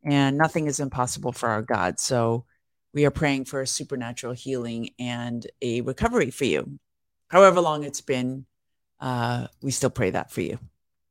And 0.05 0.37
nothing 0.37 0.67
is 0.67 0.81
impossible 0.81 1.33
for 1.33 1.49
our 1.49 1.63
God. 1.63 1.99
So 1.99 2.45
we 2.93 3.07
are 3.07 3.11
praying 3.11 3.47
for 3.47 3.61
a 3.61 3.67
supernatural 3.67 4.35
healing 4.35 4.91
and 4.99 5.47
a 5.63 5.81
recovery 5.81 6.31
for 6.31 6.45
you. 6.45 6.79
However 7.29 7.61
long 7.61 7.85
it's 7.85 8.03
been, 8.03 8.47
uh, 9.01 9.49
we 9.63 9.71
still 9.71 9.91
pray 9.91 10.11
that 10.11 10.31
for 10.31 10.41
you 10.43 10.59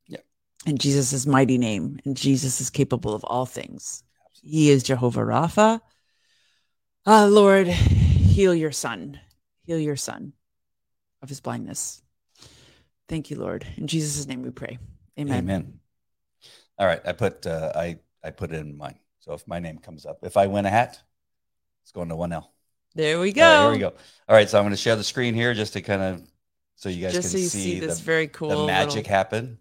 Yeah. 0.06 0.20
in 0.64 0.78
Jesus' 0.78 1.26
mighty 1.26 1.58
name. 1.58 1.98
And 2.04 2.16
Jesus 2.16 2.60
is 2.60 2.70
capable 2.70 3.14
of 3.14 3.24
all 3.24 3.46
things. 3.46 4.02
He 4.32 4.70
is 4.70 4.82
Jehovah 4.82 5.20
Rapha. 5.20 5.80
Ah, 7.06 7.26
Lord, 7.26 7.66
heal 7.66 8.54
your 8.54 8.72
son. 8.72 9.20
Heal 9.66 9.78
your 9.78 9.96
son 9.96 10.32
of 11.20 11.28
his 11.28 11.40
blindness. 11.40 12.02
Thank 13.08 13.30
you, 13.30 13.38
Lord. 13.38 13.66
In 13.76 13.86
Jesus' 13.86 14.26
name 14.26 14.42
we 14.42 14.50
pray. 14.50 14.78
Amen. 15.18 15.38
Amen. 15.38 15.80
All 16.78 16.86
right, 16.86 17.00
I 17.04 17.12
put 17.12 17.46
uh, 17.46 17.72
I 17.74 17.98
I 18.24 18.30
put 18.30 18.50
it 18.52 18.56
in 18.56 18.76
mine. 18.76 18.98
So 19.20 19.34
if 19.34 19.46
my 19.46 19.60
name 19.60 19.78
comes 19.78 20.06
up, 20.06 20.18
if 20.22 20.36
I 20.36 20.46
win 20.46 20.66
a 20.66 20.70
hat, 20.70 21.00
it's 21.82 21.92
going 21.92 22.08
to 22.08 22.16
one 22.16 22.32
L. 22.32 22.52
There 22.94 23.20
we 23.20 23.32
go. 23.32 23.42
right, 23.42 23.62
here 23.62 23.72
we 23.72 23.78
go. 23.78 23.92
All 24.28 24.34
right, 24.36 24.48
so 24.48 24.58
I'm 24.58 24.64
going 24.64 24.70
to 24.72 24.76
share 24.76 24.96
the 24.96 25.04
screen 25.04 25.34
here 25.34 25.52
just 25.54 25.72
to 25.74 25.80
kind 25.82 26.00
of 26.02 26.22
so 26.76 26.88
you 26.88 27.02
guys 27.02 27.12
Just 27.12 27.28
so 27.30 27.34
can 27.36 27.42
you 27.42 27.48
see, 27.48 27.62
see 27.62 27.80
this 27.80 27.98
the, 27.98 28.04
very 28.04 28.28
cool 28.28 28.48
the 28.48 28.66
magic 28.66 28.96
little- 28.96 29.10
happen. 29.10 29.58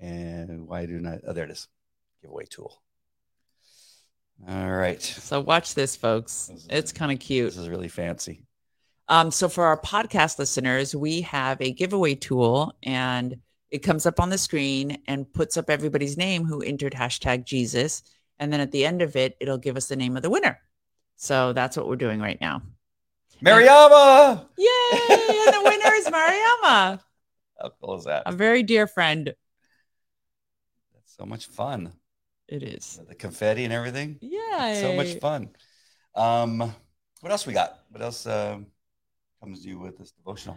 And 0.00 0.66
why 0.68 0.86
do 0.86 0.98
not? 1.00 1.20
Oh, 1.26 1.32
there 1.32 1.44
it 1.44 1.50
is. 1.50 1.68
Giveaway 2.20 2.44
tool. 2.44 2.82
All 4.48 4.70
right. 4.70 5.00
So 5.02 5.40
watch 5.40 5.74
this, 5.74 5.96
folks. 5.96 6.46
This 6.48 6.60
is- 6.62 6.66
It's 6.70 6.92
kind 6.92 7.12
of 7.12 7.18
cute. 7.20 7.46
This 7.50 7.56
is 7.58 7.68
really 7.68 7.88
fancy. 7.88 8.42
Um, 9.08 9.30
so 9.30 9.48
for 9.48 9.64
our 9.64 9.78
podcast 9.80 10.38
listeners, 10.38 10.94
we 10.94 11.22
have 11.22 11.60
a 11.60 11.72
giveaway 11.72 12.14
tool 12.14 12.74
and 12.82 13.36
it 13.74 13.82
comes 13.82 14.06
up 14.06 14.20
on 14.20 14.30
the 14.30 14.38
screen 14.38 14.98
and 15.08 15.32
puts 15.32 15.56
up 15.56 15.68
everybody's 15.68 16.16
name 16.16 16.44
who 16.44 16.62
entered 16.62 16.92
hashtag 16.92 17.44
Jesus. 17.44 18.04
And 18.38 18.52
then 18.52 18.60
at 18.60 18.70
the 18.70 18.86
end 18.86 19.02
of 19.02 19.16
it, 19.16 19.36
it'll 19.40 19.58
give 19.58 19.76
us 19.76 19.88
the 19.88 19.96
name 19.96 20.16
of 20.16 20.22
the 20.22 20.30
winner. 20.30 20.60
So 21.16 21.52
that's 21.52 21.76
what 21.76 21.88
we're 21.88 21.96
doing 21.96 22.20
right 22.20 22.40
now. 22.40 22.62
Mariama! 23.44 24.46
Yay! 24.56 25.00
and 25.10 25.54
the 25.54 25.62
winner 25.64 25.92
is 25.96 26.06
Mariama, 26.06 27.00
How 27.60 27.72
cool 27.80 27.96
is 27.96 28.04
that? 28.04 28.22
a 28.26 28.30
very 28.32 28.62
dear 28.62 28.86
friend. 28.86 29.34
That's 30.94 31.16
so 31.16 31.26
much 31.26 31.46
fun. 31.46 31.94
It 32.46 32.62
is. 32.62 33.00
The 33.08 33.16
confetti 33.16 33.64
and 33.64 33.72
everything. 33.72 34.18
Yeah. 34.20 34.80
So 34.80 34.94
much 34.94 35.14
fun. 35.14 35.50
Um, 36.14 36.58
what 37.22 37.32
else 37.32 37.44
we 37.44 37.52
got? 37.52 37.80
What 37.90 38.02
else 38.02 38.24
um, 38.24 38.66
comes 39.42 39.62
to 39.62 39.68
you 39.68 39.80
with 39.80 39.98
this 39.98 40.12
devotional? 40.12 40.56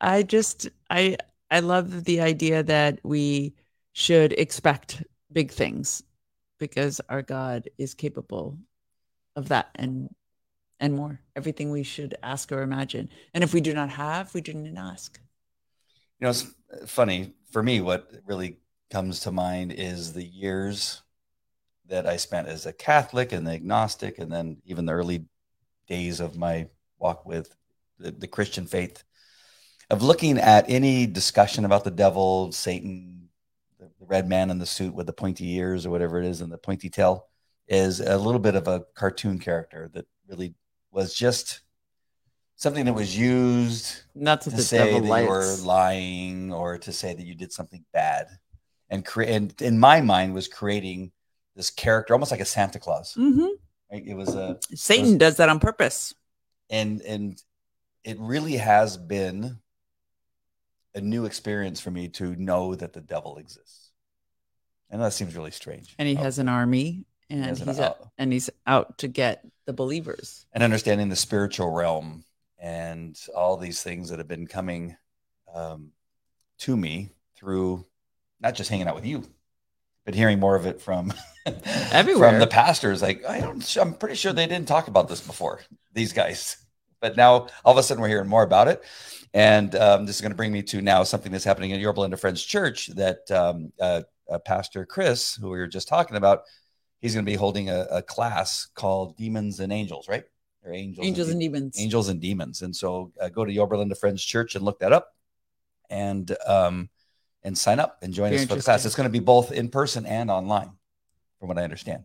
I 0.00 0.22
just 0.22 0.68
I 0.88 1.16
I 1.52 1.60
love 1.60 2.04
the 2.04 2.22
idea 2.22 2.62
that 2.62 2.98
we 3.02 3.52
should 3.92 4.32
expect 4.32 5.04
big 5.30 5.50
things 5.50 6.02
because 6.58 6.98
our 7.10 7.20
God 7.20 7.68
is 7.76 7.92
capable 7.92 8.56
of 9.36 9.48
that 9.48 9.68
and 9.74 10.08
and 10.80 10.94
more. 10.94 11.20
Everything 11.36 11.70
we 11.70 11.82
should 11.82 12.16
ask 12.22 12.50
or 12.50 12.62
imagine. 12.62 13.10
And 13.34 13.44
if 13.44 13.52
we 13.52 13.60
do 13.60 13.74
not 13.74 13.90
have, 13.90 14.34
we 14.34 14.40
didn't 14.40 14.78
ask. 14.78 15.20
You 16.18 16.24
know, 16.24 16.30
it's 16.30 16.46
funny 16.86 17.34
for 17.50 17.62
me. 17.62 17.82
What 17.82 18.10
really 18.26 18.56
comes 18.90 19.20
to 19.20 19.30
mind 19.30 19.72
is 19.72 20.14
the 20.14 20.24
years 20.24 21.02
that 21.86 22.06
I 22.06 22.16
spent 22.16 22.48
as 22.48 22.64
a 22.64 22.72
Catholic 22.72 23.30
and 23.30 23.46
the 23.46 23.52
agnostic, 23.52 24.18
and 24.18 24.32
then 24.32 24.56
even 24.64 24.86
the 24.86 24.92
early 24.92 25.26
days 25.86 26.18
of 26.18 26.36
my 26.36 26.68
walk 26.98 27.26
with 27.26 27.54
the, 27.98 28.10
the 28.10 28.26
Christian 28.26 28.66
faith, 28.66 29.04
of 29.92 30.02
looking 30.02 30.38
at 30.38 30.64
any 30.70 31.06
discussion 31.06 31.66
about 31.66 31.84
the 31.84 31.90
devil, 31.90 32.50
Satan, 32.50 33.28
the, 33.78 33.90
red 34.00 34.26
man 34.26 34.50
in 34.50 34.58
the 34.58 34.66
suit 34.66 34.94
with 34.94 35.06
the 35.06 35.12
pointy 35.12 35.52
ears 35.54 35.84
or 35.86 35.90
whatever 35.90 36.18
it 36.18 36.24
is, 36.24 36.40
and 36.40 36.50
the 36.50 36.56
pointy 36.58 36.88
tail, 36.88 37.26
is 37.68 38.00
a 38.00 38.16
little 38.16 38.40
bit 38.40 38.54
of 38.54 38.66
a 38.68 38.84
cartoon 38.94 39.38
character 39.38 39.90
that 39.92 40.06
really 40.26 40.54
was 40.90 41.14
just 41.14 41.60
something 42.56 42.86
that 42.86 42.94
was 42.94 43.16
used 43.16 44.02
not 44.14 44.40
to 44.42 44.50
the 44.50 44.62
say 44.62 44.98
that 44.98 45.04
likes. 45.06 45.24
you 45.24 45.28
were 45.30 45.56
lying 45.62 46.52
or 46.52 46.78
to 46.78 46.92
say 46.92 47.12
that 47.14 47.24
you 47.26 47.34
did 47.34 47.52
something 47.52 47.84
bad 47.92 48.28
and 48.88 49.04
create 49.04 49.34
and 49.34 49.60
in 49.62 49.78
my 49.78 50.00
mind 50.00 50.32
was 50.34 50.48
creating 50.48 51.10
this 51.56 51.70
character 51.70 52.12
almost 52.12 52.30
like 52.30 52.40
a 52.40 52.44
santa 52.44 52.78
claus 52.78 53.14
Mhm. 53.18 53.48
right 53.90 54.06
it 54.06 54.14
was 54.14 54.34
a 54.34 54.58
Satan 54.74 55.18
does 55.18 55.38
that 55.38 55.48
on 55.48 55.58
purpose. 55.60 56.14
and 56.70 57.00
and 57.02 57.42
it 58.04 58.18
really 58.20 58.58
has 58.58 58.96
been 58.96 59.58
a 60.94 61.00
new 61.00 61.24
experience 61.24 61.80
for 61.80 61.90
me 61.90 62.08
to 62.08 62.34
know 62.36 62.74
that 62.74 62.92
the 62.92 63.00
devil 63.00 63.36
exists 63.38 63.90
and 64.90 65.00
that 65.00 65.12
seems 65.12 65.34
really 65.36 65.50
strange 65.50 65.94
And 65.98 66.08
he 66.08 66.16
Oh, 66.16 66.22
has 66.22 66.38
an 66.38 66.48
army 66.48 67.06
and 67.30 67.42
an 67.44 67.48
he's 67.56 67.78
out- 67.78 67.80
out, 68.00 68.08
and 68.18 68.32
he's 68.32 68.50
out 68.66 68.98
to 68.98 69.08
get 69.08 69.44
the 69.64 69.72
believers. 69.72 70.44
and 70.52 70.62
understanding 70.62 71.08
the 71.08 71.16
spiritual 71.16 71.70
realm 71.70 72.24
and 72.58 73.18
all 73.34 73.56
these 73.56 73.82
things 73.82 74.10
that 74.10 74.18
have 74.18 74.28
been 74.28 74.46
coming 74.46 74.96
um, 75.54 75.92
to 76.58 76.76
me 76.76 77.10
through 77.36 77.84
not 78.40 78.54
just 78.54 78.70
hanging 78.70 78.86
out 78.88 78.94
with 78.94 79.06
you, 79.06 79.24
but 80.04 80.14
hearing 80.14 80.38
more 80.40 80.56
of 80.56 80.66
it 80.66 80.80
from 80.80 81.12
Everywhere. 81.92 82.30
from 82.30 82.38
the 82.40 82.46
pastors. 82.46 83.02
Like 83.02 83.24
I 83.24 83.40
don't, 83.40 83.76
I'm 83.76 83.94
pretty 83.94 84.14
sure 84.16 84.32
they 84.32 84.46
didn't 84.46 84.68
talk 84.68 84.88
about 84.88 85.08
this 85.08 85.20
before. 85.20 85.60
These 85.92 86.12
guys, 86.12 86.56
but 87.02 87.16
now 87.16 87.48
all 87.64 87.72
of 87.72 87.76
a 87.76 87.82
sudden 87.82 88.00
we're 88.00 88.08
hearing 88.08 88.28
more 88.28 88.44
about 88.44 88.68
it. 88.68 88.82
And 89.34 89.74
um, 89.74 90.06
this 90.06 90.16
is 90.16 90.22
going 90.22 90.30
to 90.30 90.36
bring 90.36 90.52
me 90.52 90.62
to 90.62 90.80
now 90.80 91.02
something 91.02 91.32
that's 91.32 91.44
happening 91.44 91.72
at 91.72 91.80
Yorba 91.80 92.00
Linda 92.00 92.16
Friends 92.16 92.42
Church 92.42 92.86
that 92.88 93.30
um, 93.30 93.72
uh, 93.80 94.02
uh, 94.30 94.38
Pastor 94.38 94.86
Chris, 94.86 95.34
who 95.34 95.50
we 95.50 95.58
were 95.58 95.66
just 95.66 95.88
talking 95.88 96.16
about, 96.16 96.42
he's 97.00 97.14
going 97.14 97.24
to 97.24 97.30
be 97.30 97.36
holding 97.36 97.68
a, 97.68 97.86
a 97.90 98.02
class 98.02 98.66
called 98.74 99.16
Demons 99.16 99.60
and 99.60 99.72
Angels, 99.72 100.08
right? 100.08 100.24
Or 100.64 100.72
Angels, 100.72 101.06
Angels 101.06 101.28
and 101.28 101.34
and 101.34 101.40
demons. 101.40 101.80
Angels 101.80 102.08
and 102.08 102.20
Demons. 102.20 102.62
And 102.62 102.76
so 102.76 103.10
uh, 103.20 103.28
go 103.28 103.44
to 103.44 103.52
Yorba 103.52 103.76
Linda 103.76 103.96
Friends 103.96 104.22
Church 104.22 104.54
and 104.54 104.64
look 104.64 104.78
that 104.78 104.92
up, 104.92 105.14
and 105.90 106.34
um, 106.46 106.88
and 107.42 107.58
sign 107.58 107.80
up 107.80 107.98
and 108.02 108.14
join 108.14 108.30
Very 108.30 108.42
us 108.42 108.48
for 108.48 108.54
the 108.54 108.62
class. 108.62 108.84
It's 108.84 108.94
going 108.94 109.08
to 109.08 109.10
be 109.10 109.18
both 109.18 109.50
in 109.50 109.70
person 109.70 110.06
and 110.06 110.30
online, 110.30 110.70
from 111.40 111.48
what 111.48 111.58
I 111.58 111.64
understand. 111.64 112.04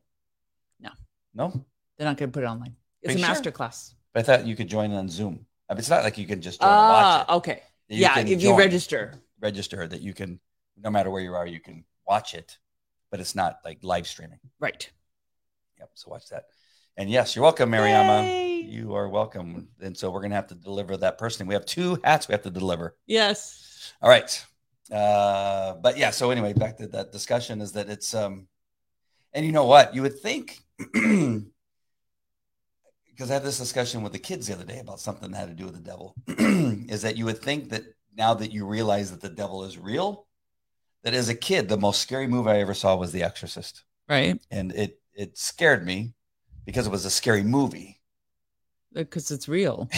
No. 0.80 0.90
no. 1.36 1.66
They're 1.98 2.08
not 2.08 2.18
going 2.18 2.32
to 2.32 2.34
put 2.34 2.44
it 2.44 2.48
online. 2.48 2.76
It's 3.02 3.14
Are 3.14 3.16
a 3.16 3.20
you 3.20 3.26
sure? 3.26 3.36
master 3.36 3.52
class. 3.52 3.94
But 4.18 4.28
I 4.28 4.38
thought 4.38 4.48
you 4.48 4.56
could 4.56 4.68
join 4.68 4.92
on 4.94 5.10
Zoom. 5.10 5.46
I 5.70 5.74
mean, 5.76 5.78
it's 5.78 5.92
not 5.92 6.04
like 6.04 6.18
you 6.18 6.26
can 6.26 6.42
just 6.42 6.60
join 6.60 6.72
and 6.72 6.90
watch 6.90 7.06
Ah, 7.06 7.22
it. 7.22 7.36
okay. 7.38 7.62
You 7.88 7.98
yeah, 8.00 8.18
if 8.18 8.42
you 8.42 8.58
register. 8.58 9.14
register 9.40 9.88
that 9.88 10.02
you 10.02 10.16
can, 10.16 10.40
no 10.76 10.90
matter 10.90 11.12
where 11.12 11.22
you 11.22 11.36
are, 11.36 11.46
you 11.46 11.60
can 11.60 11.86
watch 12.08 12.34
it, 12.34 12.58
but 13.12 13.20
it's 13.20 13.36
not 13.36 13.60
like 13.64 13.78
live 13.84 14.08
streaming. 14.08 14.40
Right. 14.60 14.90
Yep. 15.78 15.92
So 15.94 16.10
watch 16.10 16.30
that. 16.30 16.46
And 16.98 17.12
yes, 17.12 17.36
you're 17.36 17.44
welcome, 17.44 17.70
Mariama. 17.70 18.24
Yay. 18.24 18.62
You 18.62 18.96
are 18.96 19.08
welcome. 19.08 19.68
And 19.82 19.96
so 19.96 20.10
we're 20.10 20.24
gonna 20.24 20.34
have 20.34 20.48
to 20.48 20.56
deliver 20.56 20.98
that 20.98 21.20
person. 21.20 21.46
We 21.46 21.54
have 21.54 21.68
two 21.68 22.00
hats 22.04 22.28
we 22.28 22.32
have 22.32 22.42
to 22.42 22.50
deliver. 22.50 22.96
Yes. 23.06 23.94
All 24.02 24.10
right. 24.10 24.44
Uh, 24.92 25.76
but 25.76 25.96
yeah, 25.96 26.10
so 26.10 26.32
anyway, 26.32 26.54
back 26.54 26.78
to 26.78 26.88
that 26.88 27.12
discussion 27.12 27.62
is 27.62 27.74
that 27.74 27.88
it's 27.88 28.16
um 28.16 28.48
and 29.32 29.46
you 29.46 29.52
know 29.52 29.66
what? 29.66 29.94
You 29.94 30.02
would 30.02 30.20
think 30.20 30.58
because 33.18 33.32
I 33.32 33.36
had 33.36 33.44
this 33.44 33.58
discussion 33.58 34.04
with 34.04 34.14
the 34.14 34.20
kids 34.20 34.46
the 34.46 34.54
other 34.54 34.64
day 34.64 34.78
about 34.78 35.00
something 35.00 35.32
that 35.32 35.38
had 35.38 35.50
to 35.50 35.56
do 35.56 35.66
with 35.66 35.74
the 35.74 35.82
devil, 35.82 36.14
is 36.28 37.02
that 37.02 37.18
you 37.18 37.26
would 37.26 37.42
think 37.42 37.70
that 37.70 37.84
now 38.16 38.36
that 38.36 38.52
you 38.52 38.64
realize 38.64 39.10
that 39.10 39.22
the 39.22 39.30
devil 39.30 39.64
is 39.64 39.76
real, 39.76 40.28
that 41.04 41.16
as 41.16 41.28
a 41.28 41.34
kid, 41.34 41.68
the 41.68 41.78
most 41.78 42.00
scary 42.00 42.28
movie 42.28 42.52
I 42.52 42.60
ever 42.60 42.76
saw 42.76 42.96
was 42.96 43.12
The 43.12 43.24
Exorcist. 43.24 43.84
Right. 44.08 44.40
And 44.52 44.72
it 44.72 45.00
it 45.16 45.36
scared 45.36 45.84
me 45.84 46.14
because 46.64 46.86
it 46.86 46.92
was 46.92 47.06
a 47.06 47.10
scary 47.10 47.42
movie. 47.42 48.00
Uh, 48.96 49.00
because 49.00 49.32
it's 49.32 49.48
real. 49.48 49.90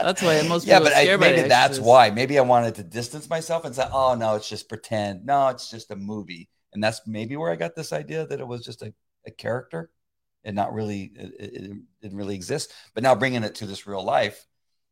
That's 0.00 0.20
why 0.20 0.34
it 0.34 0.48
most 0.48 0.66
yeah, 0.66 0.80
people 0.80 0.90
but 0.90 1.06
are 1.06 1.12
I, 1.12 1.16
maybe 1.16 1.48
that's 1.48 1.78
why. 1.78 2.10
Maybe 2.10 2.36
I 2.36 2.42
wanted 2.42 2.74
to 2.74 2.82
distance 2.82 3.30
myself 3.30 3.64
and 3.64 3.72
say, 3.72 3.86
"Oh 3.92 4.16
no, 4.16 4.34
it's 4.34 4.48
just 4.48 4.68
pretend. 4.68 5.24
No, 5.24 5.46
it's 5.46 5.70
just 5.70 5.92
a 5.92 5.96
movie." 5.96 6.48
And 6.72 6.82
that's 6.82 7.06
maybe 7.06 7.36
where 7.36 7.52
I 7.52 7.54
got 7.54 7.76
this 7.76 7.92
idea 7.92 8.26
that 8.26 8.40
it 8.40 8.46
was 8.48 8.64
just 8.64 8.82
a, 8.82 8.92
a 9.28 9.30
character 9.30 9.90
and 10.44 10.56
not 10.56 10.74
really 10.74 11.12
it, 11.14 11.34
it, 11.38 11.54
it 11.54 11.72
didn't 12.00 12.18
really 12.18 12.34
exist. 12.34 12.72
But 12.94 13.02
now 13.02 13.14
bringing 13.14 13.44
it 13.44 13.56
to 13.56 13.66
this 13.66 13.86
real 13.86 14.04
life 14.04 14.46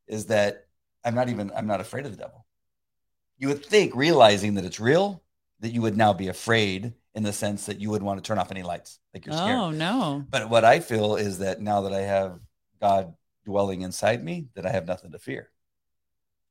is 0.06 0.26
that 0.26 0.66
I'm 1.04 1.14
not 1.14 1.28
even 1.28 1.50
I'm 1.54 1.66
not 1.66 1.80
afraid 1.80 2.06
of 2.06 2.12
the 2.12 2.18
devil. 2.18 2.46
You 3.38 3.48
would 3.48 3.64
think, 3.64 3.94
realizing 3.94 4.54
that 4.54 4.64
it's 4.64 4.80
real, 4.80 5.22
that 5.60 5.72
you 5.72 5.80
would 5.80 5.96
now 5.96 6.12
be 6.12 6.28
afraid 6.28 6.92
in 7.14 7.22
the 7.22 7.32
sense 7.32 7.66
that 7.66 7.80
you 7.80 7.90
would 7.90 8.02
want 8.02 8.22
to 8.22 8.26
turn 8.26 8.38
off 8.38 8.50
any 8.50 8.62
lights, 8.62 8.98
like 9.14 9.26
you're 9.26 9.34
scared. 9.34 9.58
Oh 9.58 9.70
no. 9.70 10.24
But 10.28 10.48
what 10.50 10.64
I 10.64 10.80
feel 10.80 11.16
is 11.16 11.38
that 11.38 11.60
now 11.60 11.82
that 11.82 11.92
I 11.92 12.02
have 12.02 12.38
God 12.80 13.14
dwelling 13.44 13.82
inside 13.82 14.22
me, 14.22 14.48
that 14.54 14.66
I 14.66 14.70
have 14.70 14.86
nothing 14.86 15.12
to 15.12 15.18
fear. 15.18 15.50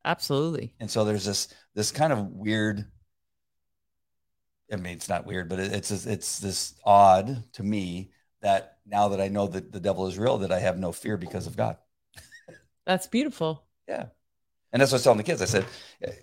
Absolutely. 0.04 0.74
And 0.80 0.90
so 0.90 1.06
there's 1.06 1.26
this 1.26 1.54
this 1.76 1.92
kind 1.92 2.12
of 2.12 2.28
weird. 2.28 2.86
I 4.72 4.76
mean, 4.76 4.94
it's 4.94 5.10
not 5.10 5.26
weird, 5.26 5.50
but 5.50 5.60
it's 5.60 5.92
it's 5.92 6.40
this 6.40 6.76
odd 6.84 7.44
to 7.54 7.64
me 7.64 8.12
that 8.42 8.79
now 8.90 9.10
that 9.10 9.22
I 9.22 9.28
know 9.28 9.48
that 9.48 9.72
the 9.72 9.80
devil 9.80 10.08
is 10.08 10.18
real, 10.18 10.38
that 10.40 10.52
I 10.52 10.60
have 10.60 10.78
no 10.78 10.92
fear 10.92 11.18
because 11.18 11.48
of 11.48 11.56
God. 11.56 11.78
That's 12.86 13.08
beautiful. 13.08 13.64
Yeah, 13.88 14.08
and 14.72 14.82
that's 14.82 14.92
what 14.92 14.98
I 14.98 15.00
was 15.00 15.04
telling 15.04 15.18
the 15.18 15.24
kids. 15.24 15.42
I 15.42 15.46
said, 15.46 15.66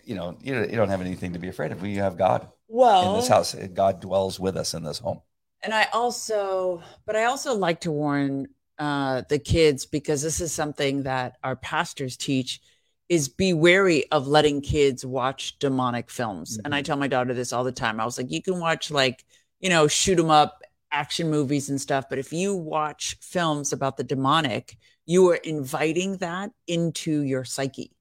you 0.04 0.14
know, 0.14 0.36
you 0.40 0.54
don't, 0.54 0.70
you 0.70 0.76
don't 0.76 0.88
have 0.88 1.00
anything 1.00 1.32
to 1.32 1.38
be 1.38 1.48
afraid 1.48 1.72
of. 1.72 1.82
We 1.82 1.96
have 1.96 2.16
God 2.16 2.48
Well, 2.68 3.10
in 3.14 3.20
this 3.20 3.28
house. 3.28 3.54
God 3.74 4.00
dwells 4.00 4.38
with 4.40 4.56
us 4.56 4.74
in 4.74 4.82
this 4.82 4.98
home. 4.98 5.20
And 5.62 5.74
I 5.74 5.88
also, 5.92 6.82
but 7.06 7.16
I 7.16 7.24
also 7.24 7.54
like 7.54 7.80
to 7.82 7.90
warn 7.90 8.48
uh, 8.78 9.22
the 9.28 9.38
kids 9.38 9.86
because 9.86 10.22
this 10.22 10.40
is 10.40 10.52
something 10.52 11.04
that 11.04 11.36
our 11.42 11.56
pastors 11.56 12.16
teach 12.16 12.60
is 13.08 13.28
be 13.28 13.52
wary 13.52 14.10
of 14.10 14.26
letting 14.26 14.60
kids 14.60 15.04
watch 15.04 15.58
demonic 15.58 16.10
films. 16.10 16.58
And 16.64 16.74
I 16.74 16.82
tell 16.82 16.96
my 16.96 17.08
daughter 17.08 17.34
this 17.34 17.52
all 17.52 17.64
the 17.64 17.72
time. 17.72 18.00
I 18.00 18.04
was 18.04 18.18
like, 18.18 18.30
you 18.30 18.42
can 18.42 18.60
watch 18.60 18.90
like, 18.90 19.24
you 19.60 19.70
know, 19.70 19.86
shoot 19.88 20.18
'em 20.18 20.30
up 20.30 20.60
action 20.92 21.30
movies 21.30 21.68
and 21.68 21.80
stuff. 21.80 22.08
But 22.08 22.18
if 22.18 22.32
you 22.32 22.54
watch 22.54 23.16
films 23.20 23.72
about 23.72 23.96
the 23.96 24.04
demonic, 24.04 24.76
you 25.04 25.28
are 25.30 25.36
inviting 25.36 26.16
that 26.18 26.50
into 26.66 27.22
your 27.22 27.44
psyche. 27.44 27.92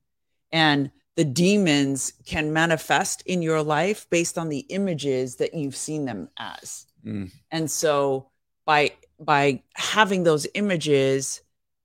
And 0.52 0.92
the 1.16 1.26
demons 1.26 2.14
can 2.26 2.52
manifest 2.52 3.22
in 3.26 3.42
your 3.42 3.64
life 3.64 4.10
based 4.10 4.38
on 4.38 4.50
the 4.50 4.60
images 4.60 5.38
that 5.38 5.54
you've 5.54 5.76
seen 5.76 6.06
them 6.06 6.30
as. 6.38 6.86
Mm. 7.06 7.32
And 7.52 7.70
so 7.72 8.30
by 8.66 8.92
by 9.20 9.64
having 9.76 10.24
those 10.24 10.46
images, 10.56 11.42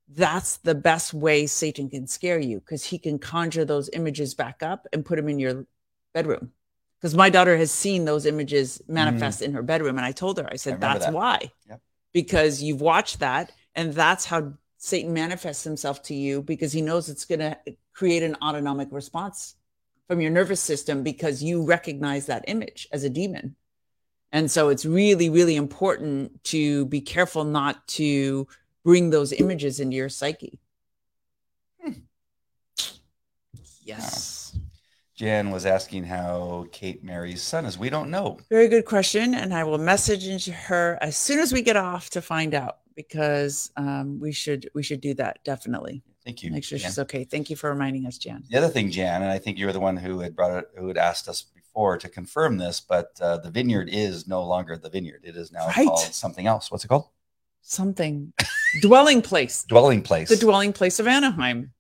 that's 0.09 0.57
the 0.59 0.75
best 0.75 1.15
way 1.15 1.47
Satan 1.47 1.89
can 1.89 2.07
scare 2.07 2.41
you 2.41 2.59
because 2.59 2.85
he 2.85 2.99
can 2.99 3.19
conjure 3.19 3.65
those 3.65 3.89
images 3.93 4.35
back 4.35 4.63
up 4.63 4.87
and 4.93 5.05
put 5.05 5.17
them 5.17 5.29
in 5.29 5.39
your 5.39 5.67
bedroom. 6.13 6.53
Because 7.01 7.15
my 7.15 7.31
daughter 7.31 7.57
has 7.57 7.71
seen 7.71 8.05
those 8.05 8.27
images 8.27 8.83
manifest 8.87 9.41
in 9.41 9.55
her 9.55 9.63
bedroom. 9.63 9.97
And 9.97 10.05
I 10.05 10.13
told 10.13 10.37
her, 10.39 10.47
I 10.51 10.57
said, 10.57 10.75
remember 10.75 10.99
that's 10.99 11.07
that. 11.07 11.15
why. 11.15 11.51
Yep. 11.69 11.81
Because 12.13 12.63
you've 12.63 12.83
watched 12.83 13.21
that. 13.21 13.53
And 13.75 13.95
that's 13.95 14.27
how 14.27 14.53
Satan 14.77 15.15
manifests 15.15 15.65
himself 15.65 16.03
to 16.05 16.15
you 16.15 16.43
because 16.43 16.73
he 16.73 16.83
knows 16.83 17.09
it's 17.09 17.25
going 17.25 17.41
to 17.41 17.57
create 17.95 18.23
an 18.23 18.37
autonomic 18.43 18.89
response 18.91 19.55
from 20.09 20.21
your 20.21 20.31
nervous 20.31 20.61
system 20.61 21.03
because 21.03 21.43
you 21.43 21.65
recognize 21.65 22.27
that 22.27 22.45
image 22.49 22.89
as 22.93 23.05
a 23.05 23.11
demon. 23.11 23.57
And 24.33 24.51
so 24.51 24.69
it's 24.69 24.85
really, 24.85 25.29
really 25.29 25.57
important 25.57 26.43
to 26.45 26.87
be 26.87 27.01
careful 27.01 27.45
not 27.45 27.87
to 27.89 28.47
bring 28.85 29.11
those 29.11 29.33
images 29.33 29.81
into 29.81 29.97
your 29.97 30.09
psyche. 30.09 30.59
Hmm. 31.83 31.93
Yes. 33.83 34.40
Jan 35.21 35.51
was 35.51 35.67
asking 35.67 36.05
how 36.05 36.67
Kate 36.73 37.05
Mary's 37.05 37.43
son 37.43 37.67
is. 37.67 37.77
We 37.77 37.91
don't 37.91 38.11
know. 38.11 38.39
Very 38.49 38.69
good 38.69 38.87
question. 38.87 39.35
And 39.35 39.53
I 39.53 39.65
will 39.65 39.77
message 39.77 40.27
into 40.27 40.51
her 40.51 40.97
as 41.03 41.15
soon 41.15 41.41
as 41.41 41.53
we 41.53 41.61
get 41.61 41.77
off 41.77 42.09
to 42.11 42.23
find 42.23 42.55
out 42.55 42.79
because 42.97 43.71
um, 43.77 44.19
we 44.19 44.33
should 44.33 44.71
we 44.75 44.83
should 44.83 45.03
do 45.03 45.13
that 45.15 45.45
definitely. 45.45 46.03
Thank 46.25 46.43
you. 46.43 46.51
Make 46.51 46.65
sure 46.65 46.79
Jan. 46.79 46.89
she's 46.89 46.99
okay. 47.01 47.25
Thank 47.25 47.51
you 47.51 47.57
for 47.57 47.69
reminding 47.69 48.07
us, 48.07 48.17
Jan. 48.17 48.45
The 48.49 48.57
other 48.57 48.71
thing, 48.71 48.91
Jan, 48.91 49.21
and 49.21 49.31
I 49.31 49.37
think 49.37 49.59
you 49.59 49.67
were 49.67 49.75
the 49.75 49.81
one 49.81 49.99
who 49.99 50.21
had 50.21 50.35
brought 50.35 50.53
it, 50.57 50.65
who 50.79 50.89
had 50.89 50.97
asked 50.97 51.29
us 51.29 51.43
before 51.43 51.99
to 51.99 52.09
confirm 52.09 52.57
this, 52.57 52.81
but 52.81 53.11
uh, 53.21 53.37
the 53.37 53.51
vineyard 53.51 53.91
is 53.93 54.27
no 54.27 54.43
longer 54.43 54.79
the 54.79 54.89
vineyard. 54.89 55.21
It 55.25 55.37
is 55.37 55.53
now 55.53 55.67
Right. 55.67 55.87
called 55.87 55.99
something 56.15 56.47
else. 56.47 56.71
What's 56.71 56.87
it 56.87 56.89
called? 56.89 57.09
Something 57.61 58.33
dwelling 58.81 59.21
place. 59.21 59.65
Dwelling 59.65 60.01
place. 60.01 60.31
The 60.31 60.37
dwelling 60.39 60.73
place 60.73 60.99
of 60.99 61.07
Anaheim. 61.07 61.73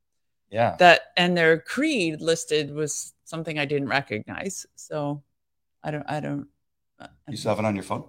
yeah. 0.50 0.76
That 0.78 1.00
and 1.16 1.34
their 1.38 1.58
creed 1.58 2.20
listed 2.20 2.74
was 2.74 3.14
something 3.30 3.58
I 3.58 3.64
didn't 3.64 3.88
recognize. 3.88 4.66
So 4.76 5.22
I 5.82 5.90
don't 5.92 6.04
I 6.10 6.20
don't 6.20 6.48
uh, 6.98 7.06
You 7.28 7.36
still 7.36 7.52
have 7.54 7.60
it 7.64 7.68
on 7.68 7.76
your 7.76 7.84
phone? 7.84 8.04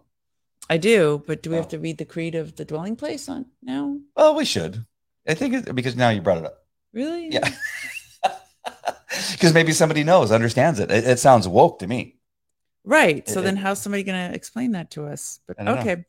I 0.70 0.78
do, 0.78 1.24
but 1.28 1.42
do 1.44 1.50
we 1.52 1.56
Oh. 1.58 1.60
have 1.62 1.70
to 1.70 1.80
read 1.80 1.98
the 1.98 2.06
creed 2.06 2.36
of 2.36 2.56
the 2.56 2.66
dwelling 2.66 2.96
place 2.96 3.30
on 3.30 3.46
now? 3.62 3.98
Well, 4.16 4.36
we 4.36 4.46
should. 4.46 4.86
I 5.28 5.34
think 5.36 5.54
it, 5.54 5.76
because 5.76 5.96
now 5.96 6.10
you 6.10 6.22
brought 6.22 6.40
it 6.40 6.46
up. 6.46 6.58
Really? 6.94 7.30
Yeah. 7.32 7.50
Because 9.32 9.54
maybe 9.54 9.72
somebody 9.74 10.04
knows, 10.04 10.32
understands 10.32 10.80
it. 10.80 10.90
it. 10.92 11.04
It 11.06 11.20
sounds 11.20 11.48
woke 11.48 11.80
to 11.80 11.88
me. 11.88 12.18
Right. 12.86 13.28
So 13.28 13.40
It- 13.40 13.44
then 13.44 13.58
how's 13.58 13.82
somebody 13.82 14.04
going 14.04 14.30
to 14.30 14.36
explain 14.36 14.72
that 14.72 14.92
to 14.92 15.06
us? 15.08 15.40
But 15.48 15.60
I 15.60 15.64
don't 15.64 15.76
know. 15.86 16.04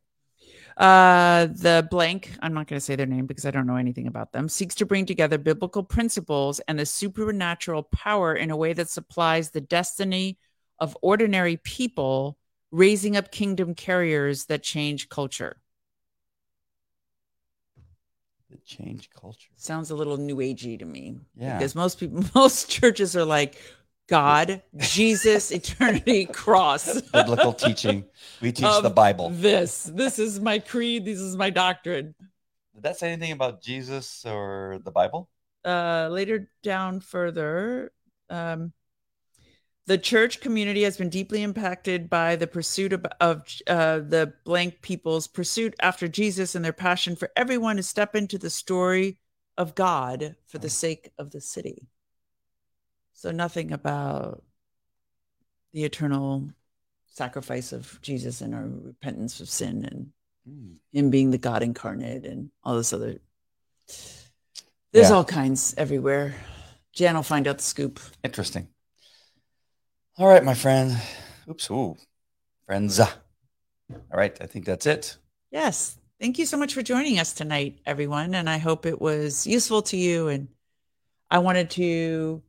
Uh, 0.76 1.46
the 1.46 1.86
blank, 1.90 2.32
I'm 2.40 2.54
not 2.54 2.66
going 2.66 2.78
to 2.78 2.84
say 2.84 2.96
their 2.96 3.06
name 3.06 3.26
because 3.26 3.44
I 3.44 3.50
don't 3.50 3.66
know 3.66 3.76
anything 3.76 4.06
about 4.06 4.32
them, 4.32 4.48
seeks 4.48 4.74
to 4.76 4.86
bring 4.86 5.06
together 5.06 5.38
biblical 5.38 5.82
principles 5.82 6.60
and 6.60 6.78
the 6.78 6.86
supernatural 6.86 7.82
power 7.84 8.34
in 8.34 8.50
a 8.50 8.56
way 8.56 8.72
that 8.72 8.88
supplies 8.88 9.50
the 9.50 9.60
destiny 9.60 10.38
of 10.78 10.96
ordinary 11.02 11.58
people, 11.58 12.38
raising 12.70 13.16
up 13.16 13.30
kingdom 13.30 13.74
carriers 13.74 14.46
that 14.46 14.62
change 14.62 15.08
culture. 15.08 15.56
That 18.50 18.64
change 18.64 19.10
culture. 19.10 19.50
Sounds 19.56 19.90
a 19.90 19.94
little 19.94 20.16
new 20.16 20.36
agey 20.36 20.78
to 20.78 20.84
me. 20.84 21.16
Yeah. 21.36 21.58
Because 21.58 21.74
most 21.74 22.00
people, 22.00 22.24
most 22.34 22.68
churches 22.68 23.16
are 23.16 23.24
like, 23.24 23.56
God, 24.12 24.62
Jesus, 24.76 25.50
eternity, 25.60 26.26
cross. 26.26 27.00
Biblical 27.00 27.52
teaching. 27.52 28.04
We 28.40 28.52
teach 28.52 28.82
the 28.82 28.90
Bible. 28.90 29.30
This, 29.30 29.84
this 29.84 30.18
is 30.18 30.40
my 30.40 30.58
creed. 30.58 31.04
This 31.04 31.18
is 31.18 31.36
my 31.36 31.50
doctrine. 31.50 32.14
Did 32.74 32.84
that 32.84 32.98
say 32.98 33.12
anything 33.12 33.32
about 33.32 33.62
Jesus 33.62 34.24
or 34.26 34.80
the 34.84 34.90
Bible? 34.90 35.28
uh, 35.64 36.08
later 36.10 36.50
down 36.62 37.00
further, 37.00 37.92
um, 38.30 38.72
the 39.86 39.98
church 39.98 40.40
community 40.40 40.82
has 40.82 40.96
been 40.96 41.08
deeply 41.08 41.42
impacted 41.42 42.08
by 42.08 42.36
the 42.36 42.46
pursuit 42.46 42.92
of, 42.92 43.04
of 43.20 43.44
uh, 43.66 43.98
the 43.98 44.32
blank 44.44 44.80
people's 44.80 45.26
pursuit 45.26 45.74
after 45.80 46.06
Jesus 46.06 46.54
and 46.54 46.64
their 46.64 46.72
passion 46.72 47.16
for 47.16 47.30
everyone 47.36 47.76
to 47.76 47.82
step 47.82 48.14
into 48.14 48.38
the 48.38 48.50
story 48.50 49.18
of 49.58 49.74
God 49.74 50.36
for 50.46 50.58
the 50.58 50.70
sake 50.70 51.10
of 51.18 51.32
the 51.32 51.40
city. 51.40 51.88
So, 53.22 53.30
nothing 53.30 53.70
about 53.70 54.42
the 55.72 55.84
eternal 55.84 56.50
sacrifice 57.06 57.72
of 57.72 58.00
Jesus 58.02 58.40
and 58.40 58.52
our 58.52 58.66
repentance 58.66 59.38
of 59.38 59.48
sin 59.48 59.84
and 59.84 60.12
Hmm. 60.44 60.74
him 60.90 61.10
being 61.10 61.30
the 61.30 61.38
God 61.38 61.62
incarnate 61.62 62.24
and 62.26 62.50
all 62.64 62.76
this 62.76 62.92
other. 62.92 63.20
There's 64.90 65.08
Yeah. 65.08 65.12
all 65.12 65.24
kinds 65.24 65.72
everywhere. 65.76 66.34
Jan 66.90 67.14
will 67.14 67.22
find 67.22 67.46
out 67.46 67.58
the 67.58 67.62
scoop. 67.62 68.00
Interesting. 68.24 68.66
All 70.18 70.26
right, 70.26 70.42
my 70.42 70.54
friend. 70.54 71.00
Oops. 71.48 71.70
Ooh. 71.70 71.96
Friends. 72.66 72.98
All 72.98 73.08
right. 74.10 74.36
I 74.42 74.48
think 74.48 74.64
that's 74.64 74.86
it. 74.86 75.16
Yes. 75.52 75.96
Thank 76.18 76.40
you 76.40 76.46
so 76.46 76.56
much 76.56 76.74
for 76.74 76.82
joining 76.82 77.20
us 77.20 77.32
tonight, 77.32 77.78
everyone. 77.86 78.34
And 78.34 78.50
I 78.50 78.58
hope 78.58 78.84
it 78.84 79.00
was 79.00 79.46
useful 79.46 79.82
to 79.82 79.96
you. 79.96 80.26
And 80.26 80.48
I 81.30 81.38
wanted 81.38 81.70
to 81.70 82.42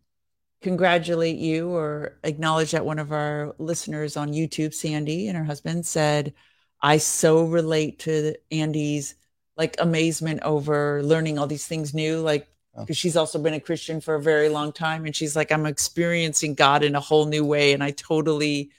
congratulate 0.64 1.38
you 1.38 1.70
or 1.70 2.18
acknowledge 2.24 2.72
that 2.72 2.86
one 2.86 3.00
of 3.00 3.12
our 3.12 3.54
listeners 3.60 4.18
on 4.18 4.34
YouTube, 4.34 4.74
Sandy, 4.74 5.28
and 5.28 5.38
her 5.38 5.44
husband 5.44 5.86
said, 5.86 6.34
I 6.82 6.98
so 6.98 7.44
relate 7.44 8.00
to 8.00 8.36
Andy's 8.52 9.16
like 9.56 9.76
amazement 9.80 10.42
over 10.44 11.04
learning 11.04 11.38
all 11.38 11.48
these 11.48 11.68
things 11.68 11.94
new. 11.94 12.20
Like, 12.20 12.48
Oh. 12.76 12.82
because 12.82 12.98
she's 12.98 13.16
also 13.16 13.38
been 13.38 13.54
a 13.54 13.60
Christian 13.60 14.02
for 14.02 14.16
a 14.16 14.22
very 14.22 14.50
long 14.50 14.72
time. 14.74 15.06
And 15.06 15.16
she's 15.16 15.36
like, 15.36 15.52
I'm 15.52 15.68
experiencing 15.68 16.56
God 16.56 16.84
in 16.84 16.96
a 16.96 17.00
whole 17.00 17.28
new 17.28 17.46
way. 17.46 17.74
And 17.74 17.84
I 17.84 17.92
totally 17.92 18.72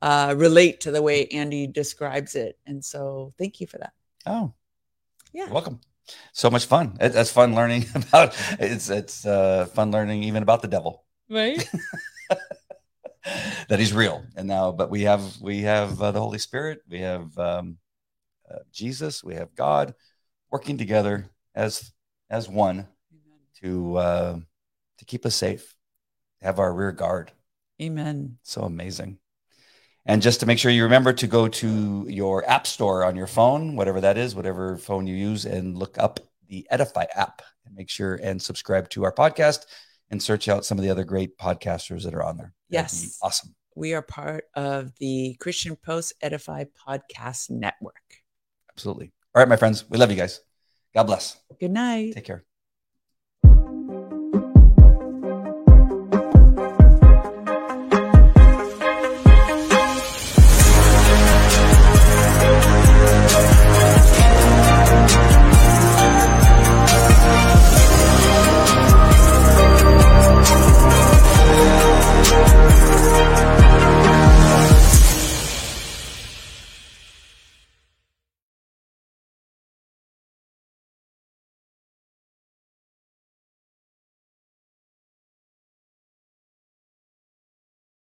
uh, 0.00 0.34
relate 0.38 0.80
to 0.80 0.90
the 0.90 1.02
way 1.02 1.26
Andy 1.26 1.66
describes 1.66 2.34
it. 2.34 2.58
And 2.64 2.82
so 2.82 3.34
thank 3.36 3.60
you 3.60 3.66
for 3.66 3.76
that. 3.76 3.92
Oh, 4.24 4.54
Yeah. 5.34 5.50
welcome. 5.50 5.80
So 6.32 6.48
much 6.50 6.64
fun. 6.64 6.96
It, 6.98 7.10
that's 7.10 7.30
fun 7.30 7.54
learning 7.54 7.84
about 7.94 8.34
it's 8.58 8.88
it's 8.88 9.26
uh, 9.26 9.66
fun 9.66 9.90
learning 9.90 10.22
even 10.22 10.42
about 10.42 10.62
the 10.62 10.68
devil 10.68 11.04
Right. 11.28 11.68
that 13.68 13.78
he's 13.78 13.92
real. 13.92 14.24
And 14.36 14.46
now, 14.46 14.72
but 14.72 14.90
we 14.90 15.02
have 15.02 15.40
we 15.40 15.62
have 15.62 16.00
uh, 16.00 16.12
the 16.12 16.20
Holy 16.20 16.38
Spirit. 16.38 16.82
We 16.88 17.00
have 17.00 17.36
um, 17.38 17.78
uh, 18.50 18.58
Jesus. 18.72 19.24
We 19.24 19.34
have 19.34 19.54
God 19.54 19.94
working 20.50 20.78
together 20.78 21.28
as 21.54 21.92
as 22.30 22.48
one 22.48 22.86
to 23.62 23.96
uh, 23.96 24.38
to 24.98 25.04
keep 25.04 25.26
us 25.26 25.34
safe. 25.34 25.74
Have 26.42 26.58
our 26.58 26.72
rear 26.72 26.92
guard. 26.92 27.32
Amen. 27.80 28.38
So 28.42 28.62
amazing. 28.62 29.18
And 30.08 30.22
just 30.22 30.38
to 30.40 30.46
make 30.46 30.60
sure 30.60 30.70
you 30.70 30.84
remember 30.84 31.12
to 31.14 31.26
go 31.26 31.48
to 31.48 32.06
your 32.08 32.48
app 32.48 32.66
store 32.66 33.04
on 33.04 33.16
your 33.16 33.26
phone, 33.26 33.74
whatever 33.74 34.00
that 34.02 34.16
is, 34.16 34.36
whatever 34.36 34.76
phone 34.76 35.06
you 35.08 35.16
use, 35.16 35.46
and 35.46 35.76
look 35.76 35.98
up 35.98 36.20
the 36.48 36.64
Edify 36.70 37.06
app 37.16 37.42
and 37.64 37.74
make 37.74 37.90
sure 37.90 38.14
and 38.22 38.40
subscribe 38.40 38.88
to 38.90 39.02
our 39.02 39.12
podcast 39.12 39.66
and 40.10 40.22
search 40.22 40.48
out 40.48 40.64
some 40.64 40.78
of 40.78 40.84
the 40.84 40.90
other 40.90 41.04
great 41.04 41.36
podcasters 41.38 42.04
that 42.04 42.14
are 42.14 42.22
on 42.22 42.36
there. 42.36 42.54
That'd 42.70 42.92
Yes. 42.92 43.18
awesome. 43.22 43.54
We 43.74 43.92
are 43.94 44.02
part 44.02 44.44
of 44.54 44.92
the 44.98 45.36
Christian 45.40 45.76
Post 45.76 46.14
Edify 46.22 46.64
Podcast 46.88 47.50
Network. 47.50 47.94
Absolutely. 48.72 49.12
All 49.34 49.40
right, 49.40 49.48
my 49.48 49.56
friends. 49.56 49.88
We 49.90 49.98
love 49.98 50.10
you 50.10 50.16
guys. 50.16 50.40
God 50.94 51.04
bless. 51.04 51.36
Good 51.60 51.70
night. 51.72 52.14
Take 52.14 52.24
care. 52.24 52.44